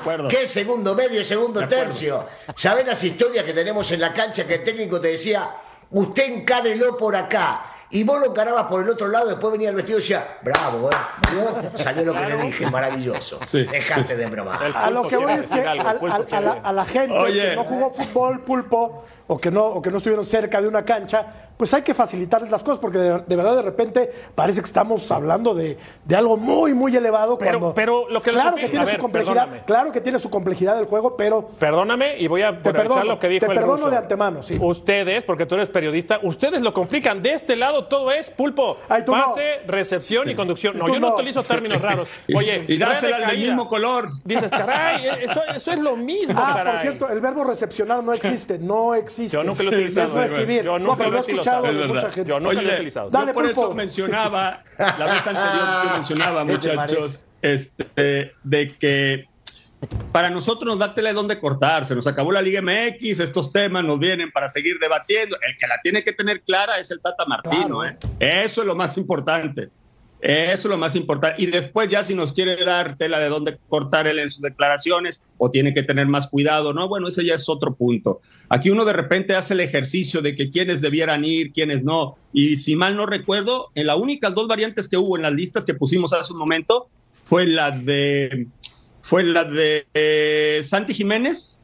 probar. 0.05 0.29
¿Qué 0.29 0.47
segundo 0.49 0.95
medio 0.97 1.21
y 1.21 1.25
segundo 1.25 1.67
tercio? 1.69 2.25
¿Sabés 2.57 2.85
las 2.87 3.03
historias 3.05 3.45
que 3.45 3.53
tenemos 3.53 3.91
en 3.93 4.01
la 4.01 4.13
cancha 4.13 4.45
que 4.45 4.55
el 4.55 4.65
técnico 4.65 5.01
te 5.01 5.09
decía, 5.09 5.49
usted 5.93 6.33
encárelo 6.33 6.97
por 6.97 7.15
acá? 7.15 7.71
Y 7.91 8.03
vos 8.03 8.19
lo 8.19 8.27
encarabas 8.27 8.65
por 8.67 8.83
el 8.83 8.89
otro 8.91 9.07
lado, 9.09 9.29
después 9.29 9.53
venía 9.53 9.69
el 9.69 9.77
vestido 9.77 9.99
y 9.99 10.01
decía, 10.03 10.39
bravo, 10.43 10.91
¿eh? 10.91 10.95
¿Vio? 11.33 11.83
Salió 11.85 12.05
lo 12.07 12.13
que 12.15 12.21
le 12.21 12.37
dije, 12.43 12.67
maravilloso. 12.71 13.39
Dejate 13.53 14.17
de 14.17 14.27
bromar. 14.27 14.61
A 14.75 14.91
lo 14.91 15.07
que 15.07 15.17
voy 15.17 15.33
es 15.35 15.47
que 15.49 15.61
al- 15.61 15.81
al- 15.81 16.27
a, 16.33 16.41
la, 16.41 16.53
a 16.63 16.73
la 16.73 16.85
gente 16.85 17.15
Oye. 17.17 17.51
que 17.51 17.57
no 17.57 17.65
jugó 17.65 17.93
fútbol, 17.93 18.41
pulpo, 18.41 19.05
o 19.29 19.39
que, 19.39 19.51
no, 19.51 19.65
o 19.65 19.83
que 19.83 19.91
no 19.91 19.99
estuvieron 19.99 20.25
cerca 20.25 20.61
de 20.61 20.67
una 20.69 20.85
cancha, 20.85 21.27
pues 21.57 21.73
hay 21.75 21.83
que 21.83 21.95
facilitarles 21.95 22.51
las 22.51 22.63
cosas, 22.65 22.79
porque 22.79 22.99
de, 22.99 23.23
de 23.27 23.37
verdad 23.37 23.57
de 23.57 23.63
repente 23.63 24.11
parece 24.35 24.61
que 24.61 24.67
estamos 24.67 25.11
hablando 25.13 25.55
de, 25.55 25.77
de 26.05 26.17
algo 26.17 26.37
muy, 26.37 26.75
muy 26.75 26.95
elevado. 26.97 27.39
Pero- 27.39 27.59
cuando, 27.61 27.75
pero 27.75 28.09
lo 28.09 28.21
que 28.21 28.33
les 28.33 28.41
claro 28.41 28.57
que 28.57 28.69
tiene 28.69 28.87
su 28.87 28.99
complejidad, 28.99 29.35
perdóname. 29.45 29.63
claro 29.67 29.93
que 29.93 30.01
tiene 30.01 30.19
su 30.19 30.31
complejidad 30.31 30.77
del 30.77 30.87
juego, 30.87 31.17
pero 31.17 31.49
Perdóname 31.59 32.19
y 32.19 32.27
voy 32.27 32.43
a 32.43 32.49
aprovechar 32.49 32.87
perdono, 32.89 33.05
lo 33.05 33.19
que 33.19 33.29
dijo 33.29 33.47
te 33.47 33.53
el 33.53 33.59
perdono 33.59 33.77
ruso. 33.77 33.91
de 33.91 33.97
antemano, 33.97 34.43
sí. 34.43 34.59
Ustedes, 34.61 35.25
porque 35.25 35.47
tú 35.47 35.55
eres 35.55 35.71
periodista, 35.71 36.19
ustedes 36.23 36.61
lo 36.63 36.73
complican. 36.75 37.23
De 37.23 37.33
este 37.33 37.57
lado 37.57 37.85
todo 37.87 38.11
es 38.11 38.31
pulpo. 38.31 38.77
tú 39.07 39.15
no. 39.15 39.25
Pase, 39.27 39.61
recepción 39.67 40.29
y 40.29 40.35
conducción. 40.35 40.77
No, 40.79 40.87
yo 40.89 40.95
no, 40.99 41.09
no. 41.11 41.15
utilizo 41.15 41.43
términos 41.43 41.81
raros. 41.81 42.11
Oye, 42.35 42.65
y 42.69 42.77
dársela 42.79 43.27
del 43.29 43.39
mismo 43.39 43.69
color. 43.69 44.11
Dices, 44.25 44.51
caray, 44.51 45.07
eso, 45.23 45.41
eso 45.55 45.73
es 45.73 45.79
lo 45.79 45.97
mismo, 45.97 46.39
Ah, 46.43 46.53
caray. 46.57 46.73
por 46.73 46.83
cierto, 46.83 47.09
el 47.09 47.21
verbo 47.21 47.45
recepcionar 47.45 48.03
no 48.03 48.13
existe, 48.13 48.59
no 48.59 48.95
existe. 48.95 49.37
Yo 49.37 49.45
nunca 49.45 49.63
lo 49.63 49.71
he 49.71 49.75
utilizado. 49.77 50.23
Es 50.23 50.31
recibir. 50.33 50.65
Yo 50.65 50.79
no, 50.79 50.87
nunca 50.87 50.99
pero 50.99 51.11
lo 51.11 51.17
he 51.19 51.21
lo 51.21 51.27
he 51.27 51.44
escuchado 51.45 51.79
de 51.79 51.89
mucha 51.89 52.11
gente. 52.11 52.29
Yo 52.29 52.41
nunca 52.41 52.55
lo 52.55 52.61
he 52.61 52.65
Oye, 52.65 52.75
utilizado. 52.75 53.11
Dale, 53.11 53.27
yo 53.29 53.35
por 53.35 53.45
Pulpo. 53.45 53.61
eso 53.63 53.75
mencionaba, 53.75 54.63
la 54.79 55.13
vez 55.13 55.27
anterior 55.27 55.85
yo 55.85 55.91
mencionaba, 55.93 56.47
¿Qué 56.47 56.59
te 56.59 56.69
muchachos, 56.69 57.27
este, 57.43 58.33
de 58.43 58.77
que 58.77 59.29
para 60.13 60.31
nosotros 60.31 60.67
nos 60.67 60.79
da 60.79 60.95
tela 60.95 61.11
de 61.11 61.15
dónde 61.15 61.39
cortar. 61.39 61.87
Se 61.87 61.95
nos 61.95 62.07
acabó 62.07 62.33
la 62.33 62.43
Liga 62.43 62.63
MX, 62.63 63.21
estos 63.21 63.53
temas 63.53 63.85
nos 63.85 63.99
vienen 63.99 64.31
para 64.33 64.49
seguir 64.49 64.79
debatiendo. 64.81 65.37
El 65.37 65.57
que 65.57 65.67
la 65.67 65.81
tiene 65.83 66.03
que 66.03 66.13
tener 66.13 66.43
clara 66.43 66.79
es 66.79 66.91
el 66.91 67.01
Tata 67.01 67.25
Martino. 67.27 67.81
Claro. 67.81 67.85
¿eh? 67.85 67.97
Eso 68.19 68.63
es 68.63 68.67
lo 68.67 68.75
más 68.75 68.97
importante. 68.97 69.71
Eso 70.21 70.53
es 70.53 70.65
lo 70.65 70.79
más 70.79 70.97
importante. 70.97 71.43
Y 71.43 71.47
después 71.47 71.89
ya 71.89 72.03
si 72.03 72.15
nos 72.15 72.33
quiere 72.33 72.57
dar 72.65 72.97
tela 72.97 73.19
de 73.19 73.29
dónde 73.29 73.59
cortar 73.69 74.07
él 74.07 74.19
en 74.19 74.31
sus 74.31 74.41
declaraciones 74.41 75.21
o 75.37 75.51
tiene 75.51 75.75
que 75.75 75.83
tener 75.83 76.07
más 76.07 76.29
cuidado, 76.29 76.73
¿no? 76.73 76.89
Bueno, 76.89 77.09
ese 77.09 77.27
ya 77.27 77.35
es 77.35 77.49
otro 77.49 77.75
punto. 77.75 78.21
Aquí 78.49 78.71
uno 78.71 78.87
de 78.87 78.95
repente 78.95 79.37
hace 79.37 79.53
el 79.53 79.61
ejercicio 79.61 80.23
de 80.23 80.35
que 80.35 80.51
quienes 80.51 80.81
debieran 80.81 81.27
ir, 81.27 81.53
quienes 81.53 81.85
no. 81.85 82.15
Y 82.33 82.57
si 82.57 82.75
mal 82.75 82.97
no 82.97 83.05
recuerdo, 83.05 83.71
en 83.75 83.87
las 83.87 83.99
únicas 83.99 84.35
dos 84.35 84.49
variantes 84.49 84.89
que 84.89 84.97
hubo 84.97 85.17
en 85.17 85.23
las 85.23 85.33
listas 85.33 85.65
que 85.65 85.75
pusimos 85.75 86.15
hace 86.15 86.33
un 86.33 86.39
momento 86.39 86.89
fue 87.13 87.47
la 87.47 87.71
de 87.71 88.49
fue 89.03 89.23
la 89.23 89.45
de 89.45 89.87
eh, 89.93 90.61
Santi 90.63 90.95
Jiménez 90.95 91.61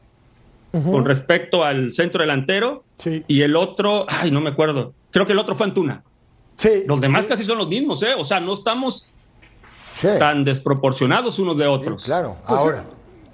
con 0.73 1.05
respecto 1.05 1.65
al 1.65 1.93
centro 1.93 2.21
delantero 2.21 2.85
y 3.27 3.41
el 3.41 3.57
otro, 3.57 4.05
ay, 4.09 4.31
no 4.31 4.41
me 4.41 4.51
acuerdo. 4.51 4.95
Creo 5.11 5.27
que 5.27 5.33
el 5.33 5.39
otro 5.39 5.57
fue 5.57 5.67
Antuna. 5.67 6.05
Sí. 6.61 6.85
Los 6.87 7.01
demás 7.01 7.25
casi 7.27 7.43
son 7.45 7.57
los 7.57 7.69
mismos, 7.69 8.03
¿eh? 8.03 8.15
O 8.19 8.25
sea, 8.25 8.39
no 8.39 8.53
estamos 8.53 9.09
tan 10.19 10.45
desproporcionados 10.45 11.39
unos 11.39 11.57
de 11.57 11.67
otros. 11.67 12.05
claro, 12.05 12.37
ahora. 12.47 12.85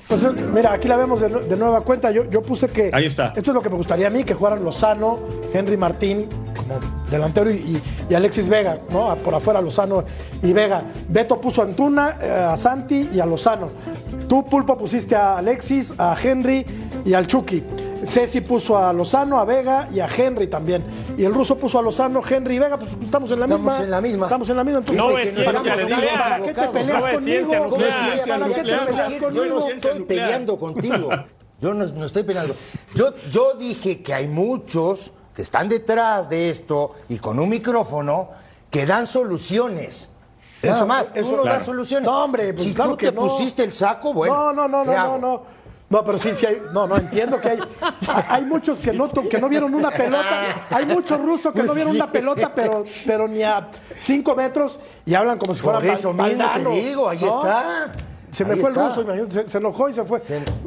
Pues 0.09 0.23
eh, 0.23 0.29
mira, 0.55 0.73
aquí 0.73 0.87
la 0.87 0.97
vemos 0.97 1.21
de, 1.21 1.29
nu- 1.29 1.41
de 1.41 1.57
nueva 1.57 1.81
cuenta. 1.81 2.13
Yo, 2.13 2.31
yo 2.31 2.41
puse 2.41 2.69
que. 2.69 2.91
Ahí 2.93 3.07
está. 3.07 3.33
Esto 3.35 3.51
es 3.51 3.55
lo 3.57 3.61
que 3.61 3.69
me 3.69 3.75
gustaría 3.75 4.07
a 4.07 4.11
mí, 4.11 4.23
que 4.23 4.35
jugaran 4.35 4.63
Lozano, 4.63 5.19
Henry 5.53 5.77
Martín 5.77 6.29
como 6.55 6.79
delantero 7.11 7.51
y, 7.51 7.55
y- 7.57 7.83
y 8.09 8.15
Alexis 8.15 8.49
Vega, 8.49 8.79
¿no? 8.91 9.17
Por 9.17 9.35
afuera 9.35 9.61
Lozano 9.61 10.05
y 10.45 10.53
Vega. 10.53 10.85
Beto 11.09 11.41
puso 11.41 11.63
a 11.63 11.65
Antuna, 11.65 12.19
eh, 12.23 12.31
a 12.31 12.57
Santi 12.57 13.09
y 13.13 13.19
a 13.19 13.27
Lozano. 13.27 13.71
Tú, 14.29 14.45
Pulpo, 14.47 14.79
pusiste 14.79 15.17
a 15.17 15.39
Alexis, 15.39 15.93
a 15.99 16.17
Henry 16.23 16.65
y 17.05 17.13
al 17.13 17.27
Chucky. 17.27 17.65
Ceci 18.05 18.41
puso 18.41 18.77
a 18.77 18.93
Lozano, 18.93 19.39
a 19.41 19.45
Vega 19.45 19.89
y 19.93 20.01
a 20.01 20.07
Henry 20.09 20.47
también. 20.49 20.85
Y 21.17 21.25
el 21.25 21.33
ruso 21.33 21.57
puso 21.57 21.79
a 21.79 21.83
Lozano, 21.83 22.21
Henry 22.29 22.57
y 22.57 22.59
Vega, 22.59 22.79
pues 22.79 22.91
estamos 23.03 23.31
en 23.31 23.41
la 23.41 23.47
Estamos 23.47 23.65
misma. 23.73 23.85
en 23.85 23.91
la 23.91 24.01
misma. 24.01 24.27
Estamos 24.27 24.49
en 24.51 24.57
la 24.57 24.65
misma. 24.65 24.79
Entonces, 24.81 25.03
No 25.05 25.11
¿para 25.11 25.23
es 25.23 25.29
qué- 25.29 25.35
ciencia 25.35 25.53
¿para 25.53 25.63
qué- 25.77 25.83
nuclear. 25.95 26.19
¿Para 26.19 26.45
qué 26.45 26.53
te 26.55 26.61
No 26.67 26.73
peleas 26.73 27.13
es 27.15 27.25
ciencia 27.25 27.59
conmigo? 27.61 27.79
¿Para 28.29 28.47
qué 28.47 28.55
te 28.55 28.61
peleas 28.63 29.11
Yo 29.21 29.21
no 29.21 29.35
conmigo? 29.35 29.69
estoy 29.69 30.01
peleando 30.05 30.57
contigo. 30.59 31.09
Yo 31.61 31.73
no, 31.75 31.87
no 31.87 32.05
estoy 32.07 32.23
peleando. 32.23 32.55
Yo, 32.95 33.15
yo 33.31 33.55
dije 33.55 34.03
que 34.03 34.13
hay 34.13 34.29
muchos 34.29 35.13
que 35.35 35.43
están 35.43 35.69
detrás 35.69 36.29
de 36.29 36.51
esto 36.51 36.93
y 37.09 37.19
con 37.19 37.39
un 37.39 37.49
micrófono 37.49 38.29
que 38.71 38.85
dan 38.85 39.07
soluciones. 39.07 40.09
Nada 40.63 40.79
Eso- 40.79 40.87
más, 40.87 41.11
eso- 41.15 41.31
tú 41.31 41.37
no 41.37 41.43
claro. 41.43 41.57
das 41.59 41.67
soluciones. 41.67 42.07
No, 42.07 42.25
hombre, 42.25 42.53
pues 42.53 42.65
si 42.67 42.75
claro 42.75 42.91
tú 42.93 42.97
que 42.97 43.07
te 43.09 43.13
no. 43.13 43.23
pusiste 43.23 43.63
el 43.65 43.73
saco, 43.73 44.13
bueno. 44.13 44.35
No, 44.53 44.53
no, 44.53 44.69
no, 44.69 44.85
¿qué 44.91 44.97
no, 44.97 45.07
no, 45.13 45.19
no. 45.19 45.43
No, 45.89 46.05
pero 46.05 46.19
sí, 46.19 46.31
sí 46.35 46.45
hay. 46.47 46.61
No, 46.73 46.87
no, 46.89 46.97
entiendo 46.97 47.41
que 47.41 47.49
hay. 47.51 47.59
Hay 48.29 48.45
muchos 48.45 48.79
que 48.81 48.93
no, 48.93 49.09
que 49.09 49.39
no 49.39 49.49
vieron 49.49 49.73
una 49.75 49.91
pelota. 49.93 50.55
Hay 50.71 50.85
muchos 50.87 51.21
rusos 51.21 51.53
que 51.55 51.63
no 51.63 51.75
vieron 51.75 51.95
una 51.95 52.11
pelota, 52.11 52.51
pero, 52.55 52.85
pero 53.07 53.29
ni 53.29 53.43
a 53.43 53.69
cinco 53.95 54.35
metros 54.35 54.81
y 55.05 55.15
hablan 55.15 55.39
como 55.39 55.55
si 55.55 55.63
Por 55.63 55.75
fueran 55.75 55.95
eso 55.97 56.13
mismo 56.13 56.45
te 56.55 56.69
digo, 56.83 57.09
ahí 57.09 57.19
¿no? 57.21 57.37
está. 57.45 57.93
Se 58.33 58.45
me 58.45 58.55
Ahí 58.55 58.61
fue 58.61 58.71
está. 58.71 58.83
el 58.83 58.89
ruso, 58.89 59.03
imagínate, 59.03 59.31
se, 59.33 59.49
se 59.49 59.59
enojó 59.59 59.89
y 59.89 59.93
se 59.93 60.05
fue. 60.05 60.21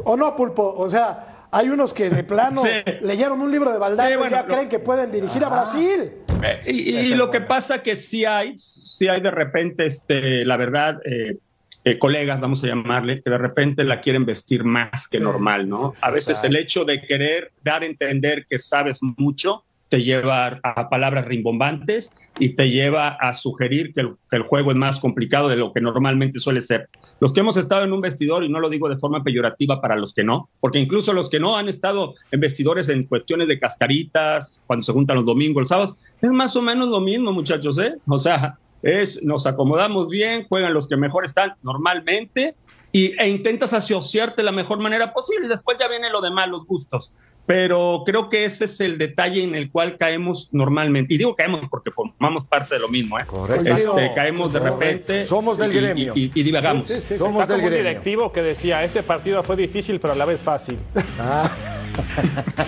O 0.06 0.16
no, 0.18 0.36
Pulpo, 0.36 0.74
o 0.78 0.90
sea, 0.90 1.48
hay 1.52 1.70
unos 1.70 1.94
que 1.94 2.10
de 2.10 2.24
plano 2.24 2.62
Sí. 2.62 2.70
leyeron 3.02 3.42
un 3.42 3.52
libro 3.52 3.72
de 3.72 3.78
Valdano 3.78 4.10
Sí, 4.10 4.16
bueno, 4.16 4.32
y 4.32 4.40
ya 4.40 4.42
lo- 4.44 4.48
creen 4.48 4.70
que 4.70 4.80
pueden 4.80 5.12
dirigir 5.12 5.44
a 5.44 5.50
Brasil. 5.50 6.14
Eh, 6.42 6.62
y 6.68 6.96
y 6.96 7.16
lo 7.16 7.30
que 7.30 7.42
pasa 7.42 7.84
que 7.84 7.96
sí 7.98 8.24
hay, 8.24 8.58
sí 8.58 9.08
hay 9.10 9.20
de 9.22 9.30
repente, 9.32 9.86
este, 9.86 10.46
la 10.46 10.56
verdad, 10.56 11.00
eh, 11.06 11.38
eh, 11.84 11.98
colegas, 11.98 12.40
vamos 12.40 12.64
a 12.64 12.68
llamarle, 12.68 13.22
que 13.22 13.30
de 13.30 13.38
repente 13.38 13.84
la 13.84 14.02
quieren 14.02 14.26
vestir 14.26 14.64
más 14.64 15.08
que 15.08 15.20
normal, 15.20 15.70
¿no? 15.70 15.94
a 16.02 16.12
veces 16.12 16.44
el 16.44 16.56
hecho 16.56 16.86
de 16.86 17.02
querer 17.02 17.52
dar 17.64 17.84
a 17.84 17.86
entender 17.86 18.46
que 18.48 18.60
sabes 18.60 19.00
mucho 19.02 19.64
te 19.90 20.04
lleva 20.04 20.60
a 20.64 20.90
palabras 20.90 21.26
rimbombantes 21.26 22.14
y 22.38 22.50
te 22.50 22.70
lleva 22.70 23.10
a 23.10 23.34
sugerir 23.34 23.92
que 23.94 24.02
el, 24.02 24.16
que 24.30 24.38
el 24.38 24.44
juego 24.44 24.72
es 24.72 24.78
más 24.78 25.00
complicado 25.00 25.50
de 25.50 25.56
lo 25.56 25.74
que 25.74 25.82
normalmente 25.82 26.40
suele 26.40 26.62
ser. 26.62 26.88
Los 27.20 27.34
que 27.34 27.40
hemos 27.40 27.58
estado 27.58 27.84
en 27.84 27.92
un 27.92 28.00
vestidor, 28.00 28.44
y 28.44 28.50
no 28.50 28.60
lo 28.60 28.70
digo 28.70 28.88
de 28.88 28.98
forma 28.98 29.24
peyorativa 29.24 29.82
para 29.82 29.96
los 29.96 30.14
que 30.14 30.24
no, 30.24 30.50
porque 30.60 30.80
incluso 30.80 31.12
los 31.12 31.30
que 31.30 31.40
no 31.40 31.58
han 31.58 31.68
estado 31.68 32.14
en 32.32 32.40
vestidores 32.40 32.88
en 32.90 33.06
cuestiones 33.06 33.48
de 33.48 33.60
cascaritas, 33.60 34.62
cuando 34.68 34.84
se 34.84 34.94
juntan 34.94 35.18
los 35.18 35.26
domingos, 35.26 35.64
los 35.64 35.70
sábados, 35.70 35.96
es 36.22 36.32
más 36.32 36.56
o 36.56 36.62
menos 36.62 36.90
lo 36.90 37.02
mismo, 37.02 37.34
muchachos, 37.34 37.80
¿eh? 37.80 37.96
O 38.08 38.20
sea, 38.20 38.60
es, 38.82 39.24
nos 39.24 39.46
acomodamos 39.46 40.08
bien, 40.10 40.46
juegan 40.48 40.74
los 40.74 40.88
que 40.88 40.98
mejor 40.98 41.26
están 41.26 41.56
normalmente 41.64 42.56
y, 42.92 43.20
e 43.20 43.30
intentas 43.30 43.74
asociarte 43.74 44.44
la 44.44 44.52
mejor 44.52 44.80
manera 44.80 45.14
posible 45.14 45.48
después 45.48 45.78
ya 45.80 45.88
viene 45.88 46.10
lo 46.10 46.22
demás, 46.22 46.48
los 46.48 46.66
gustos. 46.66 47.12
Pero 47.50 48.04
creo 48.06 48.30
que 48.30 48.46
ese 48.46 48.66
es 48.66 48.80
el 48.80 49.00
detalle 49.00 49.42
en 49.42 49.56
el 49.56 49.72
cual 49.72 49.98
caemos 49.98 50.50
normalmente. 50.52 51.16
Y 51.16 51.18
digo 51.18 51.36
caemos 51.36 51.62
porque 51.68 51.90
formamos 51.90 52.46
parte 52.46 52.76
de 52.76 52.80
lo 52.82 52.90
mismo, 52.90 53.18
¿eh? 53.18 53.24
Correcto. 53.26 53.66
Este, 53.74 54.14
caemos 54.14 54.54
de 54.54 54.60
Correcto. 54.60 54.80
repente. 54.80 55.24
Somos 55.26 55.58
del 55.58 55.72
y- 55.74 55.78
y- 55.78 55.82
gremio. 55.82 56.14
Y, 56.16 56.32
y 56.36 56.44
divagamos. 56.44 56.84
Sí, 56.86 56.94
sí, 56.96 57.02
sí. 57.02 57.18
Somos 57.18 57.42
Está 57.42 57.54
del 57.54 57.62
como 57.62 57.68
un 57.70 57.74
gremio. 57.74 57.90
directivo 57.90 58.32
que 58.32 58.44
decía, 58.44 58.84
este 58.84 59.02
partido 59.02 59.42
fue 59.42 59.56
difícil, 59.56 60.00
pero 60.00 60.14
a 60.14 60.16
la 60.16 60.26
vez 60.26 60.44
fácil. 60.44 60.78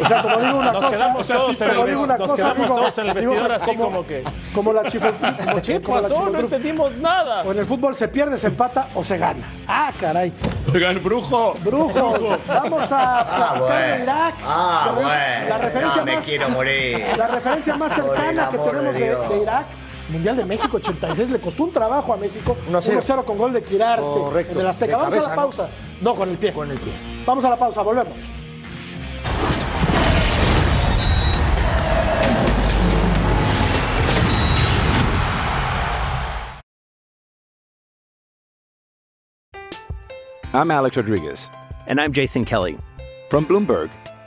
O 0.02 0.08
sea, 0.08 0.22
como 0.24 0.40
digo 0.40 0.58
una 0.58 0.72
Nos 0.72 0.84
cosa, 0.84 0.90
quedamos 0.98 1.28
todos 1.28 1.62
en 1.62 1.70
el 1.70 1.76
como 1.76 1.88
digo 1.88 2.02
una 2.04 2.18
nos 2.18 2.28
cosa, 2.28 2.36
quedamos 2.44 2.58
digo- 2.68 2.76
todos 2.80 2.98
en 2.98 3.08
el 3.08 3.14
digo 3.16 3.32
vestidor 3.32 3.52
así 3.52 3.66
como- 3.68 3.84
como 3.84 4.08
que... 4.08 4.24
Como 4.54 4.74
la 4.74 4.84
chifel, 4.92 5.14
como, 5.14 5.62
¿Qué 5.62 5.80
como 5.82 5.98
la 6.02 6.10
pasó? 6.10 6.26
No 6.26 6.32
chifel- 6.32 6.40
entendimos 6.44 6.98
nada. 6.98 7.44
O 7.44 7.52
en 7.52 7.60
el 7.60 7.66
fútbol 7.66 7.96
se 7.96 8.08
pierde, 8.08 8.38
se 8.38 8.48
empata 8.48 8.90
o 8.96 9.04
se 9.04 9.18
gana. 9.18 9.54
Ah, 9.68 9.92
caray. 10.00 10.34
Oigan, 10.74 11.02
brujo. 11.04 11.54
Brujos, 11.64 12.20
vamos 12.48 12.92
a 12.92 13.20
Ah, 13.22 13.60
bueno. 13.60 14.04
Irak. 14.04 14.36
Ah, 14.44 14.71
Bueno. 14.96 15.50
La 15.50 15.58
referencia 15.58 16.00
No, 16.02 16.06
me 16.06 16.16
más, 16.16 16.26
quiero 16.26 16.50
morir. 16.50 17.06
La 17.18 17.28
referencia 17.28 17.76
más 17.76 17.94
cercana 17.94 18.50
que 18.50 18.58
tenemos 18.58 18.94
de 18.94 19.00
de, 19.00 19.06
Dios. 19.10 19.30
de 19.30 19.38
Irak 19.42 19.66
Mundial 20.10 20.36
de 20.36 20.44
México 20.46 20.78
86 20.78 21.30
le 21.30 21.40
costó 21.40 21.64
un 21.64 21.72
trabajo 21.72 22.14
a 22.14 22.18
México. 22.18 22.58
1-0. 22.70 23.02
1-0 23.02 23.24
con 23.24 23.38
gol 23.38 23.54
de 23.54 23.64
Quirarte 23.64 24.02
Correcto. 24.04 24.54
en 24.56 24.60
el 24.62 24.68
Azteca. 24.68 24.92
De 24.92 24.98
Vamos 24.98 25.10
cabeza, 25.10 25.26
a 25.26 25.30
la 25.30 25.36
¿no? 25.36 25.42
pausa. 25.42 25.70
¿no? 26.02 26.16
con 26.16 26.30
el 26.30 26.38
pie. 26.38 26.52
Con 26.54 26.70
el 26.72 26.80
pie. 26.80 26.94
Vamos 27.26 27.46
a 27.46 27.50
la 27.50 27.56
pausa, 27.58 27.82
volvemos. 27.82 28.18
I'm 40.54 40.72
Alex 40.72 40.98
Rodriguez. 40.98 41.50
And 41.88 42.00
I'm 42.00 42.12
Jason 42.12 42.46
Kelly. 42.46 42.78
From 43.30 43.46
Bloomberg, 43.46 43.90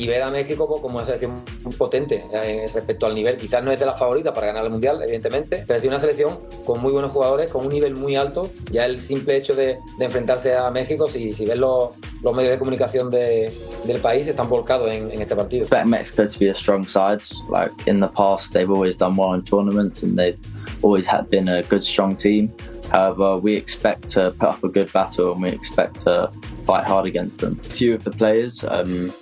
Y 0.00 0.06
ver 0.06 0.22
a 0.22 0.30
México 0.30 0.66
como 0.66 0.96
una 0.96 1.04
selección 1.04 1.42
muy 1.62 1.74
potente 1.74 2.24
respecto 2.72 3.04
al 3.04 3.14
nivel. 3.14 3.36
Quizás 3.36 3.62
no 3.62 3.70
es 3.70 3.78
de 3.78 3.84
las 3.84 3.98
favoritas 3.98 4.32
para 4.34 4.46
ganar 4.46 4.64
el 4.64 4.70
Mundial, 4.70 5.02
evidentemente, 5.02 5.62
pero 5.66 5.78
sí 5.78 5.88
una 5.88 5.98
selección 5.98 6.38
con 6.64 6.80
muy 6.80 6.90
buenos 6.90 7.12
jugadores, 7.12 7.50
con 7.50 7.66
un 7.66 7.72
nivel 7.72 7.94
muy 7.96 8.16
alto. 8.16 8.48
Ya 8.70 8.86
el 8.86 9.00
simple 9.02 9.36
hecho 9.36 9.54
de, 9.54 9.78
de 9.98 10.04
enfrentarse 10.06 10.56
a 10.56 10.70
México, 10.70 11.06
si, 11.06 11.32
si 11.32 11.44
ves 11.44 11.58
los, 11.58 11.90
los 12.22 12.34
medios 12.34 12.52
de 12.52 12.58
comunicación 12.58 13.10
de- 13.10 13.52
del 13.84 14.00
país, 14.00 14.26
están 14.26 14.48
volcados 14.48 14.90
en, 14.90 15.10
en 15.10 15.20
este 15.20 15.36
partido. 15.36 15.62
expect 15.64 15.86
Mexico 15.86 16.26
to 16.26 16.38
be 16.38 16.48
a 16.50 16.54
strong 16.54 16.86
side. 16.88 17.20
Like 17.50 17.72
in 17.86 18.00
the 18.00 18.08
past, 18.08 18.54
they've 18.54 18.70
always 18.72 18.96
done 18.96 19.16
well 19.16 19.34
in 19.34 19.42
tournaments 19.42 20.02
and 20.02 20.16
they've 20.16 20.38
always 20.82 21.06
had 21.06 21.28
been 21.28 21.46
a 21.48 21.62
good, 21.64 21.84
strong 21.84 22.16
team. 22.16 22.50
However, 22.90 23.36
we 23.36 23.54
expect 23.54 24.08
to 24.14 24.30
put 24.38 24.48
up 24.48 24.64
a 24.64 24.68
good 24.68 24.90
battle 24.92 25.32
and 25.32 25.42
we 25.42 25.50
expect 25.50 26.00
to 26.04 26.30
fight 26.64 26.84
hard 26.84 27.06
against 27.06 27.40
them. 27.40 27.60
A 27.60 27.68
few 27.68 27.94
of 27.94 28.02
the 28.02 28.10
players, 28.10 28.64
um, 28.66 29.12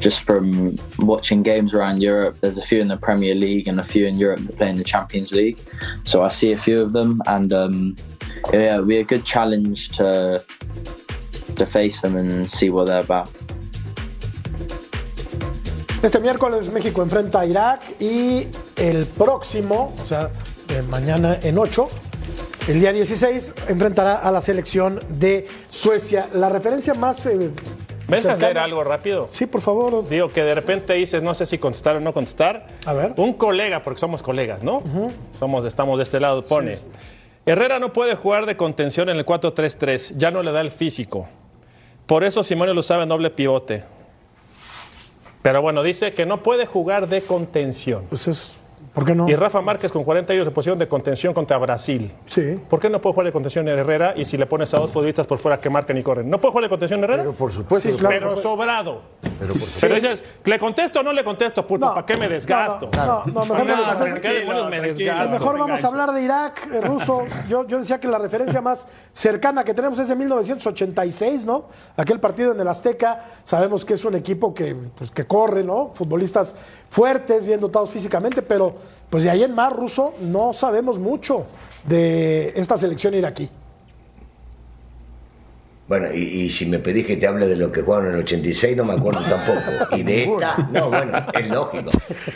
just 0.00 0.22
from 0.24 0.76
watching 0.98 1.42
games 1.42 1.74
around 1.74 2.02
Europe, 2.02 2.38
there's 2.40 2.58
a 2.58 2.62
few 2.62 2.80
in 2.80 2.88
the 2.88 2.96
Premier 2.96 3.34
League 3.34 3.68
and 3.68 3.80
a 3.80 3.84
few 3.84 4.06
in 4.06 4.18
Europe 4.18 4.40
that 4.40 4.56
play 4.56 4.68
in 4.68 4.76
the 4.76 4.84
Champions 4.84 5.32
League. 5.32 5.58
So 6.04 6.22
I 6.22 6.28
see 6.28 6.52
a 6.52 6.58
few 6.58 6.78
of 6.78 6.92
them, 6.92 7.22
and 7.26 7.52
um, 7.52 7.96
yeah, 8.52 8.74
it'll 8.74 8.86
be 8.86 8.98
a 8.98 9.04
good 9.04 9.24
challenge 9.24 9.88
to 9.96 10.42
to 11.56 11.66
face 11.66 12.00
them 12.02 12.16
and 12.16 12.48
see 12.48 12.70
what 12.70 12.86
they're 12.86 13.00
about. 13.00 13.30
Este 16.02 16.20
miércoles 16.20 16.70
México 16.70 17.02
enfrenta 17.02 17.40
a 17.40 17.46
Irak 17.46 17.80
y 17.98 18.46
el 18.76 19.06
próximo, 19.06 19.94
o 20.00 20.06
sea, 20.06 20.30
eh, 20.68 20.82
mañana 20.82 21.38
en 21.42 21.58
8, 21.58 21.88
el 22.68 22.80
día 22.80 22.92
16, 22.92 23.54
enfrentará 23.68 24.16
a 24.16 24.30
la 24.30 24.40
selección 24.40 25.00
de 25.08 25.48
Suecia. 25.68 26.28
La 26.34 26.48
referencia 26.48 26.94
más... 26.94 27.24
Eh, 27.26 27.50
¿Ves 28.08 28.26
hacer 28.26 28.58
algo 28.58 28.84
rápido? 28.84 29.28
Sí, 29.32 29.46
por 29.46 29.60
favor. 29.60 30.08
Digo 30.08 30.28
que 30.28 30.44
de 30.44 30.54
repente 30.54 30.94
dices, 30.94 31.22
no 31.22 31.34
sé 31.34 31.46
si 31.46 31.58
contestar 31.58 31.96
o 31.96 32.00
no 32.00 32.12
contestar. 32.12 32.66
A 32.84 32.92
ver. 32.92 33.14
Un 33.16 33.32
colega, 33.34 33.82
porque 33.82 34.00
somos 34.00 34.22
colegas, 34.22 34.62
¿no? 34.62 34.82
Somos, 35.38 35.64
estamos 35.64 35.98
de 35.98 36.04
este 36.04 36.20
lado, 36.20 36.44
pone. 36.44 36.78
Herrera 37.46 37.78
no 37.78 37.92
puede 37.92 38.16
jugar 38.16 38.46
de 38.46 38.56
contención 38.56 39.08
en 39.08 39.16
el 39.16 39.24
4-3-3, 39.24 40.14
ya 40.16 40.30
no 40.30 40.42
le 40.42 40.52
da 40.52 40.60
el 40.60 40.70
físico. 40.70 41.28
Por 42.06 42.24
eso 42.24 42.42
Simone 42.42 42.74
lo 42.74 42.82
sabe 42.82 43.04
en 43.04 43.08
doble 43.08 43.30
pivote. 43.30 43.84
Pero 45.42 45.62
bueno, 45.62 45.84
dice 45.84 46.12
que 46.12 46.26
no 46.26 46.42
puede 46.42 46.66
jugar 46.66 47.08
de 47.08 47.22
contención. 47.22 48.06
Pues 48.08 48.26
es, 48.26 48.56
¿Por 48.96 49.04
qué 49.04 49.14
no? 49.14 49.28
Y 49.28 49.34
Rafa 49.34 49.60
Márquez 49.60 49.92
con 49.92 50.02
40 50.04 50.32
años 50.32 50.46
de 50.46 50.50
posición 50.50 50.78
de 50.78 50.88
contención 50.88 51.34
contra 51.34 51.58
Brasil. 51.58 52.10
Sí. 52.24 52.58
¿Por 52.66 52.80
qué 52.80 52.88
no 52.88 52.98
puede 52.98 53.12
jugar 53.12 53.26
de 53.26 53.32
contención 53.32 53.68
Herrera 53.68 54.14
y 54.16 54.24
si 54.24 54.38
le 54.38 54.46
pones 54.46 54.72
a 54.72 54.78
dos 54.78 54.90
futbolistas 54.90 55.26
por 55.26 55.36
fuera 55.36 55.60
que 55.60 55.68
marcan 55.68 55.98
y 55.98 56.02
corren? 56.02 56.30
¿No 56.30 56.40
puede 56.40 56.52
jugar 56.52 56.64
de 56.64 56.70
contención 56.70 57.04
Herrera? 57.04 57.18
Pero 57.24 57.34
por 57.34 57.52
supuesto. 57.52 57.90
Sí, 57.90 57.94
claro. 57.94 58.14
Pero 58.14 58.30
no 58.30 58.36
sobrado. 58.36 59.02
Pero 59.38 59.52
por 59.52 59.62
Pero 59.82 59.94
dices, 59.96 60.24
¿le 60.44 60.58
contesto 60.58 61.00
o 61.00 61.02
no 61.02 61.12
le 61.12 61.22
contesto? 61.22 61.66
Pulpo, 61.66 61.84
No, 61.84 61.94
¿para 61.94 62.06
qué 62.06 62.16
me 62.16 62.26
desgasto? 62.26 62.88
no, 62.96 63.24
no, 63.26 63.44
no, 63.44 63.54
mejor. 63.54 64.70
Mejor 65.30 65.58
vamos 65.58 65.84
a 65.84 65.86
hablar 65.88 66.14
de 66.14 66.22
Irak, 66.22 66.66
eh, 66.72 66.80
ruso. 66.80 67.20
Yo, 67.50 67.66
yo 67.66 67.78
decía 67.78 68.00
que 68.00 68.08
la 68.08 68.16
referencia 68.16 68.62
más 68.62 68.88
cercana 69.12 69.62
que 69.62 69.74
tenemos 69.74 69.98
es 69.98 70.08
de 70.08 70.16
1986, 70.16 71.44
¿no? 71.44 71.66
Aquel 71.98 72.18
partido 72.18 72.52
en 72.52 72.60
el 72.60 72.68
Azteca. 72.68 73.26
Sabemos 73.44 73.84
que 73.84 73.92
es 73.92 74.06
un 74.06 74.14
equipo 74.14 74.54
que, 74.54 74.74
pues, 74.74 75.10
que 75.10 75.26
corre, 75.26 75.62
¿no? 75.62 75.88
Futbolistas 75.92 76.54
fuertes, 76.88 77.44
bien 77.44 77.60
dotados 77.60 77.90
físicamente, 77.90 78.40
pero 78.40 78.85
pues 79.10 79.24
de 79.24 79.30
ahí 79.30 79.42
en 79.42 79.54
más, 79.54 79.72
ruso, 79.72 80.14
no 80.20 80.52
sabemos 80.52 80.98
mucho 80.98 81.46
de 81.84 82.52
esta 82.56 82.76
selección 82.76 83.14
iraquí. 83.14 83.48
Bueno, 85.88 86.12
y, 86.12 86.18
y 86.18 86.50
si 86.50 86.66
me 86.66 86.80
pedís 86.80 87.06
que 87.06 87.16
te 87.16 87.26
hable 87.26 87.46
de 87.46 87.56
lo 87.56 87.70
que 87.70 87.82
jugaron 87.82 88.08
en 88.08 88.14
el 88.14 88.20
86, 88.20 88.76
no 88.76 88.84
me 88.84 88.94
acuerdo 88.94 89.20
tampoco. 89.20 89.96
Y 89.96 90.02
de 90.02 90.24
esta, 90.32 90.56
no, 90.72 90.90
bueno, 90.90 91.26
es 91.32 91.48
lógico. 91.48 91.90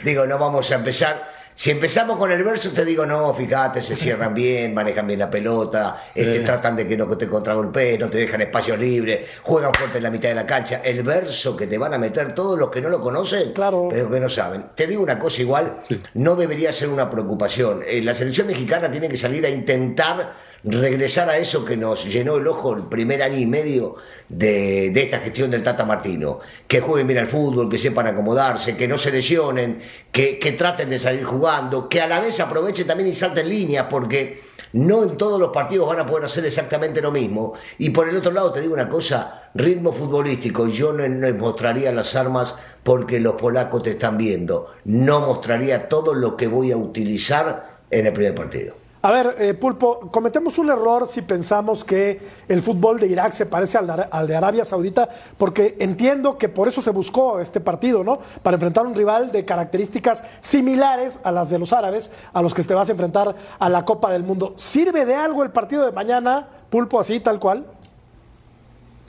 Digo, 0.04 0.26
no 0.26 0.38
vamos 0.38 0.70
a 0.70 0.76
empezar. 0.76 1.39
Si 1.60 1.70
empezamos 1.70 2.16
con 2.16 2.32
el 2.32 2.42
verso, 2.42 2.70
te 2.70 2.86
digo, 2.86 3.04
no, 3.04 3.34
fíjate, 3.34 3.82
se 3.82 3.94
cierran 3.94 4.32
bien, 4.32 4.72
manejan 4.72 5.06
bien 5.06 5.18
la 5.18 5.28
pelota, 5.28 6.04
este, 6.08 6.40
tratan 6.40 6.74
de 6.74 6.88
que 6.88 6.96
no 6.96 7.06
te 7.18 7.28
contragolpeen, 7.28 8.00
no 8.00 8.08
te 8.08 8.16
dejan 8.16 8.40
espacios 8.40 8.78
libres, 8.78 9.26
juegan 9.42 9.70
fuerte 9.74 9.98
en 9.98 10.04
la 10.04 10.10
mitad 10.10 10.30
de 10.30 10.36
la 10.36 10.46
cancha. 10.46 10.80
El 10.82 11.02
verso 11.02 11.54
que 11.54 11.66
te 11.66 11.76
van 11.76 11.92
a 11.92 11.98
meter 11.98 12.34
todos 12.34 12.58
los 12.58 12.70
que 12.70 12.80
no 12.80 12.88
lo 12.88 13.02
conocen, 13.02 13.52
Claro. 13.52 13.88
pero 13.92 14.08
que 14.10 14.20
no 14.20 14.30
saben. 14.30 14.68
Te 14.74 14.86
digo 14.86 15.02
una 15.02 15.18
cosa 15.18 15.42
igual, 15.42 15.82
no 16.14 16.34
debería 16.34 16.72
ser 16.72 16.88
una 16.88 17.10
preocupación. 17.10 17.82
Eh, 17.86 18.00
la 18.00 18.14
selección 18.14 18.46
mexicana 18.46 18.90
tiene 18.90 19.10
que 19.10 19.18
salir 19.18 19.44
a 19.44 19.50
intentar 19.50 20.32
regresar 20.64 21.28
a 21.30 21.38
eso 21.38 21.64
que 21.64 21.76
nos 21.76 22.04
llenó 22.04 22.36
el 22.36 22.46
ojo 22.46 22.74
el 22.74 22.84
primer 22.84 23.22
año 23.22 23.38
y 23.38 23.46
medio 23.46 23.96
de, 24.28 24.90
de 24.90 25.02
esta 25.02 25.18
gestión 25.20 25.50
del 25.50 25.64
Tata 25.64 25.84
Martino. 25.84 26.40
Que 26.68 26.80
jueguen 26.80 27.06
bien 27.06 27.20
al 27.20 27.28
fútbol, 27.28 27.68
que 27.68 27.78
sepan 27.78 28.06
acomodarse, 28.06 28.76
que 28.76 28.88
no 28.88 28.98
se 28.98 29.10
lesionen, 29.10 29.82
que, 30.12 30.38
que 30.38 30.52
traten 30.52 30.90
de 30.90 30.98
salir 30.98 31.24
jugando, 31.24 31.88
que 31.88 32.00
a 32.00 32.06
la 32.06 32.20
vez 32.20 32.40
aprovechen 32.40 32.86
también 32.86 33.08
y 33.08 33.14
salten 33.14 33.48
líneas, 33.48 33.86
porque 33.90 34.42
no 34.72 35.02
en 35.02 35.16
todos 35.16 35.40
los 35.40 35.50
partidos 35.50 35.88
van 35.88 36.00
a 36.00 36.06
poder 36.06 36.26
hacer 36.26 36.44
exactamente 36.44 37.00
lo 37.00 37.10
mismo. 37.10 37.54
Y 37.78 37.90
por 37.90 38.08
el 38.08 38.16
otro 38.16 38.32
lado, 38.32 38.52
te 38.52 38.60
digo 38.60 38.74
una 38.74 38.88
cosa, 38.88 39.50
ritmo 39.54 39.92
futbolístico, 39.92 40.68
yo 40.68 40.92
no, 40.92 41.08
no 41.08 41.34
mostraría 41.34 41.92
las 41.92 42.14
armas 42.14 42.54
porque 42.84 43.20
los 43.20 43.34
polacos 43.34 43.82
te 43.82 43.92
están 43.92 44.16
viendo. 44.16 44.72
No 44.84 45.20
mostraría 45.20 45.88
todo 45.88 46.14
lo 46.14 46.36
que 46.36 46.46
voy 46.46 46.70
a 46.70 46.76
utilizar 46.76 47.78
en 47.90 48.06
el 48.06 48.12
primer 48.12 48.34
partido. 48.34 48.79
A 49.02 49.10
ver, 49.12 49.36
eh, 49.38 49.54
Pulpo, 49.54 50.10
cometemos 50.10 50.58
un 50.58 50.68
error 50.68 51.08
si 51.08 51.22
pensamos 51.22 51.84
que 51.84 52.20
el 52.48 52.60
fútbol 52.60 53.00
de 53.00 53.06
Irak 53.06 53.32
se 53.32 53.46
parece 53.46 53.78
al 53.78 53.86
de, 53.86 54.06
al 54.10 54.26
de 54.26 54.36
Arabia 54.36 54.64
Saudita, 54.64 55.08
porque 55.38 55.76
entiendo 55.80 56.36
que 56.36 56.50
por 56.50 56.68
eso 56.68 56.82
se 56.82 56.90
buscó 56.90 57.40
este 57.40 57.60
partido, 57.60 58.04
¿no? 58.04 58.18
Para 58.42 58.56
enfrentar 58.56 58.84
a 58.84 58.88
un 58.88 58.94
rival 58.94 59.32
de 59.32 59.46
características 59.46 60.22
similares 60.40 61.18
a 61.24 61.32
las 61.32 61.48
de 61.48 61.58
los 61.58 61.72
árabes, 61.72 62.12
a 62.34 62.42
los 62.42 62.52
que 62.52 62.62
te 62.62 62.74
vas 62.74 62.90
a 62.90 62.92
enfrentar 62.92 63.34
a 63.58 63.68
la 63.70 63.86
Copa 63.86 64.12
del 64.12 64.22
Mundo. 64.22 64.52
¿Sirve 64.56 65.06
de 65.06 65.14
algo 65.14 65.42
el 65.42 65.50
partido 65.50 65.86
de 65.86 65.92
mañana, 65.92 66.48
Pulpo, 66.68 67.00
así, 67.00 67.20
tal 67.20 67.38
cual? 67.40 67.64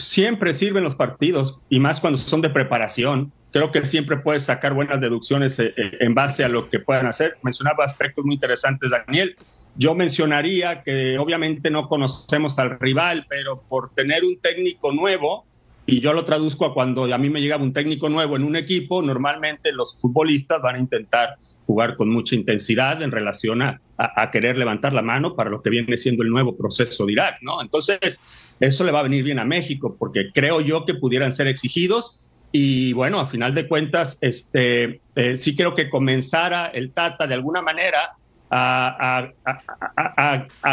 siempre 0.02 0.54
sirven 0.54 0.84
los 0.84 0.96
partidos 0.96 1.60
y 1.70 1.80
más 1.80 2.00
cuando 2.00 2.18
son 2.18 2.42
de 2.42 2.50
preparación. 2.50 3.32
Creo 3.52 3.72
que 3.72 3.86
siempre 3.86 4.18
puedes 4.18 4.44
sacar 4.44 4.74
buenas 4.74 5.00
deducciones 5.02 5.60
eh, 5.60 5.74
eh, 5.78 5.98
en 6.00 6.16
base 6.16 6.44
a 6.44 6.50
lo 6.50 6.70
que 6.70 6.80
puedan 6.80 7.06
hacer. 7.06 7.38
Mencionaba 7.44 7.86
aspectos 7.86 8.26
muy 8.26 8.36
interesantes, 8.36 8.92
Daniel. 8.92 9.36
Yo 9.76 9.96
mencionaría 9.96 10.84
que 10.84 11.18
obviamente 11.18 11.72
no 11.72 11.88
conocemos 11.88 12.60
al 12.60 12.80
rival, 12.80 13.26
pero 13.30 13.62
por 13.68 13.94
tener 13.94 14.24
un 14.24 14.38
técnico 14.40 14.92
nuevo, 14.92 15.46
y 15.86 16.00
yo 16.02 16.14
lo 16.14 16.26
traduzco 16.26 16.66
a 16.66 16.74
cuando 16.74 17.04
a 17.14 17.18
mí 17.18 17.30
me 17.30 17.42
llegaba 17.42 17.64
un 17.64 17.74
técnico 17.74 18.10
nuevo 18.10 18.36
en 18.36 18.44
un 18.44 18.56
equipo, 18.56 19.02
normalmente 19.02 19.72
los 19.72 19.98
futbolistas 20.00 20.62
van 20.62 20.76
a 20.76 20.80
intentar 20.80 21.36
jugar 21.66 21.96
con 21.96 22.10
mucha 22.10 22.36
intensidad 22.36 23.02
en 23.02 23.12
relación 23.12 23.62
a, 23.62 23.80
a, 23.98 24.32
querer 24.32 24.58
levantar 24.58 24.94
la 24.94 25.02
mano 25.02 25.36
para 25.36 25.50
lo 25.50 25.62
que 25.62 25.70
viene 25.70 25.96
siendo 25.98 26.24
el 26.24 26.30
nuevo 26.30 26.58
proceso 26.58 27.06
de 27.06 27.14
Irak, 27.14 27.38
¿no? 27.42 27.62
Entonces, 27.62 28.20
eso 28.60 28.84
le 28.84 28.92
va 28.92 29.00
a 29.00 29.04
venir 29.04 29.24
bien 29.24 29.40
a 29.40 29.46
México, 29.46 29.96
porque 29.98 30.32
creo 30.34 30.60
yo 30.60 30.86
que 30.86 30.96
pudieran 30.96 31.34
ser 31.34 31.48
exigidos 31.48 32.20
y 32.52 32.92
bueno, 32.94 33.20
a 33.20 33.28
final 33.28 33.54
de 33.54 33.68
cuentas, 33.68 34.18
este, 34.22 35.02
eh, 35.16 35.38
sí 35.38 35.56
creo 35.56 35.74
que 35.74 35.90
comenzara 35.90 36.68
el 36.68 36.92
Tata 36.92 37.26
de 37.26 37.34
alguna 37.34 37.62
manera 37.62 38.18
a, 38.52 39.32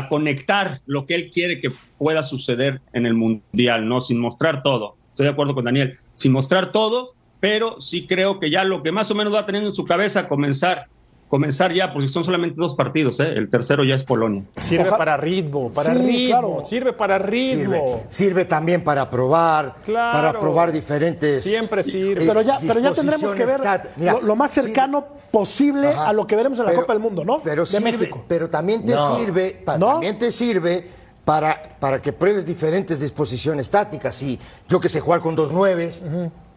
conectar 0.08 0.80
lo 0.86 1.06
que 1.06 1.14
él 1.14 1.30
quiere 1.30 1.60
que 1.60 1.70
pueda 1.96 2.22
suceder 2.22 2.80
en 2.92 3.06
el 3.06 3.14
Mundial, 3.14 3.88
¿no? 3.88 4.00
Sin 4.00 4.18
mostrar 4.18 4.62
todo. 4.62 4.96
Estoy 5.10 5.26
de 5.26 5.32
acuerdo 5.32 5.54
con 5.54 5.64
Daniel, 5.64 5.98
sin 6.14 6.32
mostrar 6.32 6.72
todo, 6.72 7.14
pero 7.40 7.80
sí 7.80 8.06
creo 8.06 8.40
que 8.40 8.50
ya 8.50 8.64
lo 8.64 8.82
que 8.82 8.92
más 8.92 9.10
o 9.10 9.14
menos 9.14 9.34
va 9.34 9.46
teniendo 9.46 9.70
en 9.70 9.74
su 9.74 9.84
cabeza 9.84 10.28
comenzar 10.28 10.86
comenzar 11.28 11.72
ya, 11.72 11.92
porque 11.92 12.08
son 12.08 12.24
solamente 12.24 12.56
dos 12.60 12.74
partidos, 12.74 13.20
¿eh? 13.20 13.28
el 13.36 13.50
tercero 13.50 13.84
ya 13.84 13.94
es 13.94 14.02
Polonia. 14.04 14.44
Sirve 14.56 14.90
para 14.90 15.16
ritmo, 15.16 15.70
para 15.70 15.92
Sí, 15.94 15.98
ritmo, 16.00 16.26
claro. 16.28 16.62
sirve 16.64 16.92
para 16.92 17.18
ritmo. 17.18 17.72
Sirve, 17.74 18.02
sirve 18.08 18.44
también 18.46 18.82
para 18.82 19.08
probar, 19.10 19.74
Claro. 19.84 20.12
para 20.18 20.40
probar 20.40 20.72
diferentes. 20.72 21.44
Siempre 21.44 21.82
sirve. 21.82 22.24
eh, 22.24 22.26
Pero 22.26 22.42
ya, 22.42 22.58
pero 22.66 22.80
ya 22.80 22.92
tendremos 22.92 23.34
que 23.34 23.44
ver 23.44 23.60
Mira, 23.96 24.12
lo, 24.14 24.20
lo 24.22 24.36
más 24.36 24.50
cercano 24.50 25.04
posible 25.30 25.88
Ajá. 25.88 26.08
a 26.08 26.12
lo 26.14 26.26
que 26.26 26.34
veremos 26.34 26.58
en 26.58 26.64
la 26.64 26.70
Pero- 26.70 26.80
Copa 26.82 26.94
del 26.94 27.02
Mundo, 27.02 27.24
¿no? 27.24 27.40
Pero, 27.42 27.62
de 27.62 27.66
sirve, 27.66 27.92
México. 27.92 28.24
pero 28.26 28.48
también 28.48 28.84
te 28.84 28.94
No. 28.94 29.16
sirve, 29.16 29.60
pa- 29.64 29.78
también 29.78 30.18
te 30.18 30.32
sirve 30.32 30.86
para, 31.26 31.62
para 31.78 32.00
que 32.00 32.14
pruebes 32.14 32.46
diferentes 32.46 33.00
disposiciones 33.00 33.68
tácticas. 33.68 34.22
Y 34.22 34.38
yo 34.66 34.80
que 34.80 34.88
sé, 34.88 35.00
jugar 35.00 35.20
con 35.20 35.36
dos 35.36 35.52
nueves, 35.52 36.02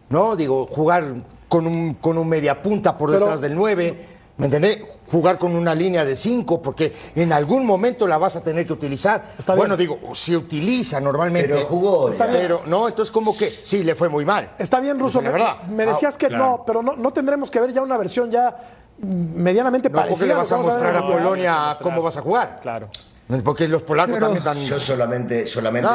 ¿no? 0.08 0.34
Digo, 0.34 0.66
jugar 0.70 1.04
con 1.48 1.66
un, 1.66 1.92
con 1.94 2.16
un 2.16 2.26
media 2.26 2.62
punta 2.62 2.96
por 2.96 3.10
Pero- 3.10 3.26
detrás 3.26 3.42
del 3.42 3.54
nueve, 3.54 3.94
¿me 4.38 4.46
entendés? 4.46 4.82
Jugar 5.10 5.38
con 5.38 5.54
una 5.54 5.74
línea 5.74 6.04
de 6.04 6.16
cinco, 6.16 6.62
porque 6.62 6.92
en 7.14 7.32
algún 7.32 7.66
momento 7.66 8.06
la 8.06 8.16
vas 8.18 8.36
a 8.36 8.42
tener 8.42 8.66
que 8.66 8.72
utilizar. 8.72 9.22
bueno, 9.56 9.76
digo, 9.76 9.98
se 10.14 10.36
utiliza 10.36 11.00
normalmente. 11.00 11.48
Pero 11.54 11.66
jugó, 11.66 12.08
Está 12.08 12.26
bien. 12.26 12.38
Pero, 12.42 12.62
no, 12.66 12.88
entonces 12.88 13.12
como 13.12 13.36
que 13.36 13.50
sí, 13.50 13.84
le 13.84 13.94
fue 13.94 14.08
muy 14.08 14.24
mal. 14.24 14.54
Está 14.58 14.80
bien, 14.80 14.98
Ruso. 14.98 15.20
Esa 15.20 15.28
es 15.28 15.34
la 15.34 15.38
me, 15.38 15.44
verdad. 15.44 15.62
me 15.68 15.86
decías 15.86 16.14
Ah, 16.14 16.18
que 16.18 16.28
claro. 16.28 16.44
no, 16.44 16.64
pero 16.66 16.82
no, 16.82 16.96
no 16.96 17.12
tendremos 17.12 17.50
que 17.50 17.60
ver 17.60 17.72
ya 17.72 17.82
una 17.82 17.98
versión 17.98 18.30
ya 18.30 18.56
medianamente 18.98 19.88
No, 19.90 19.96
parecida. 19.96 20.16
porque 20.16 20.26
le 20.28 20.34
vas 20.34 20.52
a 20.52 20.56
mostrar 20.56 20.96
a. 20.96 21.06
Polonia 21.06 21.76
cómo 21.82 22.02
vas 22.02 22.16
a 22.16 22.22
jugar. 22.22 22.58
Claro. 22.62 22.88
Porque 23.44 23.68
los 23.68 23.82
polacos 23.82 24.18
también 24.18 24.38
están. 24.38 24.58
Yo 24.64 24.78
solamente, 24.80 25.46
solamente 25.46 25.88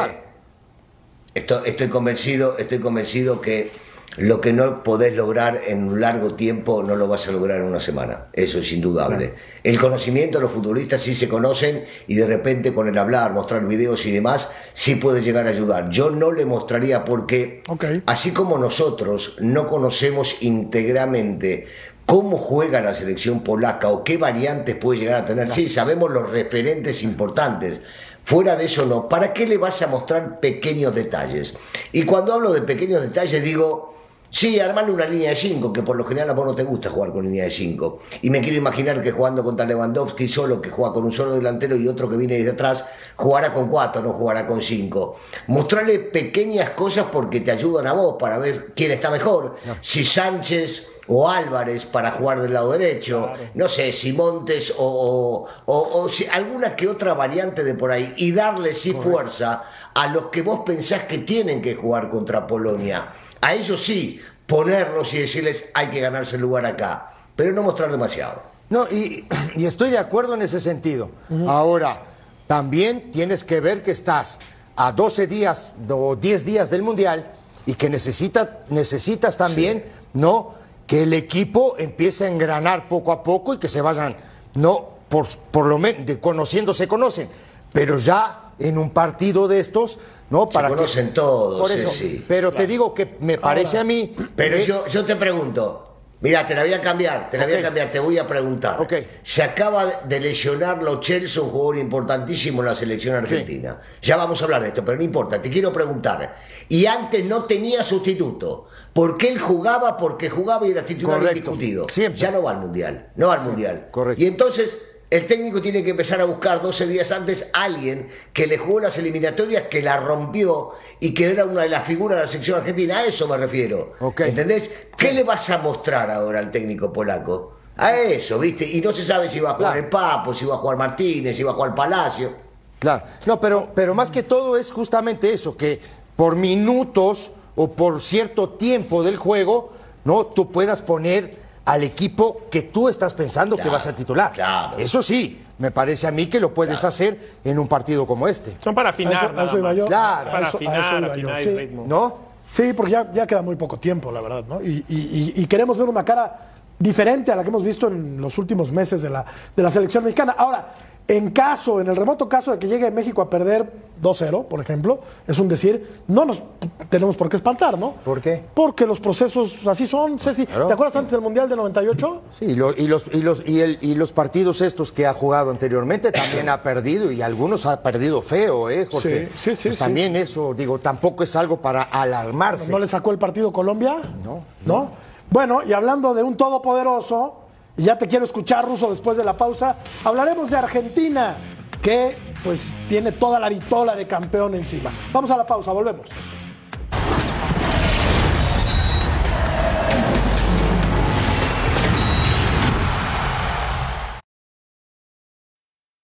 estoy, 1.34 1.70
estoy 1.70 1.88
convencido, 1.90 2.58
estoy 2.58 2.80
convencido 2.80 3.40
que 3.42 3.72
lo 4.16 4.42
que 4.42 4.54
no 4.54 4.84
podés 4.84 5.14
lograr 5.16 5.62
en 5.68 5.84
un 5.84 6.02
largo 6.02 6.34
tiempo 6.34 6.82
no 6.82 6.96
lo 6.96 7.08
vas 7.08 7.28
a 7.28 7.32
lograr 7.32 7.60
en 7.60 7.66
una 7.66 7.80
semana. 7.80 8.28
Eso 8.34 8.60
es 8.60 8.72
indudable. 8.72 9.34
El 9.64 9.80
conocimiento, 9.80 10.40
los 10.40 10.52
futbolistas 10.52 11.04
sí 11.04 11.14
se 11.14 11.28
conocen 11.28 11.86
y 12.08 12.16
de 12.16 12.26
repente 12.26 12.74
con 12.74 12.88
el 12.88 12.98
hablar, 12.98 13.34
mostrar 13.34 13.68
videos 13.68 14.06
y 14.06 14.12
demás, 14.12 14.52
sí 14.74 14.96
puede 14.96 15.22
llegar 15.22 15.46
a 15.46 15.52
ayudar. 15.52 15.90
Yo 15.90 16.10
no 16.10 16.32
le 16.32 16.46
mostraría 16.46 17.06
porque, 17.06 17.64
así 18.08 18.32
como 18.32 18.58
nosotros 18.58 19.36
no 19.40 19.68
conocemos 19.68 20.42
íntegramente 20.42 21.68
cómo 22.08 22.38
juega 22.38 22.82
la 22.82 22.96
selección 22.96 23.42
polaca 23.42 23.90
o 23.90 24.04
qué 24.04 24.18
variantes 24.18 24.76
puede 24.78 25.02
llegar 25.02 25.24
a 25.24 25.26
tener, 25.28 25.52
sí, 25.52 25.68
sabemos 25.68 26.10
los 26.10 26.32
referentes 26.32 27.04
importantes. 27.04 27.82
Fuera 28.24 28.56
de 28.56 28.66
eso 28.66 28.86
no, 28.86 29.08
¿para 29.08 29.32
qué 29.32 29.46
le 29.46 29.58
vas 29.58 29.82
a 29.82 29.88
mostrar 29.88 30.40
pequeños 30.40 30.96
detalles? 30.96 31.58
Y 31.92 32.04
cuando 32.04 32.34
hablo 32.34 32.52
de 32.52 32.62
pequeños 32.62 33.02
detalles 33.02 33.44
digo, 33.44 33.97
sí, 34.38 34.60
armarle 34.60 34.92
una 34.92 35.06
línea 35.08 35.32
de 35.32 35.36
5, 35.36 35.74
que 35.74 35.82
por 35.82 35.96
lo 35.96 36.06
general 36.06 36.30
a 36.30 36.34
vos 36.34 36.46
no 36.46 36.54
te 36.56 36.64
gusta 36.64 36.90
jugar 36.90 37.12
con 37.12 37.24
línea 37.26 37.46
de 37.46 37.50
5. 37.52 38.00
Y 38.22 38.30
me 38.30 38.40
quiero 38.42 38.58
imaginar 38.58 39.02
que 39.02 39.12
jugando 39.12 39.44
contra 39.44 39.66
Lewandowski 39.66 40.28
solo, 40.28 40.62
que 40.62 40.70
juega 40.70 40.94
con 40.94 41.06
un 41.06 41.12
solo 41.12 41.34
delantero 41.34 41.76
y 41.76 41.88
otro 41.88 42.08
que 42.08 42.18
viene 42.18 42.38
desde 42.38 42.52
atrás, 42.52 42.86
jugará 43.16 43.52
con 43.54 43.68
4, 43.70 44.02
no 44.04 44.14
jugará 44.14 44.46
con 44.46 44.62
5. 44.62 45.16
Mostrarle 45.48 45.98
pequeñas 46.00 46.70
cosas 46.72 47.08
porque 47.12 47.42
te 47.42 47.52
ayudan 47.52 47.88
a 47.88 47.94
vos 47.94 48.16
para 48.20 48.38
ver 48.38 48.74
quién 48.76 48.92
está 48.92 49.10
mejor. 49.10 49.56
Si 49.82 50.06
Sánchez 50.06 50.88
o 51.10 51.30
Álvarez 51.30 51.86
para 51.86 52.12
jugar 52.12 52.42
del 52.42 52.54
lado 52.54 52.74
derecho, 52.74 53.32
no 53.56 53.70
sé, 53.70 53.92
si 53.94 54.12
Montes 54.14 54.74
o, 54.78 54.86
o- 54.86 55.48
o- 55.74 56.02
o 56.04 56.10
si 56.10 56.26
alguna 56.26 56.76
que 56.76 56.88
otra 56.88 57.14
variante 57.14 57.64
de 57.64 57.74
por 57.76 57.92
ahí, 57.92 58.14
y 58.18 58.34
darle 58.34 58.74
sí 58.74 58.92
fuerza 58.92 59.64
a 59.94 60.08
los 60.08 60.26
que 60.28 60.42
vos 60.42 60.62
pensás 60.66 61.04
que 61.04 61.20
tienen 61.20 61.62
que 61.62 61.76
jugar 61.76 62.10
contra 62.12 62.46
Polonia. 62.46 63.14
A 63.42 63.54
ellos 63.54 63.84
sí, 63.84 64.22
ponerlos 64.46 65.14
y 65.14 65.20
decirles 65.20 65.70
hay 65.74 65.88
que 65.88 66.00
ganarse 66.00 66.36
el 66.36 66.42
lugar 66.42 66.66
acá, 66.66 67.14
pero 67.36 67.52
no 67.52 67.64
mostrar 67.64 67.92
demasiado. 67.92 68.42
No, 68.70 68.88
y, 68.90 69.26
y 69.56 69.66
estoy 69.66 69.90
de 69.90 69.98
acuerdo 69.98 70.34
en 70.34 70.42
ese 70.42 70.60
sentido. 70.60 71.10
Ahora, 71.48 72.04
también 72.48 73.12
tienes 73.12 73.44
que 73.44 73.60
ver 73.60 73.82
que 73.82 73.92
estás 73.92 74.40
a 74.76 74.92
12 74.92 75.28
días 75.28 75.74
o 75.90 76.16
10 76.16 76.46
días 76.46 76.70
del 76.70 76.84
Mundial 76.84 77.32
y 77.66 77.74
que 77.74 77.90
necesita, 77.90 78.66
necesitas 78.70 79.38
también, 79.38 79.86
¿no? 80.14 80.56
Que 80.86 81.04
el 81.04 81.14
equipo 81.14 81.76
empiece 81.78 82.26
a 82.26 82.30
engranar 82.30 82.88
poco 82.88 83.12
a 83.12 83.24
poco 83.24 83.54
y 83.54 83.58
que 83.58 83.68
se 83.68 83.82
vayan, 83.82 84.16
no, 84.56 84.90
por, 85.10 85.28
por 85.52 85.66
lo 85.66 85.78
menos, 85.78 86.18
conociendo 86.18 86.74
se 86.74 86.88
conocen, 86.88 87.30
pero 87.74 87.98
ya 87.98 88.54
en 88.60 88.78
un 88.78 88.90
partido 88.90 89.48
de 89.48 89.60
estos, 89.60 90.00
¿no? 90.30 90.50
Para 90.50 90.70
conocen 90.70 91.08
que, 91.08 91.14
todos, 91.14 91.60
Por 91.60 91.72
eso, 91.72 91.90
sí. 91.90 92.24
pero 92.28 92.52
te 92.52 92.68
digo 92.68 92.94
que 92.94 93.18
me 93.22 93.38
parece 93.38 93.78
a 93.78 93.84
mí... 93.84 94.14
Pero 94.36 94.58
que- 94.58 94.66
yo, 94.66 94.86
yo 94.88 95.06
te 95.06 95.16
pregunto, 95.16 95.96
mira, 96.22 96.46
te 96.46 96.56
la 96.56 96.64
voy 96.64 96.74
a 96.74 96.82
cambiar, 96.82 97.30
te 97.30 97.38
la 97.38 97.46
voy 97.46 97.54
a 97.56 97.62
cambiar, 97.62 97.92
te 97.92 98.00
voy 98.00 98.18
a 98.18 98.28
preguntar. 98.28 98.78
Se 99.24 99.44
acaba 99.44 100.02
de 100.08 100.20
lesionar 100.20 100.82
Lo 100.84 101.02
Celso, 101.02 101.46
un 101.46 101.52
jugador 101.52 101.78
importantísimo 101.78 102.62
en 102.62 102.66
la 102.68 102.76
selección 102.76 103.16
argentina. 103.16 103.82
Ya 104.02 104.18
vamos 104.18 104.42
a 104.42 104.46
hablar 104.46 104.62
de 104.62 104.70
esto, 104.70 104.84
pero 104.84 104.98
no 104.98 105.04
importa, 105.04 105.42
te 105.42 105.50
quiero 105.50 105.72
preguntar. 105.72 106.38
Y 106.70 106.86
antes 106.86 107.24
no 107.26 107.46
tenía 107.46 107.84
sustituto. 107.84 108.68
¿Por 108.94 109.16
qué 109.18 109.30
él 109.30 109.40
jugaba? 109.40 109.96
Porque 109.96 110.28
jugaba 110.28 110.68
y 110.68 110.72
era 110.72 110.82
titular 110.84 111.20
Correcto. 111.20 111.52
indiscutido. 111.54 111.88
Ya 112.16 112.32
no 112.32 112.42
va 112.42 112.52
al 112.52 112.58
Mundial, 112.60 113.12
no 113.16 113.28
va 113.28 113.36
al 113.36 113.42
Mundial. 113.44 113.90
Y 114.18 114.26
entonces 114.26 114.76
el 115.10 115.26
técnico 115.26 115.62
tiene 115.62 115.84
que 115.84 115.92
empezar 115.92 116.20
a 116.20 116.26
buscar 116.26 116.62
12 116.62 116.88
días 116.88 117.12
antes 117.12 117.48
a 117.54 117.64
alguien 117.64 118.10
que 118.34 118.46
le 118.46 118.58
jugó 118.58 118.82
las 118.82 118.98
eliminatorias, 118.98 119.64
que 119.64 119.82
la 119.82 119.98
rompió 119.98 120.72
y 121.00 121.14
que 121.14 121.30
era 121.30 121.46
una 121.46 121.62
de 121.62 121.70
las 121.70 121.86
figuras 121.86 122.18
de 122.18 122.26
la 122.26 122.32
sección 122.32 122.60
argentina. 122.60 122.98
A 122.98 123.06
eso 123.06 123.28
me 123.28 123.38
refiero. 123.38 123.94
¿Entendés? 124.18 124.70
¿Qué 124.98 125.14
le 125.14 125.24
vas 125.24 125.50
a 125.50 125.60
mostrar 125.60 126.12
ahora 126.12 126.40
al 126.40 126.52
técnico 126.52 126.92
polaco? 126.92 127.54
A 127.78 127.96
eso, 127.96 128.38
¿viste? 128.40 128.66
Y 128.66 128.82
no 128.82 128.92
se 128.92 129.06
sabe 129.06 129.30
si 129.30 129.40
va 129.40 129.52
a 129.52 129.54
jugar 129.54 129.78
el 129.78 129.88
Papo, 129.88 130.34
si 130.34 130.46
va 130.46 130.56
a 130.56 130.58
jugar 130.58 130.78
Martínez, 130.78 131.38
si 131.38 131.44
va 131.44 131.52
a 131.52 131.54
jugar 131.54 131.74
Palacio. 131.76 132.34
Claro, 132.80 133.04
no, 133.26 133.40
pero, 133.40 133.70
pero 133.74 133.96
más 133.96 134.12
que 134.12 134.24
todo 134.24 134.58
es 134.58 134.72
justamente 134.72 135.32
eso, 135.32 135.56
que 135.56 135.80
por 136.16 136.36
minutos 136.36 137.32
o 137.56 137.72
por 137.72 138.02
cierto 138.02 138.50
tiempo 138.50 139.04
del 139.04 139.16
juego, 139.16 139.72
¿no? 140.04 140.26
Tú 140.26 140.52
puedas 140.52 140.82
poner 140.82 141.47
al 141.68 141.84
equipo 141.84 142.42
que 142.50 142.64
tú 142.64 142.90
estás 142.90 143.14
pensando 143.14 143.56
que 143.58 143.70
va 143.70 143.78
a 143.78 143.82
ser 143.82 143.94
titular. 143.94 144.32
Eso 144.78 145.04
sí, 145.04 145.44
me 145.60 145.70
parece 145.72 146.08
a 146.08 146.12
mí 146.12 146.28
que 146.28 146.40
lo 146.40 146.54
puedes 146.54 146.84
hacer 146.84 147.20
en 147.44 147.60
un 147.60 147.68
partido 147.68 148.08
como 148.08 148.28
este. 148.28 148.56
Son 148.62 148.74
para 148.74 148.90
afinar, 148.90 149.14
A 149.14 149.18
eso- 149.30 149.40
a 149.40 149.44
eso 149.46 149.58
iba 149.58 149.70
más. 149.70 149.78
yo. 149.78 149.86
Claro. 149.86 150.32
Para 150.32 150.46
A 150.46 150.50
eso- 150.50 150.58
a 150.58 150.60
afinar, 150.60 150.80
eso 150.80 150.98
iba 150.98 151.08
yo, 151.08 151.14
afinar 151.30 151.44
sí. 151.44 151.50
el 151.50 151.58
ritmo. 151.58 151.84
¿No? 151.88 152.14
Sí, 152.50 152.72
porque 152.74 152.92
ya, 152.94 153.12
ya 153.12 153.28
queda 153.28 153.42
muy 153.42 153.56
poco 153.58 153.78
tiempo, 153.78 154.12
la 154.12 154.22
verdad, 154.22 154.46
¿no? 154.48 154.62
Y, 154.62 154.86
y- 154.88 155.34
y- 155.38 155.42
y 155.44 155.46
queremos 155.48 155.78
ver 155.78 155.90
una 155.90 156.06
cara 156.06 156.40
diferente 156.80 157.32
a 157.32 157.36
la 157.36 157.44
que 157.44 157.50
hemos 157.50 157.64
visto 157.64 157.88
en 157.88 158.22
los 158.22 158.38
últimos 158.38 158.72
meses 158.72 159.02
de 159.02 159.10
la, 159.10 159.26
de 159.56 159.62
la 159.64 159.70
selección 159.70 160.04
mexicana. 160.06 160.36
Ahora, 160.38 160.74
en 161.10 161.32
caso, 161.32 161.80
en 161.80 161.88
el 161.88 161.96
remoto 161.96 162.28
caso 162.28 162.52
de 162.52 162.60
que 162.60 162.68
llegue 162.68 162.92
México 162.92 163.22
a 163.22 163.30
perder 163.30 163.88
2-0, 164.02 164.46
por 164.46 164.60
ejemplo, 164.60 165.00
es 165.26 165.40
un 165.40 165.48
decir, 165.48 166.02
no 166.08 166.26
nos 166.26 166.44
tenemos 166.90 167.16
por 167.16 167.30
qué 167.30 167.38
espantar, 167.38 167.78
¿no? 167.80 167.94
¿Por 168.04 168.20
qué? 168.22 168.44
Porque 168.54 168.86
los 168.86 169.00
procesos 169.00 169.66
así 169.66 169.88
son, 169.88 170.20
Ceci. 170.20 170.46
¿Te 170.46 170.54
acuerdas 170.74 170.96
antes 170.98 171.14
del 171.14 171.22
Mundial 171.22 171.48
del 171.48 171.58
98? 171.60 172.22
Sí, 172.38 172.46
y, 172.46 172.56
lo- 172.56 172.74
y 172.76 172.88
los, 172.88 173.06
y, 173.14 173.22
los, 173.22 173.42
y, 173.48 173.62
el- 173.62 173.78
y 173.82 173.96
los 173.96 174.12
partidos 174.12 174.60
estos 174.62 174.92
que 174.92 175.08
ha 175.08 175.14
jugado 175.14 175.50
anteriormente 175.50 176.12
también 176.12 176.50
ha 176.50 176.62
perdido 176.62 177.12
y 177.12 177.22
algunos 177.22 177.66
ha 177.66 177.82
perdido 177.82 178.22
feo, 178.22 178.70
¿eh, 178.70 178.86
Jorge? 178.86 179.30
Sí, 179.30 179.34
sí, 179.40 179.56
sí, 179.56 179.70
Pues 179.70 179.76
sí. 179.78 179.80
también 179.84 180.16
eso, 180.18 180.54
digo, 180.54 180.78
tampoco 180.80 181.24
es 181.24 181.36
algo 181.38 181.58
para 181.62 181.84
alarmarse. 181.84 182.70
¿No 182.72 182.80
le 182.80 182.88
sacó 182.88 183.12
el 183.12 183.18
partido 183.18 183.52
Colombia? 183.54 183.96
No. 184.24 184.42
¿No? 184.66 184.90
Bueno, 185.32 185.62
y 185.66 185.72
hablando 185.74 186.14
de 186.14 186.22
un 186.24 186.36
todopoderoso, 186.38 187.47
ya 187.84 187.98
te 187.98 188.08
quiero 188.08 188.26
escuchar, 188.26 188.66
Ruso, 188.66 188.90
después 188.90 189.18
de 189.18 189.24
la 189.24 189.34
pausa, 189.34 189.76
hablaremos 190.04 190.50
de 190.50 190.58
Argentina, 190.58 191.38
que 191.82 192.18
pues 192.44 192.74
tiene 192.90 193.12
toda 193.12 193.40
la 193.40 193.50
vitola 193.50 193.96
de 193.96 194.08
campeón 194.08 194.56
encima. 194.56 194.92
Vamos 195.14 195.32
a 195.32 195.38
la 195.38 195.46
pausa, 195.46 195.72
volvemos. 195.72 196.10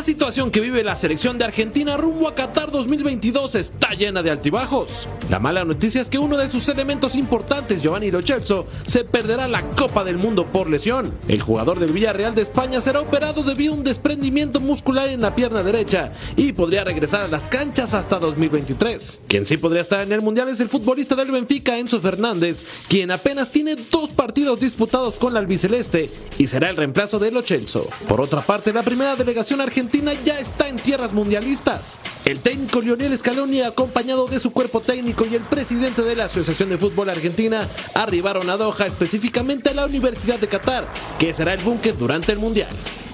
La 0.00 0.06
situación 0.06 0.50
que 0.50 0.60
vive 0.60 0.82
la 0.82 0.96
selección 0.96 1.36
de 1.36 1.44
Argentina 1.44 1.98
rumbo 1.98 2.26
a 2.26 2.34
Qatar 2.34 2.70
2022 2.70 3.54
está 3.56 3.90
llena 3.90 4.22
de 4.22 4.30
altibajos. 4.30 5.06
La 5.28 5.38
mala 5.38 5.62
noticia 5.62 6.00
es 6.00 6.08
que 6.08 6.16
uno 6.16 6.38
de 6.38 6.50
sus 6.50 6.66
elementos 6.70 7.16
importantes, 7.16 7.82
Giovanni 7.82 8.10
Lo 8.10 8.22
Celso, 8.22 8.66
se 8.82 9.04
perderá 9.04 9.46
la 9.46 9.68
Copa 9.68 10.02
del 10.02 10.16
Mundo 10.16 10.46
por 10.46 10.70
lesión. 10.70 11.12
El 11.28 11.42
jugador 11.42 11.78
del 11.78 11.92
Villarreal 11.92 12.34
de 12.34 12.40
España 12.40 12.80
será 12.80 13.00
operado 13.00 13.42
debido 13.42 13.74
a 13.74 13.76
un 13.76 13.84
desprendimiento 13.84 14.58
muscular 14.58 15.06
en 15.08 15.20
la 15.20 15.34
pierna 15.34 15.62
derecha 15.62 16.12
y 16.34 16.54
podría 16.54 16.82
regresar 16.82 17.20
a 17.20 17.28
las 17.28 17.42
canchas 17.42 17.92
hasta 17.92 18.18
2023. 18.18 19.20
Quien 19.28 19.44
sí 19.44 19.58
podría 19.58 19.82
estar 19.82 20.02
en 20.02 20.12
el 20.12 20.22
Mundial 20.22 20.48
es 20.48 20.60
el 20.60 20.70
futbolista 20.70 21.14
del 21.14 21.30
Benfica, 21.30 21.76
Enzo 21.76 22.00
Fernández, 22.00 22.64
quien 22.88 23.10
apenas 23.10 23.52
tiene 23.52 23.76
dos 23.76 24.08
partidos 24.08 24.60
disputados 24.60 25.16
con 25.16 25.34
la 25.34 25.40
albiceleste 25.40 26.08
y 26.38 26.46
será 26.46 26.70
el 26.70 26.76
reemplazo 26.78 27.18
de 27.18 27.32
Lo 27.32 27.42
Celso. 27.42 27.86
Por 28.08 28.22
otra 28.22 28.40
parte, 28.40 28.72
la 28.72 28.82
primera 28.82 29.14
delegación 29.14 29.60
Argentina 29.60 29.89
ya 30.24 30.38
está 30.38 30.68
en 30.68 30.76
tierras 30.76 31.12
mundialistas. 31.12 31.98
El 32.24 32.40
técnico 32.40 32.80
Lionel 32.80 33.16
Scaloni, 33.16 33.62
acompañado 33.62 34.26
de 34.26 34.40
su 34.40 34.52
cuerpo 34.52 34.80
técnico 34.80 35.26
y 35.26 35.34
el 35.34 35.42
presidente 35.42 36.02
de 36.02 36.16
la 36.16 36.24
Asociación 36.24 36.68
de 36.70 36.78
Fútbol 36.78 37.10
Argentina, 37.10 37.68
arribaron 37.94 38.48
a 38.50 38.56
Doha, 38.56 38.86
específicamente 38.86 39.70
a 39.70 39.74
la 39.74 39.86
Universidad 39.86 40.38
de 40.38 40.48
Qatar, 40.48 40.86
que 41.18 41.34
será 41.34 41.54
el 41.54 41.62
búnker 41.62 41.96
durante 41.96 42.32
el 42.32 42.38
Mundial. 42.38 42.70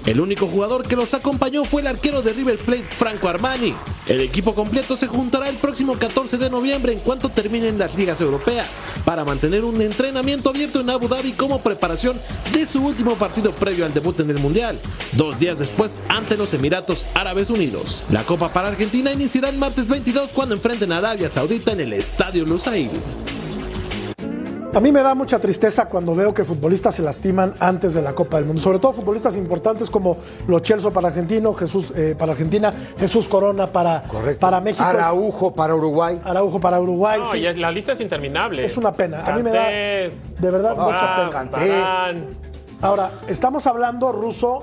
El 0.07 0.21
único 0.21 0.47
jugador 0.47 0.87
que 0.87 0.95
los 0.95 1.13
acompañó 1.13 1.65
fue 1.65 1.81
el 1.81 1.87
arquero 1.87 2.21
de 2.21 2.31
River 2.31 2.57
Plate, 2.59 2.85
Franco 2.85 3.27
Armani. 3.27 3.75
El 4.05 4.21
equipo 4.21 4.55
completo 4.55 4.95
se 4.95 5.05
juntará 5.07 5.49
el 5.49 5.57
próximo 5.57 5.97
14 5.99 6.37
de 6.37 6.49
noviembre 6.49 6.93
en 6.93 6.99
cuanto 6.99 7.27
terminen 7.27 7.77
las 7.77 7.93
ligas 7.95 8.21
europeas, 8.21 8.79
para 9.03 9.25
mantener 9.25 9.65
un 9.65 9.81
entrenamiento 9.81 10.49
abierto 10.49 10.79
en 10.79 10.89
Abu 10.89 11.09
Dhabi 11.09 11.33
como 11.33 11.61
preparación 11.61 12.17
de 12.53 12.65
su 12.65 12.85
último 12.85 13.15
partido 13.15 13.53
previo 13.53 13.85
al 13.85 13.93
debut 13.93 14.17
en 14.21 14.29
el 14.29 14.39
Mundial, 14.39 14.79
dos 15.11 15.39
días 15.39 15.59
después 15.59 15.99
ante 16.07 16.37
los 16.37 16.53
Emiratos 16.53 17.05
Árabes 17.13 17.49
Unidos. 17.49 18.03
La 18.09 18.23
Copa 18.23 18.47
para 18.47 18.69
Argentina 18.69 19.11
iniciará 19.11 19.49
el 19.49 19.57
martes 19.57 19.89
22 19.89 20.31
cuando 20.31 20.55
enfrenten 20.55 20.93
a 20.93 20.99
Arabia 20.99 21.27
Saudita 21.27 21.73
en 21.73 21.81
el 21.81 21.91
Estadio 21.91 22.45
Lusail. 22.45 22.91
A 24.77 24.79
mí 24.79 24.91
me 24.91 25.01
da 25.01 25.15
mucha 25.15 25.39
tristeza 25.39 25.87
cuando 25.87 26.13
veo 26.13 26.35
que 26.35 26.45
futbolistas 26.45 26.93
se 26.93 27.01
lastiman 27.01 27.51
antes 27.59 27.95
de 27.95 28.01
la 28.03 28.13
Copa 28.13 28.37
del 28.37 28.45
Mundo, 28.45 28.61
sobre 28.61 28.77
todo 28.77 28.93
futbolistas 28.93 29.35
importantes 29.35 29.89
como 29.89 30.17
Lo 30.47 30.59
Celso 30.59 30.93
para 30.93 31.07
Argentino, 31.07 31.55
Jesús 31.55 31.91
eh, 31.95 32.13
para 32.15 32.33
Argentina, 32.33 32.71
Jesús 32.99 33.27
Corona 33.27 33.65
para, 33.65 34.03
para 34.39 34.61
México. 34.61 34.83
Araujo 34.83 35.51
para 35.55 35.73
Uruguay. 35.73 36.21
Araujo 36.23 36.59
para 36.59 36.79
Uruguay. 36.79 37.21
No, 37.21 37.31
sí. 37.31 37.37
y 37.37 37.53
la 37.55 37.71
lista 37.71 37.93
es 37.93 38.01
interminable. 38.01 38.63
Es 38.63 38.77
una 38.77 38.93
pena. 38.93 39.23
A 39.25 39.35
mí 39.35 39.41
me 39.41 39.49
da 39.49 39.67
de 39.67 40.11
verdad 40.39 40.77
mucha 40.77 41.27
pena. 41.27 42.13
Ahora, 42.79 43.09
estamos 43.27 43.65
hablando, 43.65 44.11
Ruso, 44.11 44.61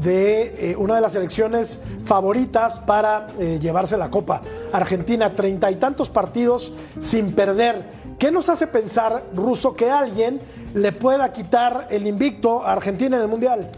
de 0.00 0.70
eh, 0.70 0.76
una 0.76 0.94
de 0.94 1.00
las 1.00 1.10
selecciones 1.10 1.80
favoritas 2.04 2.78
para 2.78 3.26
eh, 3.40 3.58
llevarse 3.60 3.96
la 3.96 4.12
Copa. 4.12 4.42
Argentina, 4.72 5.34
treinta 5.34 5.72
y 5.72 5.74
tantos 5.74 6.08
partidos 6.08 6.72
sin 7.00 7.32
perder. 7.32 7.95
¿Qué 8.18 8.30
nos 8.30 8.48
hace 8.48 8.66
pensar, 8.66 9.24
Ruso, 9.34 9.74
que 9.74 9.90
alguien 9.90 10.40
le 10.74 10.92
pueda 10.92 11.32
quitar 11.32 11.88
el 11.90 12.06
invicto 12.06 12.64
a 12.64 12.72
Argentina 12.72 13.16
en 13.16 13.22
el 13.22 13.28
Mundial? 13.28 13.70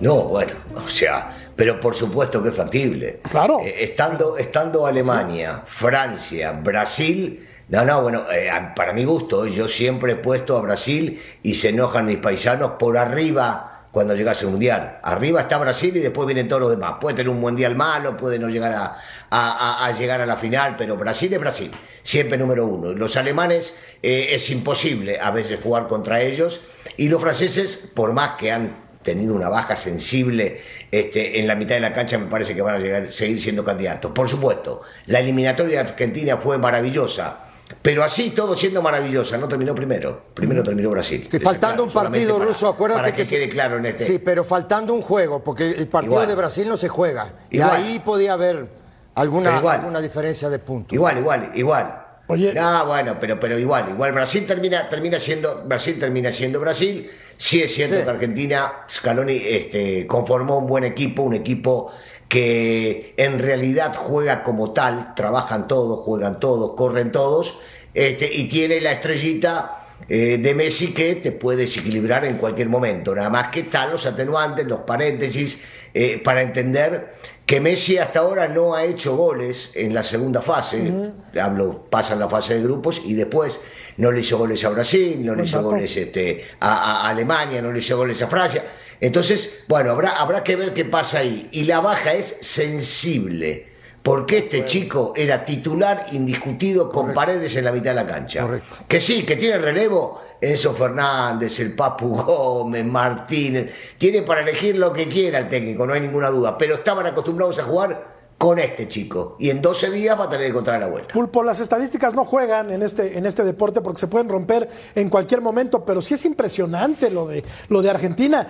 No, 0.00 0.24
bueno, 0.24 0.52
o 0.76 0.88
sea, 0.88 1.36
pero 1.56 1.80
por 1.80 1.94
supuesto 1.94 2.42
que 2.42 2.50
es 2.50 2.54
factible. 2.54 3.20
Claro. 3.22 3.60
Eh, 3.60 3.82
estando, 3.82 4.36
estando 4.36 4.86
Alemania, 4.86 5.62
Francia, 5.66 6.52
Brasil. 6.52 7.46
No, 7.68 7.84
no, 7.84 8.02
bueno, 8.02 8.22
eh, 8.30 8.50
para 8.76 8.92
mi 8.92 9.04
gusto, 9.04 9.46
yo 9.46 9.68
siempre 9.68 10.12
he 10.12 10.16
puesto 10.16 10.56
a 10.56 10.60
Brasil 10.60 11.20
y 11.42 11.54
se 11.54 11.70
enojan 11.70 12.06
mis 12.06 12.18
paisanos 12.18 12.72
por 12.72 12.96
arriba 12.96 13.67
cuando 13.92 14.14
llegase 14.14 14.44
el 14.44 14.50
mundial. 14.50 14.98
Arriba 15.02 15.42
está 15.42 15.58
Brasil 15.58 15.96
y 15.96 16.00
después 16.00 16.26
vienen 16.26 16.48
todos 16.48 16.62
los 16.62 16.70
demás. 16.70 16.96
Puede 17.00 17.16
tener 17.16 17.30
un 17.30 17.40
mundial 17.40 17.74
malo, 17.74 18.16
puede 18.16 18.38
no 18.38 18.48
llegar 18.48 18.96
a, 19.30 19.92
llegar 19.92 20.20
a 20.20 20.26
la 20.26 20.36
final, 20.36 20.76
pero 20.76 20.96
Brasil 20.96 21.32
es 21.32 21.40
Brasil, 21.40 21.72
siempre 22.02 22.38
número 22.38 22.66
uno. 22.66 22.92
Los 22.92 23.16
alemanes 23.16 23.74
eh, 24.02 24.28
es 24.32 24.50
imposible 24.50 25.18
a 25.20 25.30
veces 25.30 25.60
jugar 25.62 25.88
contra 25.88 26.20
ellos 26.20 26.60
y 26.96 27.08
los 27.08 27.20
franceses, 27.20 27.92
por 27.94 28.12
más 28.12 28.36
que 28.36 28.52
han 28.52 28.88
tenido 29.02 29.34
una 29.34 29.48
baja 29.48 29.76
sensible 29.76 30.60
este, 30.90 31.40
en 31.40 31.46
la 31.46 31.54
mitad 31.54 31.74
de 31.74 31.80
la 31.80 31.94
cancha, 31.94 32.18
me 32.18 32.26
parece 32.26 32.54
que 32.54 32.62
van 32.62 32.74
a 32.74 32.78
llegar, 32.78 33.10
seguir 33.10 33.40
siendo 33.40 33.64
candidatos. 33.64 34.12
Por 34.12 34.28
supuesto, 34.28 34.82
la 35.06 35.20
eliminatoria 35.20 35.82
de 35.82 35.90
Argentina 35.90 36.36
fue 36.36 36.58
maravillosa. 36.58 37.47
Pero 37.82 38.02
así, 38.02 38.30
todo 38.30 38.56
siendo 38.56 38.80
maravillosa, 38.82 39.36
no 39.36 39.46
terminó 39.48 39.74
primero. 39.74 40.22
Primero 40.34 40.64
terminó 40.64 40.90
Brasil. 40.90 41.26
Sí, 41.30 41.38
faltando 41.38 41.84
un 41.84 41.90
partido 41.90 42.34
para- 42.34 42.46
ruso, 42.48 42.68
acuérdate 42.68 43.02
para 43.02 43.14
que, 43.14 43.24
quede 43.26 43.48
claro 43.48 43.76
en 43.78 43.86
este. 43.86 44.04
Sí, 44.04 44.18
pero 44.18 44.42
faltando 44.44 44.94
un 44.94 45.02
juego, 45.02 45.44
porque 45.44 45.70
el 45.70 45.86
partido 45.88 46.14
Igual. 46.14 46.28
de 46.28 46.34
Brasil 46.34 46.68
no 46.68 46.76
se 46.76 46.88
juega. 46.88 47.32
Y 47.50 47.60
ahí 47.60 48.00
podía 48.04 48.32
haber 48.32 48.66
alguna, 49.14 49.58
alguna 49.58 50.00
diferencia 50.00 50.48
de 50.48 50.58
puntos. 50.58 50.92
Igual, 50.94 51.18
igual, 51.18 51.50
igual. 51.54 52.04
Oye. 52.30 52.52
No, 52.52 52.86
bueno, 52.86 53.16
pero, 53.20 53.40
pero 53.40 53.58
igual, 53.58 53.88
igual. 53.90 54.12
Brasil 54.12 54.46
termina, 54.46 54.88
termina 54.90 55.18
siendo, 55.18 55.62
Brasil 55.64 55.98
termina 55.98 56.30
siendo 56.32 56.60
Brasil. 56.60 57.10
Sí 57.38 57.62
es 57.62 57.72
cierto 57.74 57.96
Sí. 57.96 58.02
que 58.02 58.10
Argentina, 58.10 58.72
Scaloni, 58.90 59.36
este, 59.36 60.06
conformó 60.06 60.58
un 60.58 60.66
buen 60.66 60.84
equipo, 60.84 61.22
un 61.22 61.34
equipo 61.34 61.90
que 62.28 63.14
en 63.16 63.38
realidad 63.38 63.94
juega 63.96 64.44
como 64.44 64.72
tal, 64.72 65.14
trabajan 65.14 65.66
todos, 65.66 66.00
juegan 66.00 66.38
todos, 66.38 66.74
corren 66.76 67.10
todos, 67.10 67.58
este, 67.94 68.32
y 68.32 68.48
tiene 68.48 68.80
la 68.80 68.92
estrellita 68.92 69.86
eh, 70.08 70.38
de 70.38 70.54
Messi 70.54 70.92
que 70.92 71.16
te 71.16 71.32
puede 71.32 71.62
desequilibrar 71.62 72.24
en 72.26 72.36
cualquier 72.36 72.68
momento. 72.68 73.14
Nada 73.14 73.30
más 73.30 73.48
que 73.50 73.60
están 73.60 73.90
los 73.90 74.04
atenuantes, 74.06 74.66
los 74.66 74.80
paréntesis, 74.80 75.64
eh, 75.94 76.20
para 76.22 76.42
entender 76.42 77.14
que 77.46 77.60
Messi 77.60 77.96
hasta 77.96 78.20
ahora 78.20 78.46
no 78.46 78.74
ha 78.74 78.84
hecho 78.84 79.16
goles 79.16 79.72
en 79.74 79.94
la 79.94 80.02
segunda 80.02 80.42
fase. 80.42 80.92
Hablo, 81.40 81.86
pasan 81.88 82.18
la 82.18 82.28
fase 82.28 82.54
de 82.54 82.62
grupos 82.62 83.00
y 83.04 83.14
después 83.14 83.60
no 83.96 84.12
le 84.12 84.20
hizo 84.20 84.36
goles 84.36 84.62
a 84.64 84.68
Brasil, 84.68 85.24
no 85.24 85.34
le 85.34 85.44
hizo 85.44 85.62
goles 85.62 85.96
este, 85.96 86.44
a, 86.60 87.06
a 87.06 87.08
Alemania, 87.08 87.62
no 87.62 87.72
le 87.72 87.78
hizo 87.78 87.96
goles 87.96 88.20
a 88.20 88.28
Francia. 88.28 88.62
Entonces, 89.00 89.64
bueno, 89.68 89.92
habrá, 89.92 90.20
habrá 90.20 90.42
que 90.44 90.56
ver 90.56 90.74
qué 90.74 90.84
pasa 90.84 91.18
ahí. 91.18 91.48
Y 91.52 91.64
la 91.64 91.80
baja 91.80 92.14
es 92.14 92.26
sensible. 92.40 93.68
Porque 94.02 94.38
este 94.38 94.64
chico 94.64 95.12
era 95.16 95.44
titular 95.44 96.06
indiscutido 96.12 96.90
con 96.90 97.12
paredes 97.12 97.54
en 97.56 97.64
la 97.64 97.72
mitad 97.72 97.90
de 97.90 97.96
la 97.96 98.06
cancha. 98.06 98.46
Que 98.86 99.00
sí, 99.00 99.24
que 99.24 99.36
tiene 99.36 99.58
relevo. 99.58 100.22
Enzo 100.40 100.72
Fernández, 100.72 101.58
el 101.58 101.74
Papu 101.74 102.22
Gómez, 102.22 102.84
Martínez. 102.84 103.70
Tiene 103.98 104.22
para 104.22 104.42
elegir 104.42 104.76
lo 104.76 104.92
que 104.92 105.08
quiera 105.08 105.40
el 105.40 105.48
técnico, 105.48 105.86
no 105.86 105.94
hay 105.94 106.00
ninguna 106.00 106.30
duda. 106.30 106.56
Pero 106.56 106.76
estaban 106.76 107.06
acostumbrados 107.06 107.58
a 107.58 107.64
jugar 107.64 108.18
con 108.38 108.60
este 108.60 108.88
chico. 108.88 109.36
Y 109.40 109.50
en 109.50 109.60
12 109.60 109.90
días 109.90 110.18
va 110.18 110.24
a 110.24 110.30
tener 110.30 110.46
que 110.46 110.50
encontrar 110.50 110.78
la 110.78 110.86
vuelta. 110.86 111.12
Pulpo, 111.12 111.42
las 111.42 111.58
estadísticas 111.58 112.14
no 112.14 112.24
juegan 112.24 112.70
en 112.70 112.82
este, 112.82 113.18
en 113.18 113.26
este 113.26 113.42
deporte 113.42 113.80
porque 113.80 113.98
se 113.98 114.06
pueden 114.06 114.28
romper 114.28 114.68
en 114.94 115.10
cualquier 115.10 115.40
momento, 115.40 115.84
pero 115.84 116.00
sí 116.00 116.14
es 116.14 116.24
impresionante 116.24 117.10
lo 117.10 117.26
de, 117.26 117.44
lo 117.68 117.82
de 117.82 117.90
Argentina. 117.90 118.46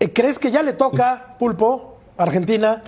Eh, 0.00 0.12
¿Crees 0.12 0.38
que 0.38 0.50
ya 0.50 0.62
le 0.62 0.72
toca, 0.72 1.36
Pulpo, 1.38 2.00
a 2.16 2.22
Argentina? 2.22 2.82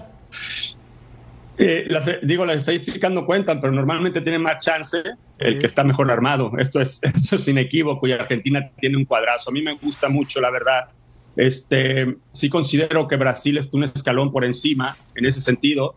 Eh, 1.58 1.84
las- 1.88 2.08
digo, 2.22 2.46
las 2.46 2.56
estadísticas 2.56 3.10
no 3.10 3.26
cuentan, 3.26 3.60
pero 3.60 3.72
normalmente 3.72 4.20
tiene 4.22 4.38
más 4.38 4.64
chance 4.64 5.02
el 5.38 5.58
que 5.58 5.66
está 5.66 5.84
mejor 5.84 6.10
armado. 6.10 6.52
Esto 6.58 6.80
es, 6.80 7.00
esto 7.02 7.36
es 7.36 7.46
inequívoco 7.48 8.06
y 8.06 8.12
Argentina 8.12 8.70
tiene 8.80 8.96
un 8.96 9.04
cuadrazo. 9.04 9.50
A 9.50 9.52
mí 9.52 9.60
me 9.62 9.74
gusta 9.76 10.08
mucho, 10.08 10.40
la 10.40 10.50
verdad. 10.50 10.88
Este, 11.36 12.16
sí 12.32 12.48
considero 12.48 13.06
que 13.08 13.16
Brasil 13.16 13.58
está 13.58 13.76
un 13.76 13.84
escalón 13.84 14.32
por 14.32 14.44
encima 14.44 14.96
en 15.14 15.24
ese 15.24 15.40
sentido, 15.40 15.96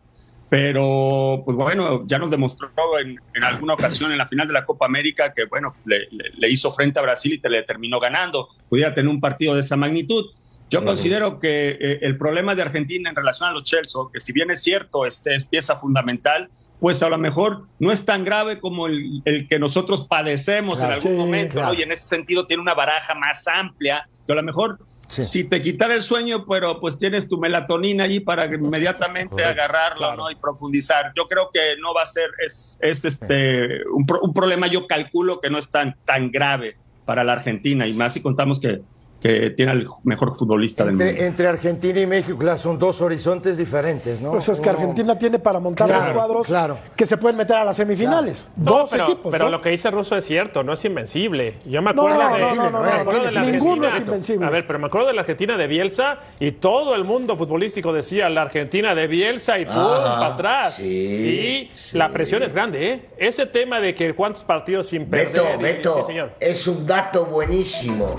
pero 0.49 1.41
pues 1.45 1.57
bueno, 1.57 2.05
ya 2.07 2.19
nos 2.19 2.31
demostró 2.31 2.69
en, 3.01 3.17
en 3.33 3.43
alguna 3.43 3.73
ocasión 3.73 4.11
en 4.11 4.17
la 4.17 4.27
final 4.27 4.47
de 4.47 4.53
la 4.53 4.65
Copa 4.65 4.85
América 4.85 5.33
que 5.33 5.45
bueno, 5.45 5.75
le, 5.85 6.07
le- 6.11 6.29
le 6.37 6.49
hizo 6.49 6.71
frente 6.71 6.99
a 6.99 7.01
Brasil 7.01 7.33
y 7.33 7.37
te 7.39 7.49
le 7.49 7.63
terminó 7.63 7.99
ganando. 7.99 8.49
Pudiera 8.69 8.93
tener 8.93 9.09
un 9.09 9.19
partido 9.21 9.53
de 9.55 9.61
esa 9.61 9.75
magnitud. 9.77 10.25
Yo 10.69 10.79
Claro. 10.79 10.85
considero 10.87 11.39
que 11.39 11.77
eh, 11.79 11.99
el 12.01 12.17
problema 12.17 12.55
de 12.55 12.63
Argentina 12.63 13.09
en 13.09 13.15
relación 13.15 13.49
a 13.49 13.51
los 13.53 13.63
Chelsea, 13.63 14.01
que 14.11 14.19
si 14.19 14.33
bien 14.33 14.49
es 14.51 14.63
cierto, 14.63 15.05
este 15.05 15.35
es 15.35 15.45
pieza 15.45 15.77
fundamental, 15.77 16.49
pues 16.79 17.01
a 17.03 17.09
lo 17.09 17.17
mejor 17.17 17.63
no 17.79 17.91
es 17.91 18.03
tan 18.05 18.25
grave 18.25 18.59
como 18.59 18.87
el, 18.87 19.21
el 19.25 19.47
que 19.47 19.59
nosotros 19.59 20.07
padecemos 20.07 20.77
Claro. 20.77 20.93
en 20.93 20.97
algún 20.97 21.11
Sí, 21.13 21.17
momento, 21.17 21.55
¿no? 21.55 21.61
claro. 21.61 21.73
y 21.79 21.83
en 21.83 21.91
ese 21.91 22.03
sentido 22.03 22.47
tiene 22.47 22.61
una 22.61 22.73
baraja 22.73 23.13
más 23.15 23.47
amplia, 23.47 24.07
que 24.25 24.33
a 24.33 24.35
lo 24.35 24.43
mejor 24.43 24.79
si 25.07 25.43
te 25.43 25.61
quitara 25.61 25.93
el 25.93 26.01
sueño, 26.01 26.45
pero 26.49 26.79
pues 26.79 26.97
tienes 26.97 27.29
tu 27.29 27.37
melatonina 27.37 28.05
allí 28.05 28.19
para 28.19 28.47
inmediatamente 28.47 29.45
agarrarlo 29.45 30.15
¿no? 30.15 30.31
y 30.31 30.35
profundizar. 30.35 31.13
Yo 31.15 31.27
creo 31.27 31.51
que 31.53 31.75
no 31.79 31.93
va 31.93 32.01
a 32.01 32.05
ser, 32.07 32.31
es, 32.43 32.79
es 32.81 33.05
este 33.05 33.87
un, 33.87 34.05
pro- 34.07 34.21
un 34.21 34.33
problema, 34.33 34.65
yo 34.65 34.87
calculo 34.87 35.39
que 35.39 35.51
no 35.51 35.59
es 35.59 35.69
tan, 35.69 35.95
tan 36.05 36.31
grave 36.31 36.75
para 37.05 37.23
la 37.23 37.33
Argentina, 37.33 37.85
y 37.85 37.93
más 37.93 38.13
si 38.13 38.21
contamos 38.21 38.59
que, 38.59 38.81
que 39.25 39.49
tiene 39.51 39.71
al 39.71 39.87
mejor 40.03 40.37
futbolista 40.37 40.83
del 40.85 40.93
mundo. 40.95 41.11
Entre, 41.17 41.47
Argentina 41.47 41.99
y 41.99 42.05
México, 42.05 42.37
claro, 42.37 42.57
son 42.59 42.77
dos 42.77 43.01
horizontes 43.01 43.57
diferentes, 43.57 44.21
¿no? 44.21 44.31
Pues 44.31 44.47
es 44.49 44.59
que 44.59 44.69
Uno- 44.69 44.77
Argentina 44.79 45.17
tiene 45.17 45.39
para 45.39 45.59
montar 45.59 45.87
Claro, 45.87 46.05
los 46.05 46.13
cuadros 46.13 46.47
claro. 46.47 46.77
que 46.95 47.05
se 47.05 47.17
pueden 47.17 47.35
meter 47.37 47.55
a 47.57 47.65
las 47.65 47.75
semifinales. 47.75 48.49
Dos 48.55 48.89
pero, 48.91 49.05
equipos. 49.05 49.31
pero 49.31 49.45
¿no? 49.45 49.51
lo 49.51 49.61
que 49.61 49.69
dice 49.69 49.89
Russo 49.89 50.15
es 50.15 50.25
cierto, 50.25 50.63
no 50.63 50.73
es 50.73 50.85
invencible. 50.85 51.55
Yo 51.65 51.81
me 51.81 51.89
acuerdo 51.91 52.17
no, 52.17 52.35
de, 52.35 52.41
no, 52.69 53.23
de 53.23 53.31
la 53.31 53.41
ninguno 53.41 53.87
es 53.87 53.99
invencible. 53.99 54.45
A 54.45 54.49
ver, 54.49 54.67
pero 54.67 54.77
me 54.79 54.87
acuerdo 54.87 55.07
de 55.07 55.13
la 55.13 55.21
Argentina 55.21 55.57
de 55.57 55.67
Bielsa 55.67 56.19
y 56.39 56.51
todo 56.51 56.93
el 56.95 57.03
mundo 57.03 57.35
futbolístico 57.35 57.93
decía 57.93 58.29
la 58.29 58.41
Argentina 58.43 58.93
de 58.93 59.07
Bielsa 59.07 59.57
y 59.57 59.65
pum, 59.65 59.73
Ajá, 59.75 60.03
para 60.03 60.25
atrás. 60.27 60.75
sí, 60.75 60.85
y 60.85 61.71
la 61.97 62.11
presión 62.11 62.43
es 62.43 62.53
grande, 62.53 62.89
¿eh? 62.91 63.01
Ese 63.17 63.45
tema 63.47 63.79
de 63.79 63.95
que 63.95 64.13
cuántos 64.13 64.43
partidos 64.43 64.87
sin 64.87 65.05
perder. 65.09 65.31
Beto, 65.33 65.45
y- 65.59 65.63
Beto, 65.63 65.97
sí, 66.01 66.03
señor. 66.07 66.31
es 66.39 66.67
un 66.67 66.85
dato 66.85 67.25
buenísimo. 67.25 68.15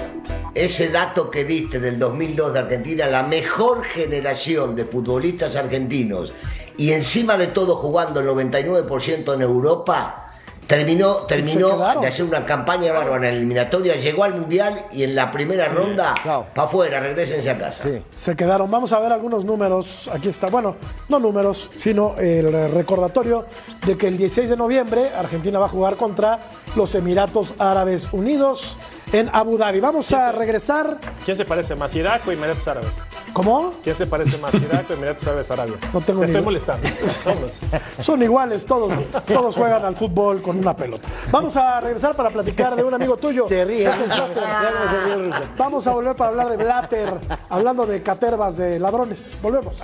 Ese 0.55 0.89
dato 0.97 1.31
que 1.31 1.45
diste 1.45 1.79
del 1.79 1.99
2002 1.99 2.55
de 2.55 2.59
Argentina, 2.59 3.07
la 3.07 3.23
mejor 3.23 3.85
generación 3.85 4.75
de 4.75 4.87
futbolistas 4.87 5.55
argentinos 5.55 6.33
y 6.79 6.93
encima 6.93 7.37
de 7.37 7.49
todo 7.49 7.77
jugando 7.77 8.21
el 8.21 8.27
99% 8.27 9.35
en 9.35 9.43
Europa, 9.43 10.31
terminó, 10.67 11.17
terminó 11.29 12.01
de 12.01 12.07
hacer 12.07 12.25
una 12.25 12.47
campaña 12.47 12.95
bárbara 12.95 13.29
en 13.29 13.35
la 13.35 13.39
eliminatoria, 13.41 13.97
llegó 13.97 14.25
al 14.25 14.37
Mundial 14.37 14.87
y 14.91 15.03
en 15.03 15.15
la 15.15 15.31
primera 15.31 15.69
ronda, 15.69 16.15
para 16.25 16.67
afuera, 16.67 16.99
regresense 16.99 17.51
a 17.51 17.59
casa. 17.59 17.91
Se 18.11 18.35
quedaron. 18.35 18.71
Vamos 18.71 18.91
a 18.95 18.99
ver 18.99 19.13
algunos 19.13 19.45
números. 19.45 20.09
Aquí 20.11 20.31
está. 20.31 20.47
Bueno, 20.47 20.77
no 21.11 21.19
números, 21.19 21.69
sino 21.75 22.17
el 22.17 22.71
recordatorio 22.73 23.45
de 23.87 23.99
que 23.99 24.09
el 24.09 24.17
16 24.17 24.49
de 24.49 24.57
noviembre 24.57 25.11
Argentina 25.15 25.59
va 25.59 25.67
a 25.67 25.69
jugar 25.69 25.97
contra 25.97 26.41
los 26.75 26.95
Emiratos 26.95 27.55
Árabes 27.59 28.09
Unidos 28.13 28.79
en 29.19 29.31
Abu 29.33 29.57
Dhabi. 29.59 29.81
Vamos 29.81 30.13
a 30.13 30.33
regresar. 30.33 30.99
¿Quién 31.25 31.37
se 31.37 31.45
parece 31.45 31.75
más, 31.75 31.95
Irak 31.95 32.27
o 32.27 32.33
Emiratos 32.33 32.67
Árabes? 32.69 32.99
¿Cómo? 33.33 33.73
¿Quién 33.83 33.95
se 33.95 34.07
parece 34.07 34.39
más, 34.39 34.55
Irak 34.55 34.87
o 34.91 34.93
Emiratos 34.95 35.27
Árabes 35.27 35.51
Arabia? 35.51 35.75
No 35.93 36.01
tengo 36.01 36.05
Te 36.05 36.13
ni 36.13 36.23
estoy 36.23 36.31
idea. 36.31 36.43
molestando. 36.43 36.89
Vámonos. 37.25 37.59
Son 38.01 38.23
iguales, 38.23 38.67
todos, 38.67 38.93
todos 39.27 39.55
juegan 39.55 39.85
al 39.85 39.97
fútbol 39.97 40.41
con 40.43 40.59
una 40.59 40.77
pelota. 40.77 41.09
Vamos 41.31 41.57
a 41.57 41.81
regresar 41.81 42.15
para 42.15 42.31
platicar 42.31 42.77
de 42.77 42.85
un 42.85 42.95
amigo 42.95 43.17
tuyo. 43.17 43.47
Se 43.49 43.65
ríe. 43.65 43.91
Jesús 43.91 44.07
Blatter. 44.07 44.43
Ya 44.43 44.71
no 44.71 44.91
se 44.91 45.01
ríe, 45.05 45.27
Russo. 45.29 45.41
Vamos 45.57 45.87
a 45.87 45.93
volver 45.93 46.17
para 46.17 46.31
hablar 46.31 46.49
de 46.51 46.57
Blatter, 46.57 47.09
hablando 47.51 47.87
de 47.87 48.03
catervas 48.03 48.57
de 48.57 48.79
ladrones. 48.79 49.39
Volvemos. 49.43 49.75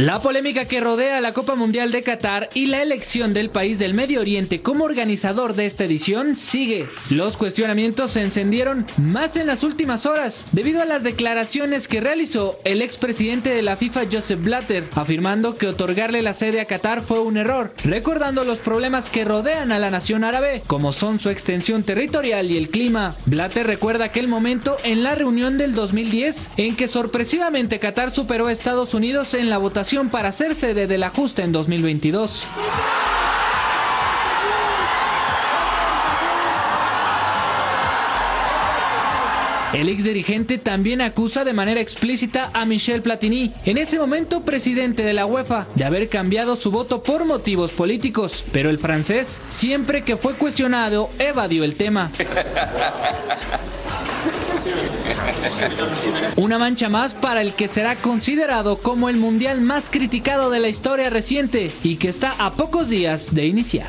La 0.00 0.18
polémica 0.18 0.64
que 0.64 0.80
rodea 0.80 1.20
la 1.20 1.34
Copa 1.34 1.56
Mundial 1.56 1.92
de 1.92 2.02
Qatar 2.02 2.48
y 2.54 2.68
la 2.68 2.80
elección 2.80 3.34
del 3.34 3.50
país 3.50 3.78
del 3.78 3.92
Medio 3.92 4.22
Oriente 4.22 4.62
como 4.62 4.84
organizador 4.84 5.54
de 5.54 5.66
esta 5.66 5.84
edición 5.84 6.38
sigue. 6.38 6.88
Los 7.10 7.36
cuestionamientos 7.36 8.12
se 8.12 8.22
encendieron 8.22 8.86
más 8.96 9.36
en 9.36 9.46
las 9.46 9.62
últimas 9.62 10.06
horas 10.06 10.46
debido 10.52 10.80
a 10.80 10.86
las 10.86 11.02
declaraciones 11.02 11.86
que 11.86 12.00
realizó 12.00 12.58
el 12.64 12.80
expresidente 12.80 13.50
de 13.50 13.60
la 13.60 13.76
FIFA 13.76 14.04
Joseph 14.10 14.40
Blatter, 14.40 14.88
afirmando 14.94 15.54
que 15.54 15.66
otorgarle 15.66 16.22
la 16.22 16.32
sede 16.32 16.62
a 16.62 16.64
Qatar 16.64 17.02
fue 17.02 17.20
un 17.20 17.36
error, 17.36 17.74
recordando 17.84 18.44
los 18.44 18.56
problemas 18.56 19.10
que 19.10 19.26
rodean 19.26 19.70
a 19.70 19.78
la 19.78 19.90
nación 19.90 20.24
árabe, 20.24 20.62
como 20.66 20.94
son 20.94 21.18
su 21.18 21.28
extensión 21.28 21.82
territorial 21.82 22.50
y 22.50 22.56
el 22.56 22.70
clima. 22.70 23.14
Blatter 23.26 23.66
recuerda 23.66 24.06
aquel 24.06 24.28
momento 24.28 24.78
en 24.82 25.02
la 25.02 25.14
reunión 25.14 25.58
del 25.58 25.74
2010 25.74 26.52
en 26.56 26.74
que 26.74 26.88
sorpresivamente 26.88 27.78
Qatar 27.78 28.14
superó 28.14 28.46
a 28.46 28.52
Estados 28.52 28.94
Unidos 28.94 29.34
en 29.34 29.50
la 29.50 29.58
votación 29.58 29.89
para 30.08 30.30
ser 30.30 30.54
sede 30.54 30.86
del 30.86 31.02
ajuste 31.02 31.42
en 31.42 31.50
2022. 31.50 32.46
El 39.72 39.88
ex 39.88 40.04
dirigente 40.04 40.58
también 40.58 41.00
acusa 41.00 41.44
de 41.44 41.52
manera 41.52 41.80
explícita 41.80 42.50
a 42.54 42.64
Michel 42.66 43.02
Platini, 43.02 43.52
en 43.64 43.78
ese 43.78 43.98
momento 43.98 44.44
presidente 44.44 45.02
de 45.02 45.12
la 45.12 45.26
UEFA, 45.26 45.66
de 45.74 45.84
haber 45.84 46.08
cambiado 46.08 46.54
su 46.54 46.70
voto 46.70 47.02
por 47.02 47.24
motivos 47.24 47.72
políticos, 47.72 48.44
pero 48.52 48.70
el 48.70 48.78
francés, 48.78 49.40
siempre 49.48 50.04
que 50.04 50.16
fue 50.16 50.34
cuestionado, 50.34 51.10
evadió 51.18 51.64
el 51.64 51.74
tema. 51.74 52.12
Una 56.36 56.58
mancha 56.58 56.88
más 56.88 57.12
para 57.12 57.42
el 57.42 57.54
que 57.54 57.68
será 57.68 57.96
considerado 57.96 58.78
como 58.78 59.08
el 59.08 59.16
mundial 59.16 59.60
más 59.60 59.88
criticado 59.90 60.50
de 60.50 60.60
la 60.60 60.68
historia 60.68 61.10
reciente 61.10 61.70
y 61.82 61.96
que 61.96 62.08
está 62.08 62.34
a 62.38 62.50
pocos 62.50 62.88
días 62.88 63.34
de 63.34 63.46
iniciar. 63.46 63.88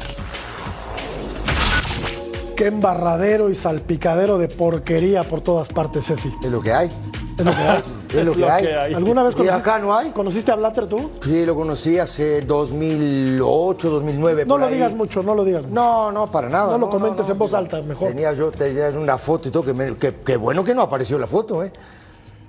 Qué 2.56 2.68
embarradero 2.68 3.50
y 3.50 3.56
salpicadero 3.56 4.38
de 4.38 4.48
porquería 4.48 5.24
por 5.24 5.42
todas 5.42 5.68
partes, 5.70 6.06
Ceci. 6.06 6.30
Es 6.44 6.52
lo 6.52 6.62
que 6.62 6.74
hay. 6.74 6.90
Es 7.38 7.46
lo 7.46 7.52
que 7.54 7.58
hay. 7.62 7.84
Es 8.12 8.26
lo 8.26 8.34
que 8.34 8.46
hay. 8.50 8.94
¿Alguna 8.94 9.24
vez 9.24 9.34
¿Y 9.34 9.38
conociste, 9.38 9.70
acá 9.70 9.80
no 9.80 9.96
hay? 9.96 10.12
conociste 10.12 10.52
a 10.52 10.56
Blatter 10.56 10.86
tú? 10.88 11.10
Sí, 11.24 11.46
lo 11.46 11.56
conocí 11.56 11.98
hace 11.98 12.42
2008, 12.42 13.90
2009. 13.90 14.44
No 14.46 14.50
por 14.56 14.60
lo 14.60 14.66
ahí. 14.68 14.74
digas 14.74 14.94
mucho, 14.94 15.24
no 15.24 15.34
lo 15.34 15.46
digas 15.46 15.64
mucho. 15.66 15.74
No, 15.76 16.12
no, 16.12 16.30
para 16.30 16.50
nada. 16.50 16.72
No 16.74 16.78
lo 16.78 16.90
comentes 16.90 17.30
en 17.30 17.38
voz 17.38 17.54
alta, 17.54 17.82
mejor. 17.82 18.10
Tenía 18.10 18.34
yo 18.34 18.52
tenía 18.52 18.90
una 18.90 19.18
foto 19.18 19.48
y 19.48 19.52
todo, 19.52 19.64
que, 19.64 19.74
me- 19.74 19.96
que- 19.96 20.16
que 20.16 20.36
bueno 20.36 20.62
que 20.64 20.76
no 20.76 20.82
apareció 20.82 21.18
la 21.18 21.28
foto, 21.28 21.64
¿eh? 21.64 21.72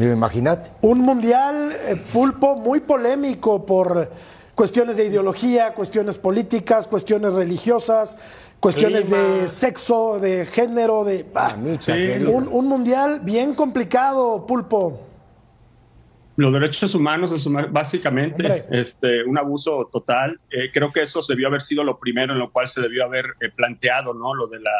Imagínate. 0.00 0.70
Un 0.82 0.98
mundial 0.98 1.70
eh, 1.86 2.02
pulpo 2.12 2.56
muy 2.56 2.80
polémico 2.80 3.64
por 3.64 4.10
cuestiones 4.56 4.96
de 4.96 5.04
ideología, 5.04 5.74
cuestiones 5.74 6.18
políticas, 6.18 6.88
cuestiones 6.88 7.34
religiosas, 7.34 8.16
cuestiones 8.62 9.06
Clima. 9.06 9.20
de 9.22 9.48
sexo, 9.48 10.20
de 10.20 10.46
género, 10.46 11.04
de 11.04 11.26
ah, 11.34 11.56
Sí. 11.80 11.92
un, 12.32 12.48
un 12.48 12.68
mundial 12.68 13.18
bien 13.20 13.54
complicado, 13.54 14.46
pulpo. 14.46 15.00
Los 16.36 16.52
derechos 16.52 16.94
humanos 16.94 17.32
es 17.32 17.46
básicamente 17.70 18.44
Hombre. 18.46 18.64
este, 18.70 19.24
un 19.24 19.36
abuso 19.36 19.88
total. 19.92 20.40
Eh, 20.50 20.70
creo 20.72 20.90
que 20.92 21.02
eso 21.02 21.20
debió 21.28 21.48
haber 21.48 21.60
sido 21.60 21.82
lo 21.84 21.98
primero 21.98 22.32
en 22.32 22.38
lo 22.38 22.50
cual 22.50 22.68
se 22.68 22.80
debió 22.80 23.04
haber 23.04 23.34
eh, 23.40 23.50
planteado, 23.54 24.14
¿no? 24.14 24.32
Lo 24.34 24.46
de 24.46 24.60
la 24.60 24.70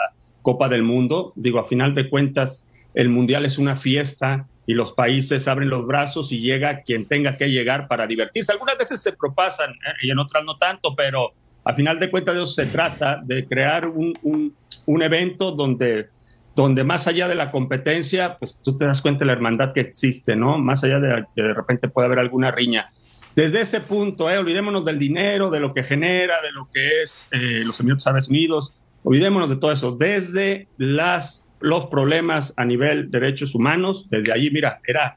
Copa 0.40 0.68
del 0.68 0.82
Mundo. 0.82 1.32
Digo, 1.34 1.58
a 1.58 1.64
final 1.68 1.92
de 1.94 2.08
cuentas, 2.08 2.66
el 2.94 3.08
Mundial 3.10 3.44
es 3.44 3.58
una 3.58 3.76
fiesta 3.76 4.46
y 4.64 4.74
los 4.74 4.92
países 4.92 5.46
abren 5.48 5.68
los 5.68 5.86
brazos 5.86 6.30
y 6.32 6.40
llega 6.40 6.82
quien 6.82 7.06
tenga 7.06 7.36
que 7.36 7.48
llegar 7.50 7.88
para 7.88 8.06
divertirse. 8.06 8.52
Algunas 8.52 8.78
veces 8.78 9.02
se 9.02 9.12
propasan 9.12 9.72
eh, 9.72 9.74
y 10.04 10.10
en 10.10 10.18
otras 10.20 10.44
no 10.44 10.56
tanto, 10.56 10.94
pero 10.96 11.32
a 11.64 11.74
final 11.74 11.98
de 12.00 12.10
cuentas 12.10 12.36
de 12.36 12.46
se 12.46 12.66
trata, 12.66 13.20
de 13.24 13.46
crear 13.46 13.88
un, 13.88 14.12
un- 14.22 14.54
un 14.86 15.02
evento 15.02 15.52
donde 15.52 16.08
donde 16.54 16.84
más 16.84 17.06
allá 17.06 17.28
de 17.28 17.34
la 17.34 17.50
competencia, 17.50 18.36
pues 18.38 18.60
tú 18.62 18.76
te 18.76 18.84
das 18.84 19.00
cuenta 19.00 19.20
de 19.20 19.26
la 19.26 19.32
hermandad 19.32 19.72
que 19.72 19.80
existe, 19.80 20.36
¿no? 20.36 20.58
Más 20.58 20.84
allá 20.84 21.00
de 21.00 21.24
que 21.34 21.42
de 21.42 21.54
repente 21.54 21.88
puede 21.88 22.06
haber 22.08 22.18
alguna 22.18 22.50
riña. 22.50 22.90
Desde 23.34 23.62
ese 23.62 23.80
punto, 23.80 24.28
¿eh? 24.28 24.36
olvidémonos 24.36 24.84
del 24.84 24.98
dinero, 24.98 25.48
de 25.48 25.60
lo 25.60 25.72
que 25.72 25.82
genera, 25.82 26.42
de 26.42 26.52
lo 26.52 26.68
que 26.70 27.02
es 27.02 27.26
eh, 27.30 27.62
los 27.64 27.80
Emiratos 27.80 28.06
Árabes 28.06 28.28
Unidos, 28.28 28.74
olvidémonos 29.02 29.48
de 29.48 29.56
todo 29.56 29.72
eso. 29.72 29.92
Desde 29.92 30.68
las, 30.76 31.48
los 31.60 31.86
problemas 31.86 32.52
a 32.58 32.66
nivel 32.66 33.10
derechos 33.10 33.54
humanos, 33.54 34.06
desde 34.10 34.30
allí, 34.32 34.50
mira, 34.50 34.78
era 34.86 35.16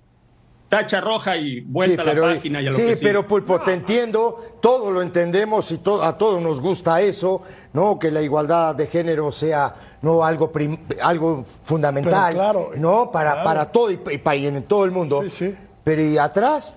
tacha 0.67 0.99
roja 0.99 1.37
y 1.37 1.61
vuelta 1.61 2.01
a 2.01 2.05
la 2.05 2.19
página 2.19 2.59
y 2.61 2.67
a 2.67 2.69
lo 2.71 2.75
sí, 2.75 2.81
que 2.87 2.97
pero 2.97 3.27
Pulpo, 3.27 3.61
te 3.61 3.73
entiendo, 3.73 4.37
todo 4.61 4.89
lo 4.91 5.01
entendemos 5.01 5.71
y 5.71 5.77
to- 5.77 6.03
a 6.03 6.17
todos 6.17 6.41
nos 6.41 6.59
gusta 6.59 6.99
eso, 7.01 7.41
¿no? 7.73 7.99
Que 7.99 8.09
la 8.11 8.21
igualdad 8.21 8.75
de 8.75 8.87
género 8.87 9.31
sea 9.31 9.73
no 10.01 10.25
algo, 10.25 10.51
prim- 10.51 10.77
algo 11.03 11.43
fundamental, 11.63 12.33
claro, 12.33 12.71
¿no? 12.75 13.11
Para, 13.11 13.31
claro. 13.33 13.45
para 13.47 13.71
todo 13.71 13.91
y, 13.91 13.99
y 14.11 14.17
para 14.17 14.35
y 14.37 14.47
en 14.47 14.63
todo 14.63 14.85
el 14.85 14.91
mundo. 14.91 15.21
Sí, 15.23 15.29
sí. 15.29 15.55
Pero 15.83 16.01
¿y 16.01 16.17
atrás? 16.17 16.75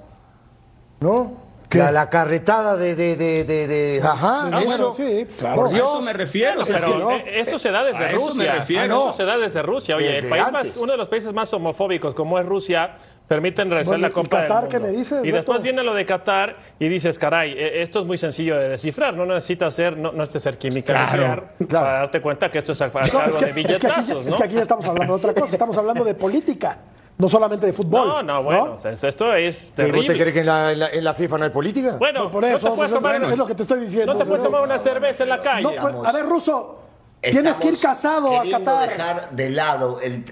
¿No? 1.00 1.46
La, 1.70 1.92
la 1.92 2.08
carretada 2.08 2.76
de, 2.76 2.94
de, 2.94 3.14
de, 3.16 3.44
de, 3.44 3.66
de- 3.68 4.00
ajá, 4.02 4.48
No, 4.48 4.58
eso. 4.58 4.66
bueno, 4.68 4.94
sí, 4.96 5.26
claro. 5.38 5.56
Por 5.56 5.66
A 5.66 5.70
Dios. 5.70 5.92
eso 5.94 6.02
me 6.02 6.12
refiero, 6.14 6.62
Pero 6.66 6.78
pero 6.78 6.98
¿no? 6.98 7.10
eh, 7.10 7.40
eso 7.40 7.58
se 7.58 7.70
da 7.70 7.84
desde 7.84 8.04
A 8.06 8.10
eso 8.10 8.20
me 8.20 8.26
Rusia. 8.30 8.52
refiero. 8.54 8.82
Ah, 8.84 8.86
no, 8.88 9.08
Eso 9.08 9.16
se 9.18 9.24
da 9.24 9.36
desde 9.36 9.62
Rusia. 9.62 9.96
Oye, 9.96 10.18
el 10.18 10.28
país 10.30 10.44
más, 10.50 10.76
uno 10.78 10.92
de 10.92 10.98
los 10.98 11.08
países 11.10 11.32
más 11.34 11.52
homofóbicos 11.52 12.14
como 12.14 12.38
es 12.38 12.46
Rusia 12.46 12.96
permiten 13.28 13.68
realizar 13.70 13.92
Bueno, 13.92 14.02
la 14.02 14.08
¿y 14.08 14.12
Copa 14.12 14.38
del 14.38 14.48
Qatar 14.48 14.62
Mundo. 14.64 14.68
qué 14.70 14.78
me 14.80 14.88
dices, 14.96 15.24
y 15.24 15.30
después 15.30 15.62
viene 15.62 15.82
lo 15.82 15.92
de 15.94 16.04
Qatar 16.06 16.56
y 16.78 16.88
dices, 16.88 17.18
caray, 17.18 17.52
eh, 17.52 17.82
esto 17.82 18.00
es 18.00 18.06
muy 18.06 18.16
sencillo 18.16 18.56
de 18.58 18.70
descifrar. 18.70 19.14
No 19.14 19.26
necesitas 19.26 19.74
ser, 19.74 19.96
no, 19.98 20.10
no 20.12 20.18
necesitas 20.18 20.42
ser 20.44 20.58
química 20.58 20.92
Claro, 20.94 21.10
nuclear 21.10 21.54
claro. 21.68 21.86
para 21.86 21.98
darte 22.00 22.20
cuenta 22.22 22.50
que 22.50 22.58
esto 22.58 22.72
es, 22.72 22.80
algo 22.80 22.98
No, 23.00 23.04
es, 23.06 23.12
que, 23.12 23.20
de 23.20 23.28
es 23.28 23.36
que 23.38 23.46
aquí, 23.46 23.62
billetazos, 23.62 24.26
es 24.26 24.32
¿no? 24.32 24.36
que 24.38 24.44
aquí 24.44 24.54
ya 24.54 24.62
estamos 24.62 24.86
hablando 24.86 25.12
de 25.12 25.18
otra 25.18 25.34
cosa, 25.40 25.52
estamos 25.52 25.76
hablando 25.76 26.04
de 26.04 26.14
política, 26.14 26.78
no 27.18 27.28
solamente 27.28 27.66
de 27.66 27.72
fútbol. 27.74 28.08
No, 28.08 28.22
no, 28.22 28.42
bueno, 28.44 28.72
o 28.74 28.78
sea, 28.78 28.92
esto- 28.92 29.34
es 29.34 29.66
¿Y 29.66 29.68
¿Vos 29.68 29.74
te 29.74 29.82
terrible. 29.84 30.14
crees 30.16 30.32
que 30.32 30.40
en 30.40 30.46
la, 30.46 30.72
en 30.72 30.78
la- 30.78 30.88
en 30.88 31.04
la 31.04 31.12
FIFA 31.14 31.38
no 31.38 31.44
hay 31.44 31.50
política? 31.50 31.96
Bueno, 31.98 32.30
Por 32.30 32.44
eso, 32.46 32.64
no 32.66 32.70
te 32.70 32.76
puedes 32.76 32.92
tomar, 32.94 33.22
es 33.30 33.36
lo 33.38 33.46
que 33.46 33.54
te 33.54 33.62
estoy 33.62 33.80
diciendo. 33.80 34.12
no 34.14 34.18
te 34.18 34.24
puedes 34.24 34.42
tomar 34.42 34.62
una 34.62 34.78
cerveza 34.78 35.24
en 35.24 35.28
la 35.28 35.42
calle. 35.42 35.62
No, 35.64 35.72
pues, 35.82 35.94
a 36.02 36.12
ver, 36.12 36.24
Ruso, 36.24 36.78
tienes 37.20 37.56
que 37.56 37.68
ir 37.68 37.78
casado 37.78 38.40
a 38.40 38.44
Qatar. 38.48 38.88
dejar 38.88 39.30
de 39.32 39.50
lado 39.50 40.00
el, 40.00 40.24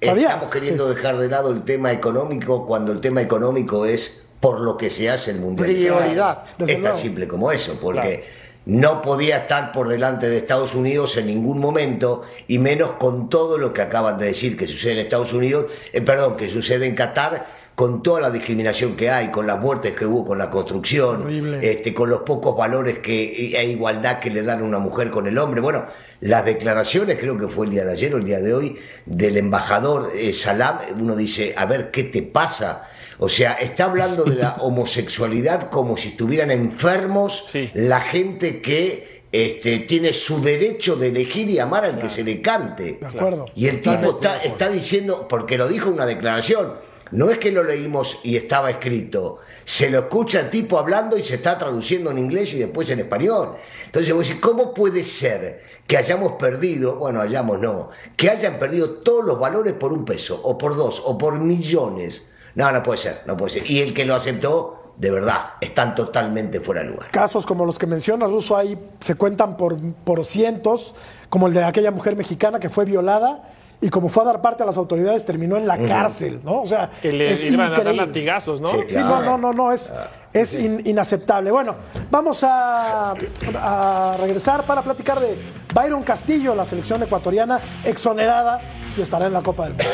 ¿Sabías? 0.00 0.34
estamos 0.34 0.52
queriendo 0.52 0.88
dejar 0.88 1.18
de 1.18 1.28
lado 1.28 1.50
el 1.50 1.62
tema 1.62 1.92
económico 1.92 2.66
cuando 2.66 2.92
el 2.92 3.00
tema 3.00 3.20
económico 3.20 3.84
es 3.84 4.22
por 4.40 4.60
lo 4.60 4.76
que 4.76 4.90
se 4.90 5.10
hace 5.10 5.32
el 5.32 5.40
mundial. 5.40 5.68
Prioridad. 5.68 6.42
Es 6.66 6.82
tan 6.82 6.96
simple 6.96 7.26
como 7.26 7.50
eso, 7.50 7.78
porque 7.80 8.24
no 8.66 9.02
podía 9.02 9.38
estar 9.38 9.72
por 9.72 9.88
delante 9.88 10.28
de 10.28 10.38
Estados 10.38 10.74
Unidos 10.74 11.16
en 11.16 11.26
ningún 11.26 11.58
momento, 11.58 12.22
y 12.46 12.58
menos 12.58 12.92
con 12.92 13.28
todo 13.28 13.58
lo 13.58 13.72
que 13.72 13.82
acaban 13.82 14.18
de 14.18 14.26
decir 14.26 14.56
que 14.56 14.66
sucede 14.66 14.92
en 14.92 14.98
Estados 14.98 15.32
Unidos, 15.32 15.66
eh, 15.92 16.00
perdón, 16.02 16.36
que 16.36 16.50
sucede 16.50 16.86
en 16.86 16.94
Qatar, 16.94 17.58
con 17.74 18.02
toda 18.02 18.20
la 18.20 18.30
discriminación 18.30 18.96
que 18.96 19.08
hay, 19.08 19.28
con 19.28 19.46
las 19.46 19.60
muertes 19.60 19.94
que 19.94 20.04
hubo 20.04 20.26
con 20.26 20.38
la 20.38 20.50
construcción, 20.50 21.22
Horrible. 21.22 21.60
este, 21.62 21.94
con 21.94 22.10
los 22.10 22.22
pocos 22.22 22.56
valores 22.56 22.98
que, 22.98 23.56
e 23.56 23.64
igualdad 23.66 24.18
que 24.18 24.30
le 24.30 24.42
dan 24.42 24.60
a 24.60 24.64
una 24.64 24.80
mujer 24.80 25.10
con 25.10 25.28
el 25.28 25.38
hombre. 25.38 25.60
Bueno, 25.60 25.84
las 26.20 26.44
declaraciones, 26.44 27.18
creo 27.18 27.38
que 27.38 27.48
fue 27.48 27.66
el 27.66 27.72
día 27.72 27.84
de 27.84 27.92
ayer 27.92 28.14
o 28.14 28.18
el 28.18 28.24
día 28.24 28.40
de 28.40 28.54
hoy, 28.54 28.78
del 29.06 29.36
embajador 29.36 30.10
eh, 30.14 30.32
Salam, 30.32 30.78
uno 30.98 31.14
dice, 31.14 31.54
a 31.56 31.66
ver, 31.66 31.90
¿qué 31.90 32.04
te 32.04 32.22
pasa? 32.22 32.88
O 33.18 33.28
sea, 33.28 33.54
está 33.54 33.84
hablando 33.84 34.24
de 34.24 34.36
la 34.36 34.56
homosexualidad 34.60 35.70
como 35.70 35.96
si 35.96 36.08
estuvieran 36.08 36.50
enfermos 36.50 37.46
la 37.74 38.00
gente 38.00 38.60
que 38.60 39.22
este, 39.30 39.80
tiene 39.80 40.12
su 40.12 40.40
derecho 40.40 40.96
de 40.96 41.08
elegir 41.08 41.50
y 41.50 41.58
amar 41.58 41.84
al 41.84 42.00
que 42.00 42.08
se 42.08 42.24
le 42.24 42.40
cante. 42.40 42.98
De 43.00 43.06
acuerdo. 43.06 43.46
Y 43.54 43.66
el 43.66 43.82
tipo 43.82 44.16
está, 44.16 44.42
está 44.42 44.68
diciendo, 44.70 45.26
porque 45.28 45.58
lo 45.58 45.68
dijo 45.68 45.88
en 45.88 45.94
una 45.94 46.06
declaración, 46.06 46.74
no 47.10 47.30
es 47.30 47.38
que 47.38 47.50
lo 47.50 47.62
leímos 47.64 48.20
y 48.22 48.36
estaba 48.36 48.70
escrito, 48.70 49.38
se 49.64 49.90
lo 49.90 50.00
escucha 50.00 50.40
el 50.40 50.50
tipo 50.50 50.78
hablando 50.78 51.18
y 51.18 51.24
se 51.24 51.36
está 51.36 51.58
traduciendo 51.58 52.10
en 52.10 52.18
inglés 52.18 52.52
y 52.54 52.58
después 52.58 52.88
en 52.90 53.00
español. 53.00 53.56
Entonces 53.86 54.14
vos 54.14 54.26
decís, 54.26 54.40
¿cómo 54.40 54.72
puede 54.72 55.04
ser 55.04 55.62
que 55.88 55.96
hayamos 55.96 56.32
perdido, 56.34 56.96
bueno, 56.96 57.22
hayamos 57.22 57.58
no, 57.58 57.88
que 58.14 58.28
hayan 58.28 58.58
perdido 58.58 58.90
todos 58.96 59.24
los 59.24 59.40
valores 59.40 59.72
por 59.72 59.92
un 59.92 60.04
peso, 60.04 60.38
o 60.44 60.58
por 60.58 60.76
dos, 60.76 61.02
o 61.04 61.16
por 61.16 61.40
millones? 61.40 62.26
No, 62.54 62.70
no 62.70 62.82
puede 62.82 62.98
ser, 62.98 63.22
no 63.26 63.38
puede 63.38 63.50
ser. 63.50 63.70
Y 63.70 63.80
el 63.80 63.94
que 63.94 64.04
lo 64.04 64.14
aceptó, 64.14 64.92
de 64.98 65.10
verdad, 65.10 65.52
están 65.62 65.94
totalmente 65.94 66.60
fuera 66.60 66.82
de 66.82 66.88
lugar. 66.88 67.10
Casos 67.10 67.46
como 67.46 67.64
los 67.64 67.78
que 67.78 67.86
menciona 67.86 68.26
Russo 68.26 68.54
ahí 68.54 68.78
se 69.00 69.14
cuentan 69.14 69.56
por, 69.56 69.78
por 70.04 70.26
cientos, 70.26 70.94
como 71.30 71.46
el 71.46 71.54
de 71.54 71.64
aquella 71.64 71.90
mujer 71.90 72.16
mexicana 72.16 72.60
que 72.60 72.68
fue 72.68 72.84
violada 72.84 73.42
y 73.80 73.88
como 73.88 74.10
fue 74.10 74.24
a 74.24 74.26
dar 74.26 74.42
parte 74.42 74.62
a 74.62 74.66
las 74.66 74.76
autoridades 74.76 75.24
terminó 75.24 75.56
en 75.56 75.66
la 75.66 75.78
cárcel, 75.78 76.40
¿no? 76.44 76.60
O 76.60 76.66
sea, 76.66 76.90
Y 77.02 77.12
le 77.12 77.32
es 77.32 77.44
iban 77.44 77.72
a 77.72 77.82
dar 77.82 77.94
latigazos, 77.94 78.60
¿no? 78.60 78.70
Sí, 78.86 78.96
no, 78.96 79.22
no, 79.22 79.38
no, 79.38 79.52
no, 79.54 79.72
es, 79.72 79.92
es 80.32 80.54
in- 80.54 80.82
inaceptable. 80.84 81.50
Bueno, 81.50 81.74
vamos 82.10 82.42
a, 82.44 83.12
a 83.12 84.16
regresar 84.20 84.64
para 84.64 84.82
platicar 84.82 85.20
de 85.20 85.38
Byron 85.74 86.02
Castillo, 86.02 86.54
la 86.54 86.64
selección 86.64 87.02
ecuatoriana 87.02 87.60
exonerada 87.84 88.60
y 88.96 89.00
estará 89.00 89.26
en 89.26 89.32
la 89.32 89.42
Copa 89.42 89.64
del 89.64 89.72
Mundo. 89.74 89.84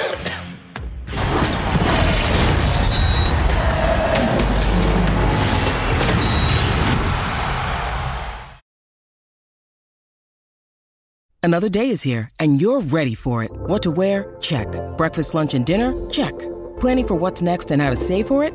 Another 11.43 11.68
day 11.68 11.91
is 11.91 12.01
here, 12.03 12.30
and 12.41 12.59
you're 12.59 12.80
ready 12.80 13.14
for 13.14 13.45
it. 13.45 13.51
What 13.53 13.82
to 13.82 13.91
wear? 13.91 14.35
Check. 14.41 14.66
Breakfast, 14.97 15.35
lunch, 15.35 15.53
and 15.53 15.66
dinner? 15.66 15.93
Check. 16.11 16.32
Planning 16.80 17.07
for 17.07 17.16
what's 17.16 17.43
next 17.43 17.70
and 17.70 17.82
how 17.82 17.91
to 17.91 17.97
save 17.97 18.26
for 18.28 18.43
it? 18.45 18.55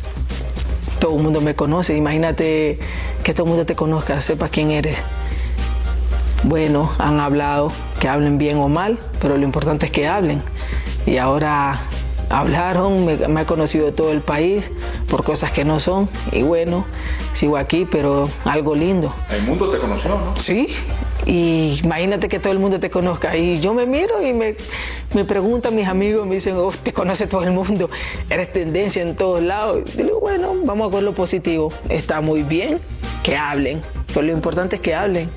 Todo 1.01 1.17
el 1.17 1.23
mundo 1.23 1.41
me 1.41 1.55
conoce, 1.55 1.97
imagínate 1.97 2.77
que 3.23 3.33
todo 3.33 3.45
el 3.45 3.49
mundo 3.49 3.65
te 3.65 3.75
conozca, 3.75 4.21
sepa 4.21 4.49
quién 4.49 4.69
eres. 4.69 5.03
Bueno, 6.43 6.91
han 6.99 7.19
hablado, 7.19 7.71
que 7.99 8.07
hablen 8.07 8.37
bien 8.37 8.57
o 8.57 8.69
mal, 8.69 8.99
pero 9.19 9.35
lo 9.35 9.43
importante 9.43 9.87
es 9.87 9.91
que 9.91 10.07
hablen. 10.07 10.43
Y 11.07 11.17
ahora 11.17 11.81
hablaron, 12.29 13.03
me, 13.03 13.15
me 13.27 13.41
ha 13.41 13.45
conocido 13.45 13.93
todo 13.93 14.11
el 14.11 14.21
país 14.21 14.71
por 15.09 15.23
cosas 15.23 15.51
que 15.51 15.65
no 15.65 15.79
son. 15.79 16.07
Y 16.31 16.43
bueno, 16.43 16.85
sigo 17.33 17.57
aquí, 17.57 17.85
pero 17.89 18.27
algo 18.45 18.75
lindo. 18.75 19.13
El 19.29 19.43
mundo 19.43 19.69
te 19.69 19.77
conoció, 19.77 20.09
¿no? 20.11 20.39
Sí, 20.39 20.67
y 21.25 21.79
imagínate 21.83 22.27
que 22.29 22.39
todo 22.39 22.51
el 22.53 22.59
mundo 22.59 22.79
te 22.79 22.89
conozca. 22.89 23.35
Y 23.37 23.59
yo 23.59 23.73
me 23.73 23.85
miro 23.85 24.21
y 24.25 24.33
me, 24.33 24.55
me 25.13 25.23
preguntan 25.25 25.75
mis 25.75 25.87
amigos, 25.87 26.25
me 26.27 26.35
dicen, 26.35 26.55
oh, 26.57 26.71
te 26.83 26.91
conoce 26.93 27.27
todo 27.27 27.43
el 27.43 27.51
mundo, 27.51 27.89
eres 28.29 28.51
tendencia 28.51 29.01
en 29.01 29.15
todos 29.15 29.41
lados. 29.41 29.81
Y 29.97 30.03
digo, 30.03 30.19
bueno, 30.19 30.53
vamos 30.63 30.91
a 30.91 30.95
ver 30.95 31.03
lo 31.03 31.13
positivo. 31.13 31.71
Está 31.89 32.21
muy 32.21 32.43
bien 32.43 32.79
que 33.23 33.37
hablen, 33.37 33.81
pero 34.07 34.23
lo 34.23 34.31
importante 34.33 34.77
es 34.77 34.81
que 34.81 34.95
hablen. 34.95 35.29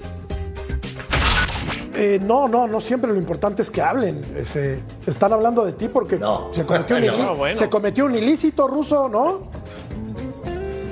Eh, 1.97 2.19
no, 2.21 2.49
no, 2.49 2.67
no 2.67 2.81
siempre 2.81 3.13
lo 3.13 3.17
importante 3.19 3.63
es 3.63 3.71
que 3.71 3.81
hablen. 3.81 4.21
Se, 4.45 4.81
se 5.01 5.11
están 5.11 5.33
hablando 5.33 5.65
de 5.65 5.73
ti 5.75 5.89
porque 5.89 6.19
se, 6.51 6.65
cometió 6.65 6.97
un 6.97 7.03
No, 7.07 7.13
ilí- 7.17 7.37
bueno. 7.37 7.57
se 7.57 7.69
cometió 7.69 8.07
un 8.07 8.17
ilícito 8.17 8.67
ruso, 8.67 9.09
¿no? 9.09 9.43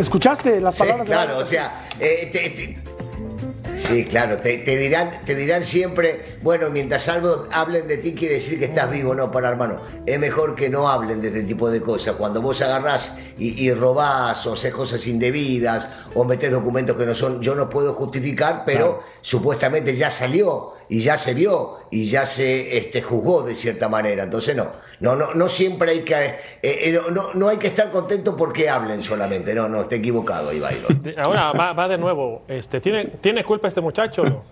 ¿Escuchaste 0.03 0.61
las 0.61 0.74
Sí, 0.74 0.80
palabras 0.80 1.07
de 1.07 1.12
claro, 1.14 1.28
Byron 1.34 1.42
o 1.44 1.46
sea, 1.46 1.86
eh, 2.00 2.28
te- 2.32 2.50
te- 2.50 3.78
sí, 3.78 4.05
claro, 4.07 4.36
te, 4.38 4.59
te 4.59 4.76
dirán, 4.76 5.12
te 5.24 5.36
dirán 5.36 5.64
siempre, 5.64 6.38
bueno, 6.42 6.70
mientras 6.70 7.09
algo 7.09 7.46
hablen 7.53 7.86
de 7.86 7.98
ti 7.98 8.12
quiere 8.12 8.34
decir 8.34 8.59
que 8.59 8.64
estás 8.64 8.90
vivo, 8.90 9.14
no, 9.14 9.30
para 9.30 9.48
hermano, 9.48 9.80
es 10.05 10.18
mejor 10.18 10.57
que 10.57 10.68
no 10.68 10.88
hablen 10.88 11.22
de 11.22 11.28
este 11.28 11.44
tipo 11.44 11.70
de 11.70 11.80
cosas. 11.80 12.16
Cuando 12.16 12.42
vos 12.42 12.61
agarrás 12.62 13.16
y, 13.38 13.64
y 13.64 13.72
robás 13.72 14.44
o 14.46 14.55
haces 14.55 14.74
cosas 14.74 15.07
indebidas 15.07 15.86
o 16.14 16.24
metés 16.24 16.50
documentos 16.50 16.96
que 16.96 17.07
no 17.07 17.14
son, 17.14 17.40
yo 17.40 17.55
no 17.55 17.70
puedo 17.70 17.94
justificar, 17.94 18.64
pero 18.66 19.05
supuestamente 19.20 19.96
ya 19.96 20.11
salió 20.11 20.72
y 20.88 21.00
ya 21.00 21.16
se 21.16 21.32
vio 21.32 21.76
y 21.92 22.11
ya 22.11 22.26
se 22.26 22.76
este, 22.76 23.03
juzgó 23.03 23.42
de 23.44 23.55
cierta 23.55 23.88
manera. 23.88 24.24
Entonces 24.24 24.57
no, 24.57 24.72
no, 25.03 25.16
no, 25.16 25.34
no 25.34 25.48
siempre 25.48 25.90
hay 25.90 26.00
que, 26.00 26.14
eh, 26.14 26.36
eh, 26.62 27.00
no- 27.12 27.34
no, 27.34 27.48
hay 27.48 27.59
que 27.59 27.66
estar 27.66 27.90
contento 27.90 28.36
porque 28.36 28.70
hablen 28.70 29.03
solamente. 29.03 29.55
No, 29.55 29.68
no, 29.68 29.82
está 29.82 29.96
equivocado. 29.96 30.50
De- 30.50 31.14
Ahora 31.18 31.53
va, 31.53 31.72
va 31.74 31.88
de 31.88 31.98
nuevo. 31.98 32.42
Este, 32.48 32.80
¿tiene, 32.80 33.05
¿Tiene 33.07 33.44
culpa 33.44 33.68
este 33.68 33.80
muchacho 33.80 34.22
o 34.22 34.26
no? 34.26 34.42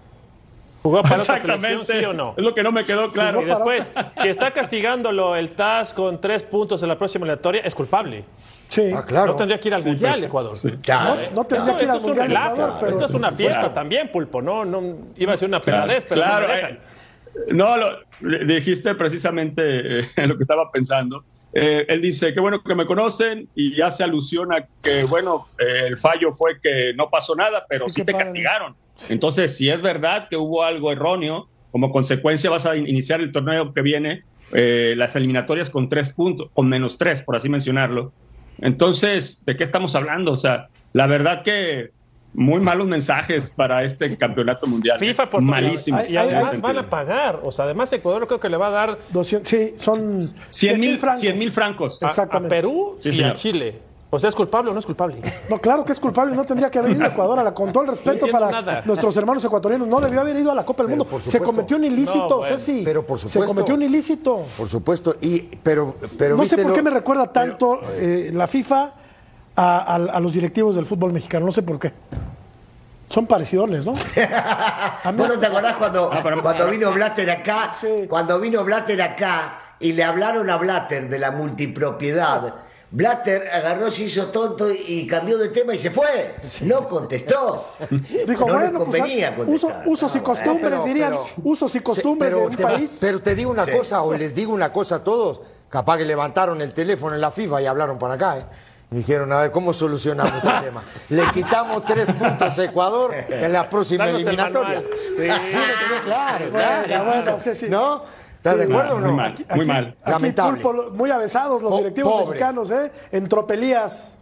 ¿Jugó 0.82 1.03
para 1.03 1.22
otra 1.22 1.36
selección, 1.38 1.84
sí 1.84 2.05
o 2.07 2.12
no? 2.14 2.34
Es 2.36 2.42
lo 2.42 2.55
que 2.55 2.62
no 2.62 2.72
me 2.72 2.84
quedó 2.84 3.12
claro. 3.12 3.42
Y 3.42 3.44
después, 3.44 3.90
si 4.16 4.28
está 4.28 4.51
castigándolo 4.51 5.36
el 5.36 5.51
TAS 5.53 5.92
con 5.92 6.20
tres 6.20 6.42
puntos 6.42 6.82
en 6.82 6.88
la 6.88 6.96
próxima 6.96 7.24
eliminatoria, 7.26 7.61
es 7.62 7.74
culpable. 7.74 8.24
Sí. 8.68 8.90
No 9.12 9.34
tendría 9.36 9.59
que 9.61 9.68
ir 9.68 9.74
al 9.74 9.82
Sí, 9.82 9.88
Mundial, 9.90 10.14
pero- 10.14 10.26
Ecuador. 10.26 10.53
Claro. 10.82 11.16
No, 11.16 11.30
no 11.32 11.44
tendría 11.44 11.76
que 11.76 11.84
ir 11.84 11.90
esto 11.90 11.92
al 11.92 11.96
es 11.98 12.03
un 12.03 12.09
Mundial, 12.09 12.28
relajo. 12.28 12.55
Ecuador, 12.55 12.76
pero 12.80 12.92
esto 12.92 13.05
es 13.05 13.11
una 13.12 13.32
fiesta 13.32 13.74
también, 13.74 14.11
Pulpo. 14.11 14.40
No, 14.40 14.64
no, 14.64 14.82
iba 15.16 15.34
a 15.34 15.36
ser 15.36 15.48
una 15.48 15.61
peladez, 15.62 16.07
pero 16.09 16.22
claro, 16.22 16.42
no 16.46 16.48
me 16.48 16.55
dejan. 16.57 16.72
eh, 16.72 16.78
no, 17.49 17.76
lo, 17.76 17.99
dijiste 18.47 18.95
precisamente 18.95 19.99
eh, 20.01 20.09
lo 20.26 20.37
que 20.37 20.43
estaba 20.43 20.70
pensando. 20.70 21.24
Eh, 21.53 21.85
él 21.89 22.01
dice 22.01 22.33
que 22.33 22.39
bueno 22.41 22.62
que 22.62 22.74
me 22.76 22.87
conocen 22.87 23.49
y 23.57 23.81
hace 23.81 24.05
alusión 24.05 24.53
a 24.53 24.66
que 24.83 25.03
bueno 25.05 25.49
eh, 25.59 25.87
el 25.89 25.99
fallo 25.99 26.33
fue 26.33 26.61
que 26.61 26.93
no 26.95 27.11
pasó 27.11 27.35
nada, 27.35 27.66
pero 27.68 27.87
Sí, 27.87 27.91
sí, 27.93 28.01
qué 28.03 28.05
te 28.05 28.12
padre. 28.12 28.24
castigaron. 28.26 28.76
Entonces, 29.09 29.57
si 29.57 29.68
es 29.68 29.81
verdad 29.83 30.28
que 30.28 30.37
hubo 30.37 30.62
algo 30.62 30.93
erróneo, 30.93 31.49
como 31.72 31.91
consecuencia 31.91 32.51
vas 32.51 32.66
a 32.66 32.76
in- 32.76 32.87
iniciar 32.87 33.20
el 33.20 33.33
torneo 33.33 33.72
que 33.74 33.83
viene, 33.83 34.22
las 34.53 35.14
eliminatorias 35.16 35.70
con 35.70 35.89
tres 35.89 36.11
puntos, 36.11 36.51
con 36.53 36.68
menos 36.68 36.99
tres, 36.99 37.22
por 37.22 37.35
así 37.37 37.49
mencionarlo. 37.49 38.12
Entonces, 38.61 39.45
¿de 39.45 39.57
qué 39.57 39.64
estamos 39.64 39.95
hablando? 39.95 40.33
O 40.33 40.37
sea, 40.37 40.68
la 40.93 41.07
verdad 41.07 41.43
que 41.43 41.91
muy 42.33 42.61
malos 42.61 42.87
mensajes 42.87 43.51
para 43.51 43.83
este 43.83 44.16
campeonato 44.16 44.66
mundial. 44.66 44.99
FIFA 44.99 45.26
por 45.26 45.43
malísimos. 45.43 46.09
Y 46.09 46.16
además 46.16 46.61
van 46.61 46.78
a 46.78 46.89
pagar. 46.89 47.41
O 47.43 47.51
sea, 47.53 47.64
además 47.64 47.93
Ecuador 47.93 48.26
creo 48.26 48.39
que 48.41 48.49
le 48.49 48.57
va 48.57 48.68
a 48.68 48.70
dar 48.70 48.99
200, 49.11 49.49
sí, 49.49 49.74
son 49.76 50.16
100 50.49 50.81
mil 50.81 50.99
francos. 50.99 51.20
100 51.20 51.39
mil 51.39 51.51
francos. 51.53 52.03
a, 52.03 52.09
a. 52.09 52.41
Perú 52.41 52.97
Sí, 53.01 53.11
y 53.11 53.22
a. 53.22 53.35
Chile. 53.35 53.91
O 54.12 54.18
sea, 54.18 54.28
¿es 54.28 54.35
culpable 54.35 54.70
o 54.70 54.72
no 54.74 54.81
es 54.81 54.87
culpable? 54.87 55.20
No, 55.49 55.59
claro 55.59 55.85
que 55.85 55.93
es 55.93 56.01
culpable, 56.01 56.35
no 56.35 56.45
tendría 56.45 56.68
que 56.68 56.81
haber 56.81 56.91
ido 56.93 57.05
a 57.05 57.09
Ecuador, 57.09 57.39
a 57.39 57.45
la, 57.45 57.55
con 57.55 57.70
todo 57.72 57.85
el 57.85 57.91
respeto 57.91 58.26
para 58.26 58.51
nada. 58.51 58.83
nuestros 58.85 59.16
hermanos 59.16 59.45
ecuatorianos, 59.45 59.87
no 59.87 60.01
debió 60.01 60.20
haber 60.20 60.37
ido 60.37 60.51
a 60.51 60.55
la 60.57 60.64
Copa 60.64 60.83
del 60.83 60.91
Mundo. 60.91 61.05
por 61.05 61.22
Se 61.22 61.39
cometió 61.39 61.76
un 61.76 61.85
ilícito, 61.85 62.28
No, 62.28 62.37
bueno. 62.39 62.59
Ceci. 62.59 62.83
Pero 62.85 63.07
por 63.07 63.20
Se 63.20 63.28
supuesto. 63.28 63.55
cometió 63.55 63.74
un 63.76 63.83
ilícito. 63.83 64.47
Por 64.57 64.68
supuesto, 64.68 65.14
y 65.20 65.43
pero 65.62 65.95
pero 66.18 66.37
no 66.37 66.45
sé 66.45 66.57
por 66.57 66.66
lo- 66.68 66.72
qué 66.72 66.83
me 66.83 66.91
recuerda 66.91 67.33
tanto 67.33 67.78
eh, 68.01 68.31
la 68.35 68.49
FIFA 68.49 68.95
a, 69.61 69.78
a- 69.94 69.94
a 70.16 70.20
los 70.20 70.32
directivos 70.32 70.74
del 70.76 70.86
fútbol 70.86 71.12
mexicano, 71.12 71.46
no 71.46 71.52
sé 71.52 71.62
por 71.62 71.78
qué. 71.78 71.92
Son 73.08 73.26
parecidones, 73.26 73.84
¿no? 73.84 73.92
¿Vos 75.14 75.28
no 75.28 75.38
te 75.38 75.46
acordás 75.46 75.76
cuando, 75.76 76.11
Ah, 76.12 76.22
cuando 76.42 76.68
vino 76.68 76.92
Blatter 76.92 77.30
acá? 77.30 77.74
Cuando 78.08 78.38
vino 78.38 78.62
Blatter 78.64 79.02
acá 79.02 79.58
y 79.80 79.92
le 79.92 80.04
hablaron 80.04 80.48
a 80.48 80.56
Blatter 80.56 81.08
de 81.08 81.18
la 81.18 81.30
multipropiedad. 81.32 82.54
Blatter 82.92 83.48
agarró, 83.52 83.88
se 83.90 84.02
hizo 84.04 84.26
tonto 84.26 84.68
y 84.70 85.06
cambió 85.06 85.38
de 85.38 85.48
tema 85.50 85.74
y 85.74 85.78
se 85.78 85.90
fue. 85.90 86.36
No 86.62 86.88
contestó. 86.88 87.66
Dijo, 88.26 88.46
no 88.46 88.58
le 88.58 88.68
bueno, 88.70 88.78
pues, 88.84 89.00
convenía 89.00 89.30
uso- 89.46 89.68
contestar. 89.68 89.82
usos 89.88 90.16
y 90.16 90.20
costumbres, 90.20 90.70
pero- 90.70 90.84
dirían. 90.84 91.11
pero- 91.12 91.48
usos 91.50 91.74
y 91.74 91.80
costumbres 91.80 92.30
pero 92.30 92.40
de 92.42 92.46
un 92.48 92.56
te, 92.56 92.62
país. 92.62 92.98
Pero 93.00 93.20
te 93.20 93.34
digo 93.34 93.50
una 93.50 93.64
Sí. 93.64 93.72
cosa, 93.72 94.02
o 94.02 94.12
les 94.14 94.34
digo 94.34 94.52
una 94.52 94.72
cosa 94.72 94.96
a 94.96 95.04
todos. 95.04 95.40
Capaz 95.68 95.98
que 95.98 96.04
levantaron 96.04 96.61
el 96.62 96.72
teléfono 96.72 97.14
en 97.14 97.20
la 97.20 97.30
FIFA 97.30 97.62
y 97.62 97.66
hablaron 97.66 97.96
para 97.98 98.14
acá, 98.14 98.38
¿eh? 98.38 98.44
Dijeron, 98.91 99.32
a 99.32 99.41
ver, 99.43 99.51
¿cómo 99.53 99.72
solucionamos 99.72 100.32
este 100.34 100.49
tema? 100.64 100.82
Le 101.11 101.22
quitamos 101.30 101.84
tres 101.84 102.07
puntos 102.12 102.59
a 102.59 102.64
Ecuador 102.64 103.14
en 103.28 103.53
la 103.53 103.70
próxima 103.70 104.05
Danos 104.07 104.22
el 104.22 104.28
eliminatoria. 104.28 104.80
Sí, 104.80 105.20
me 105.20 105.26
quedó 105.26 106.01
claro, 106.05 106.49
claro. 106.49 107.05
bueno, 107.05 107.38
sí, 107.41 107.55
sí. 107.55 107.66
¿No? 107.68 108.03
¿Estás 108.36 108.57
de 108.57 108.66
Sí. 108.66 108.72
acuerdo 108.72 108.97
o 108.97 109.01
no? 109.01 109.09
Muy 109.09 109.16
mal, 109.16 109.34
muy 109.55 109.66
mal. 109.66 109.97
Aquí, 110.03 110.11
Lamentable. 110.12 110.61
Pulpo, 110.62 110.91
muy 110.93 111.11
avesados 111.11 111.62
los 111.62 111.70
Po- 111.70 111.76
directivos 111.78 112.12
pobre. 112.12 112.26
mexicanos, 112.30 112.70
¿eh? 112.70 112.91
En 113.12 113.28
tropelías. 113.28 114.16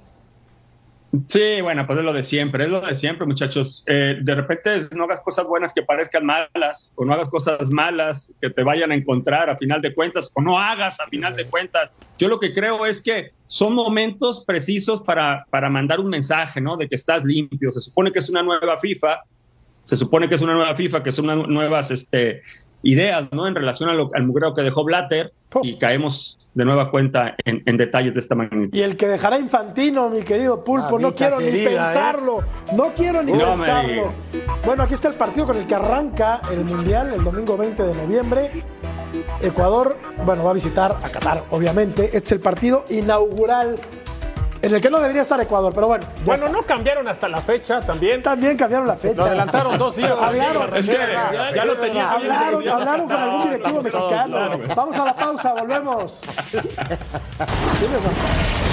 Sí, 1.27 1.63
bueno, 1.63 1.87
pues 1.87 1.99
es 1.99 2.05
lo 2.05 2.13
de 2.13 2.23
siempre, 2.23 2.65
es 2.65 2.71
lo 2.71 2.83
de 2.83 2.95
siempre, 2.95 3.27
muchachos. 3.27 3.83
Eh, 3.87 4.19
de 4.21 4.35
repente 4.35 4.79
no 4.95 5.05
hagas 5.05 5.21
cosas 5.21 5.47
buenas 5.47 5.73
que 5.73 5.83
parezcan 5.83 6.27
malas, 6.27 6.93
o 6.97 7.05
no 7.05 7.15
hagas 7.15 7.31
cosas 7.31 7.71
malas 7.71 8.35
que 8.43 8.51
te 8.51 8.63
vayan 8.63 8.93
a 8.93 8.95
encontrar 8.95 9.49
a 9.49 9.57
final 9.57 9.81
de 9.81 9.95
cuentas, 9.95 10.31
o 10.35 10.43
no 10.43 10.59
hagas 10.59 11.01
a 11.01 11.07
final 11.07 11.35
de 11.35 11.47
cuentas. 11.47 11.91
Yo 12.19 12.29
lo 12.29 12.39
que 12.39 12.53
creo 12.53 12.85
es 12.85 13.01
que 13.01 13.33
son 13.47 13.75
momentos 13.75 14.45
precisos 14.45 15.01
para, 15.01 15.47
para 15.49 15.71
mandar 15.71 15.99
un 16.01 16.11
mensaje, 16.11 16.61
¿no? 16.61 16.77
De 16.77 16.89
que 16.89 16.97
estás 16.97 17.25
limpio. 17.25 17.73
Se 17.73 17.81
supone 17.81 18.13
que 18.13 18.19
es 18.19 18.29
una 18.29 18.43
nueva 18.43 18.79
FIFA, 18.79 19.23
se 19.85 19.97
supone 19.97 20.29
que 20.29 20.35
es 20.35 20.43
una 20.43 20.53
nueva 20.53 20.77
FIFA, 20.77 21.03
que 21.03 21.13
son 21.13 21.25
unas 21.25 21.49
nuevas 21.49 21.91
este, 21.91 22.43
ideas, 22.83 23.27
¿no? 23.33 23.47
En 23.49 23.55
relación 23.55 23.89
a 23.91 23.95
lo- 23.95 24.11
al 24.15 24.25
mugreo 24.27 24.55
que 24.55 24.63
dejó 24.63 24.85
Blatter, 24.85 25.33
y 25.63 25.79
caemos 25.79 26.39
de 26.55 26.65
nueva 26.65 26.91
cuenta 26.91 27.35
en, 27.45 27.63
en 27.67 27.77
detalles 27.77 28.13
de 28.13 28.21
esta 28.21 28.35
magnitud. 28.35 28.77
Y 28.77 28.83
el 28.83 28.97
que 28.97 29.07
dejará 29.07 29.39
Infantino, 29.39 30.11
mi 30.11 30.23
querido 30.23 30.63
Pulpo, 30.65 30.99
no 30.99 31.15
quiero 31.15 31.39
ni 31.41 31.47
querida, 31.47 31.71
¿eh? 31.71 31.75
pensarlo. 31.77 32.39
No 32.75 32.93
quiero 32.95 33.23
ni 33.23 33.33
No 33.33 33.39
pensarlo. 33.53 34.13
Bueno, 34.67 34.83
aquí 34.83 34.95
está 34.95 35.09
el 35.09 35.15
partido 35.15 35.47
con 35.47 35.57
el 35.57 35.67
que 35.67 35.75
arranca 35.77 36.41
el 36.51 36.65
Mundial 36.65 37.13
el 37.15 37.23
domingo 37.25 37.57
20 37.57 37.83
de 37.83 37.95
noviembre. 37.95 38.51
Ecuador, 39.41 39.97
bueno, 40.25 40.45
va 40.45 40.51
a 40.51 40.55
visitar 40.55 40.99
a 41.03 41.09
Qatar, 41.09 41.45
obviamente. 41.51 42.05
Este 42.05 42.19
es 42.19 42.33
el 42.33 42.41
partido 42.41 42.85
inaugural 42.91 43.77
en 44.61 44.75
el 44.75 44.81
que 44.81 44.91
no 44.91 45.01
debería 45.01 45.23
estar 45.23 45.41
Ecuador, 45.41 45.73
pero 45.75 45.87
bueno. 45.87 46.05
Bueno, 46.25 46.47
está. 46.47 46.57
no 46.57 46.63
cambiaron 46.65 47.09
hasta 47.09 47.29
la 47.29 47.41
fecha 47.41 47.81
también. 47.81 48.23
También 48.23 48.57
cambiaron 48.57 48.87
la 48.87 48.97
fecha. 48.97 49.17
Lo 49.17 49.25
adelantaron 49.25 49.79
dos 49.79 49.97
días. 49.97 50.13
Hablaron, 50.21 50.77
Es 50.77 50.87
que 50.87 50.99
ya 51.55 51.65
lo 51.65 51.73
hablaron, 51.73 52.69
hablaron 52.69 53.07
con 53.07 53.17
algún 53.17 53.43
directivo 53.45 53.83
mexicano. 53.83 54.27
claro. 54.27 54.59
Vamos 54.75 54.97
a 54.97 55.05
la 55.05 55.17
pausa, 55.17 55.55
volvemos. 55.55 56.23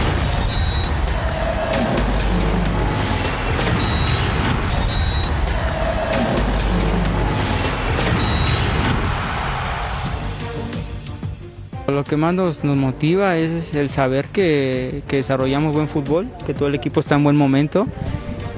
Lo 11.87 12.03
que 12.03 12.17
más 12.17 12.33
nos, 12.33 12.63
motiva 12.63 13.37
es 13.37 13.73
el 13.75 13.89
saber 13.89 14.25
que, 14.27 15.03
desarrollamos 15.07 15.73
buen 15.73 15.87
fútbol, 15.87 16.27
que 16.45 16.53
todo 16.53 16.67
el 16.67 16.75
equipo 16.75 16.99
está 16.99 17.15
en 17.15 17.23
buen 17.23 17.35
momento 17.35 17.87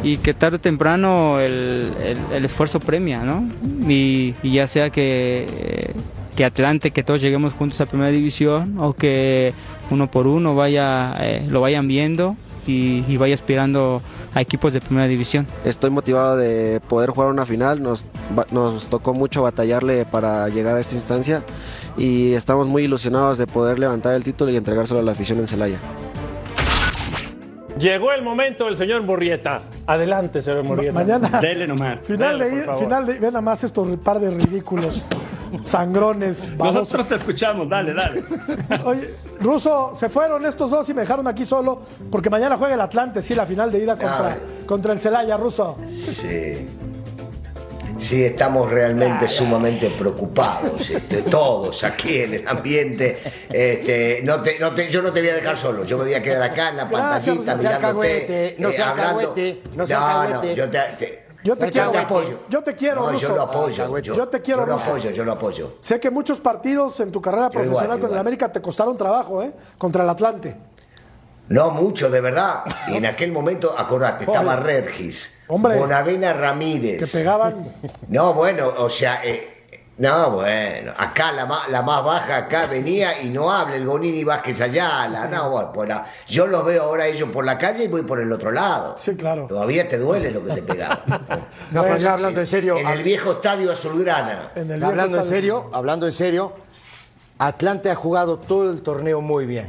y 0.04 0.18
que 0.18 0.34
tarde 0.34 0.58
o 0.58 0.60
temprano 0.62 1.40
el, 1.40 1.94
esfuerzo 2.32 2.80
premia, 2.80 3.24
¿no? 3.24 3.46
Y, 3.90 4.34
ya 4.44 4.66
sea 4.68 4.90
que, 4.92 5.94
que 6.38 6.46
Atlante, 6.46 6.92
que 6.92 7.04
todos 7.04 7.22
lleguemos 7.22 7.54
juntos 7.54 7.82
a 7.82 7.86
Primera 7.86 8.12
División 8.12 8.78
o 8.80 8.94
que 8.94 9.54
uno 9.90 10.10
por 10.10 10.28
uno 10.28 10.56
vaya, 10.56 11.16
eh, 11.20 11.46
lo 11.50 11.60
vayan 11.60 11.88
viendo 11.88 12.38
y, 12.66 13.04
y 13.10 13.18
vaya 13.18 13.34
aspirando 13.34 14.02
a 14.34 14.42
equipos 14.42 14.72
de 14.72 14.80
Primera 14.80 15.08
División. 15.08 15.48
Estoy 15.66 15.90
motivado 15.90 16.38
de 16.38 16.80
poder 16.88 17.10
jugar 17.10 17.32
una 17.32 17.46
final. 17.46 17.82
Nos 17.82 18.06
tocó 18.90 19.14
mucho 19.14 19.42
batallarle 19.42 20.06
para 20.06 20.48
llegar 20.48 20.76
a 20.76 20.80
esta 20.80 20.96
instancia 20.96 21.44
y 21.98 22.34
estamos 22.34 22.68
muy 22.68 22.84
ilusionados 22.84 23.38
de 23.38 23.48
poder 23.48 23.80
levantar 23.80 24.16
el 24.16 24.24
título 24.24 24.52
y 24.52 24.56
entregárselo 24.58 25.00
a 25.00 25.04
la 25.04 25.12
afición 25.14 25.40
en 25.40 25.48
Celaya. 25.48 25.80
Llegó 27.80 28.12
el 28.12 28.24
momento 28.24 28.66
del 28.66 28.76
señor 28.76 29.04
Murrieta. 29.04 29.62
Adelante, 29.86 30.42
señor 30.42 30.64
Murrieta. 30.64 30.94
mañana- 30.94 31.40
Dele 31.40 31.68
nomás. 31.68 32.02
Final 32.08 32.40
de, 32.40 32.64
final 32.80 33.06
de, 33.06 33.14
ven 33.14 33.34
nada 33.34 33.42
más 33.42 33.64
estos 33.64 33.88
par 33.98 34.20
de 34.20 34.32
ridículos, 34.32 35.04
sangrones, 35.64 36.44
babosos. 36.58 36.82
Nosotros 36.82 37.08
te 37.08 37.16
escuchamos, 37.16 37.70
dale, 37.70 37.94
dale. 37.94 38.24
Oye, 38.84 39.14
Ruso, 39.40 39.92
se 39.94 40.10
fueron 40.10 40.44
estos 40.48 40.72
dos 40.72 40.90
y 40.90 40.96
me 40.96 41.02
dejaron 41.02 41.28
aquí 41.28 41.46
solo 41.46 41.80
porque 42.12 42.32
mañana 42.32 42.58
juega 42.58 42.74
el 42.74 42.82
Atlante, 42.82 43.22
sí, 43.22 43.36
la 43.36 43.46
final 43.46 43.72
de 43.72 43.78
ida 43.84 43.92
contra, 43.96 44.38
contra 44.66 44.94
el 44.94 45.00
Celaya, 45.00 45.38
Ruso. 45.38 45.78
Sí. 45.96 46.68
Sí, 48.00 48.24
estamos 48.24 48.70
realmente 48.70 49.28
sumamente 49.28 49.90
preocupados, 49.90 50.90
este, 50.90 51.24
todos 51.24 51.84
aquí 51.84 52.22
en 52.22 52.34
el 52.36 52.48
ambiente. 52.48 53.18
Este, 53.52 54.22
no 54.24 54.42
te, 54.44 54.60
no 54.60 54.74
te- 54.74 54.90
yo 54.90 55.02
no 55.02 55.12
te 55.12 55.20
voy 55.22 55.30
a 55.30 55.36
dejar 55.36 55.56
solo, 55.58 55.84
yo 55.84 55.98
me 55.98 56.04
voy 56.06 56.14
a 56.14 56.22
quedar 56.22 56.42
acá 56.44 56.70
en 56.70 56.78
la 56.78 56.90
pantallita 56.90 57.54
no 57.54 57.60
sea 57.60 57.70
mirándote, 57.78 57.86
alcahuete, 57.88 58.56
no 58.60 58.72
sea 58.72 58.90
alcahuete, 58.92 59.62
no 59.76 59.88
sea 59.88 60.00
No, 60.00 60.08
no, 60.08 60.20
alcahuete. 60.22 60.56
yo 60.56 60.70
te, 60.70 60.80
te- 61.00 61.28
Yo 61.44 61.56
te 61.56 61.72
quiero, 61.72 61.92
te 61.92 61.98
apoyo. 62.00 62.40
Yo 62.50 62.62
te 62.64 62.76
quiero, 62.76 63.02
No, 63.02 63.12
Ruso. 63.12 63.28
yo 63.30 63.36
lo 63.36 63.42
apoyo. 63.44 64.02
Yo 64.02 64.28
te 64.28 64.42
quiero, 64.42 64.62
yo 64.62 64.66
lo 64.68 64.74
Ruso. 64.78 64.86
apoyo, 64.90 65.10
yo 65.12 65.24
lo 65.24 65.32
apoyo. 65.32 65.74
Sé 65.80 66.00
que 66.00 66.10
muchos 66.10 66.40
partidos 66.42 67.00
en 67.00 67.12
tu 67.12 67.22
carrera 67.22 67.46
Yo 67.48 67.52
profesional 67.52 67.86
igual, 67.86 68.00
con 68.02 68.12
el. 68.14 68.18
América 68.20 68.52
te 68.52 68.62
costaron 68.62 68.98
trabajo, 68.98 69.42
¿eh? 69.42 69.54
Contra 69.78 70.04
el 70.04 70.10
Atlante. 70.10 70.56
No 71.50 71.72
mucho, 71.72 72.10
de 72.10 72.22
verdad. 72.22 72.64
Y 72.88 72.96
en 72.96 73.06
aquel 73.08 73.32
momento, 73.32 73.74
acordate, 73.78 74.26
estaba. 74.26 74.56
Regis, 74.58 75.40
Hombre. 75.48 75.78
Bonavena 75.78 76.34
Ramírez. 76.34 77.00
Que 77.00 77.08
pegaban. 77.08 77.66
No, 78.10 78.34
bueno, 78.34 78.72
o 78.78 78.90
sea, 78.90 79.22
eh, 79.26 79.54
no, 79.98 80.32
bueno, 80.32 80.94
acá 80.96 81.32
la, 81.32 81.46
ma- 81.46 81.68
la 81.70 81.82
más 81.82 82.04
baja 82.04 82.38
acá 82.38 82.68
venía 82.68 83.22
y 83.22 83.30
no 83.32 83.52
habla 83.52 83.76
el 83.78 83.86
Gonini 83.86 84.24
Vázquez 84.24 84.62
Ayala, 84.62 85.28
no, 85.28 85.50
bueno, 85.52 85.72
pues 85.74 85.90
la- 85.90 86.06
yo 86.28 86.46
los 86.48 86.64
veo 86.66 86.84
ahora 86.84 87.08
ellos 87.08 87.30
por 87.32 87.44
la 87.46 87.58
calle 87.58 87.86
y 87.86 87.88
voy 87.88 88.04
por 88.04 88.20
el 88.20 88.32
otro 88.32 88.52
lado. 88.52 88.96
Sí, 88.98 89.16
claro. 89.16 89.46
Todavía 89.48 89.88
te 89.90 89.98
duele 89.98 90.32
lo 90.32 90.44
que 90.46 90.54
te 90.54 90.62
pegaban. 90.64 91.02
No, 91.72 91.82
pero 91.82 91.98
ya 91.98 92.14
hablando 92.14 92.40
en 92.42 92.48
serio, 92.48 92.78
En 92.78 92.88
el 92.88 93.04
viejo 93.04 93.32
estadio 93.32 93.72
Azulgrana. 93.72 94.52
En 94.56 94.70
el 94.70 94.78
viejo 94.78 94.88
hablando 94.92 95.18
en 95.18 95.24
serio, 95.26 95.70
hablando 95.74 96.06
en 96.08 96.14
serio, 96.14 96.54
Atlante 97.40 97.90
ha 97.90 97.96
jugado 97.96 98.38
todo 98.38 98.70
el 98.72 98.82
torneo 98.82 99.22
muy 99.22 99.46
bien. 99.46 99.68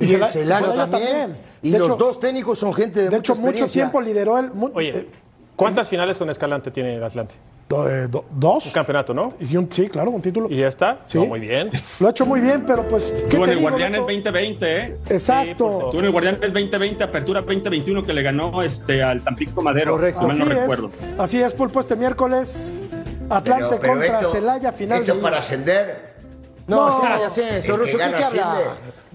Y 0.00 0.04
Y, 0.04 0.08
Cela- 0.08 0.26
el 0.26 0.30
Celaya 0.32 0.60
Celaya 0.66 0.74
también. 0.86 1.02
también. 1.10 1.36
Y 1.62 1.70
De 1.72 1.78
los 1.78 1.88
hecho- 1.88 1.96
dos 1.96 2.20
técnicos 2.20 2.58
son 2.58 2.72
gente 2.74 3.00
de, 3.00 3.08
De 3.10 3.16
mucha 3.16 3.32
hecho, 3.32 3.40
mucho 3.40 3.66
tiempo 3.66 4.00
lideró 4.00 4.38
el. 4.38 4.50
mu- 4.52 4.70
Oye, 4.74 4.90
eh, 4.90 5.08
¿cuántas 5.56 5.88
finales 5.88 6.16
con 6.18 6.30
Escalante 6.30 6.70
tiene 6.70 6.94
el 6.96 7.02
Atlante? 7.04 7.34
do- 7.68 7.86
eh, 7.86 8.06
do- 8.08 8.24
¿Dos? 8.30 8.64
Un 8.66 8.72
campeonato, 8.72 9.12
¿no? 9.12 9.34
Y 9.40 9.44
sí, 9.44 9.56
un- 9.56 9.70
sí, 9.70 9.88
claro, 9.90 10.10
un 10.10 10.22
título. 10.22 10.48
¿Y 10.48 10.56
ya 10.56 10.68
está? 10.68 11.00
Sí. 11.04 11.18
No, 11.18 11.26
muy 11.26 11.40
bien. 11.40 11.70
Lo 12.00 12.06
ha 12.06 12.10
hecho 12.12 12.24
muy 12.24 12.40
bien, 12.40 12.64
pero 12.66 12.86
pues. 12.88 13.10
¿qué 13.10 13.16
Estuvo 13.18 13.44
en 13.44 13.50
el 13.50 13.58
Guardianes 13.60 14.00
Beto? 14.00 14.02
2020, 14.12 14.76
¿eh? 14.78 14.96
Exacto. 15.10 15.50
Estuvo 15.86 15.98
en 15.98 16.04
el 16.06 16.12
Guardianes 16.12 16.40
2020, 16.40 17.04
Apertura 17.04 17.42
2021, 17.42 18.06
que 18.06 18.12
le 18.14 18.22
ganó 18.22 18.62
este, 18.62 19.02
al 19.02 19.20
Tampico 19.22 19.60
Madero, 19.60 19.92
Correcto. 19.92 20.20
si 20.20 20.26
mal 20.26 20.36
Así 20.36 20.44
no 20.44 20.52
es. 20.54 20.60
recuerdo. 20.60 20.90
Así 21.18 21.42
es, 21.42 21.52
Pulpo, 21.52 21.80
este 21.80 21.96
miércoles. 21.96 22.84
Atlante 23.28 23.64
Pero- 23.68 23.80
pero 23.82 23.92
contra 23.94 24.20
esto- 24.20 24.32
Celaya, 24.32 24.72
final 24.72 25.00
Esto 25.02 25.14
de 25.16 25.20
para 25.20 25.38
ascender. 25.38 26.07
No, 26.68 26.90
No, 26.90 27.24
ascenso, 27.24 27.74
el 27.74 27.80
que 27.80 27.86
Russo, 27.86 27.98
¿qué 27.98 28.22
habla? 28.24 28.58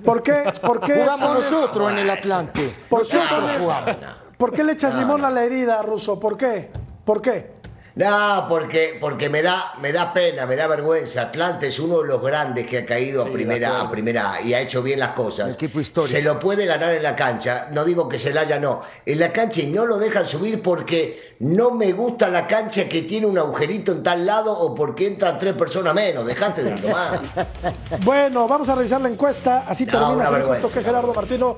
¿Por 0.03 0.23
qué? 0.23 0.53
¿Por 0.61 0.81
qué? 0.81 0.95
Jugamos 0.95 1.29
pones- 1.37 1.51
nosotros 1.51 1.91
en 1.91 1.97
el 1.99 2.09
Atlante. 2.09 2.75
¿Por 2.89 3.07
qué, 3.07 3.15
Nosotros 3.17 3.41
pones- 3.41 3.61
jugamos. 3.61 3.95
¿Por 4.37 4.53
qué 4.53 4.63
le 4.63 4.73
echas 4.73 4.95
limón 4.95 5.23
a 5.23 5.29
la 5.29 5.43
herida, 5.43 5.81
Ruso? 5.83 6.19
¿Por 6.19 6.35
qué? 6.35 6.71
¿Por 7.05 7.21
qué? 7.21 7.53
No, 7.95 8.47
porque, 8.49 8.97
porque 8.99 9.29
me, 9.29 9.43
da, 9.43 9.73
me 9.79 9.91
da 9.91 10.11
pena, 10.13 10.47
me 10.47 10.55
da 10.55 10.65
vergüenza. 10.65 11.21
Atlante 11.23 11.67
es 11.67 11.79
uno 11.79 12.01
de 12.01 12.07
los 12.07 12.21
grandes 12.23 12.65
que 12.65 12.79
ha 12.79 12.85
caído 12.87 13.21
a, 13.23 13.31
primera, 13.31 13.81
a 13.81 13.91
primera 13.91 14.41
y 14.43 14.55
ha 14.55 14.61
hecho 14.61 14.81
bien 14.81 14.99
las 14.99 15.09
cosas. 15.11 15.53
Equipo 15.53 15.79
histórico. 15.79 16.11
Se 16.11 16.23
lo 16.23 16.39
puede 16.39 16.65
ganar 16.65 16.91
en 16.95 17.03
la 17.03 17.15
cancha. 17.15 17.67
No 17.71 17.85
digo 17.85 18.09
que 18.09 18.17
Celaya 18.17 18.57
no. 18.59 18.81
En 19.05 19.19
la 19.19 19.31
cancha 19.31 19.61
y 19.61 19.67
no 19.67 19.85
lo 19.85 19.99
dejan 19.99 20.25
subir 20.25 20.63
porque 20.63 21.35
no 21.41 21.69
me 21.71 21.91
gusta 21.93 22.29
la 22.29 22.47
cancha 22.47 22.89
que 22.89 23.03
tiene 23.03 23.27
un 23.27 23.37
agujerito 23.37 23.91
en 23.91 24.01
tal 24.01 24.25
lado 24.25 24.57
o 24.57 24.73
porque 24.73 25.05
entran 25.05 25.37
tres 25.37 25.53
personas 25.53 25.93
menos. 25.93 26.25
Dejaste 26.25 26.63
de 26.63 26.71
tomar. 26.81 27.19
Bueno, 28.03 28.47
vamos 28.47 28.67
a 28.69 28.75
revisar 28.75 29.01
la 29.01 29.09
encuesta. 29.09 29.65
Así 29.67 29.85
No, 29.85 30.17
termina. 30.17 30.45
justo 30.47 30.71
que 30.71 30.81
Gerardo 30.81 31.13
Martino 31.13 31.57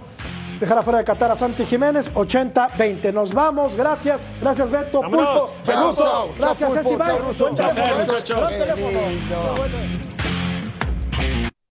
dejara 0.59 0.81
fuera 0.81 0.99
de 0.99 1.05
Qatar 1.05 1.31
a 1.31 1.35
Santi 1.35 1.65
Jiménez. 1.65 2.11
80-20. 2.13 3.13
Nos 3.13 3.33
vamos. 3.33 3.75
Gracias. 3.75 4.21
Gracias, 4.41 4.69
Beto. 4.69 5.01
Vámonos. 5.01 5.39
Pulpo. 5.39 5.53
Chao, 5.63 5.87
Ruso. 5.87 6.03
chao, 6.03 6.29
Gracias, 6.37 6.73
Ceci. 6.73 6.95
Bye. 6.95 7.19
Buen 8.35 8.57
teléfono, 8.57 10.14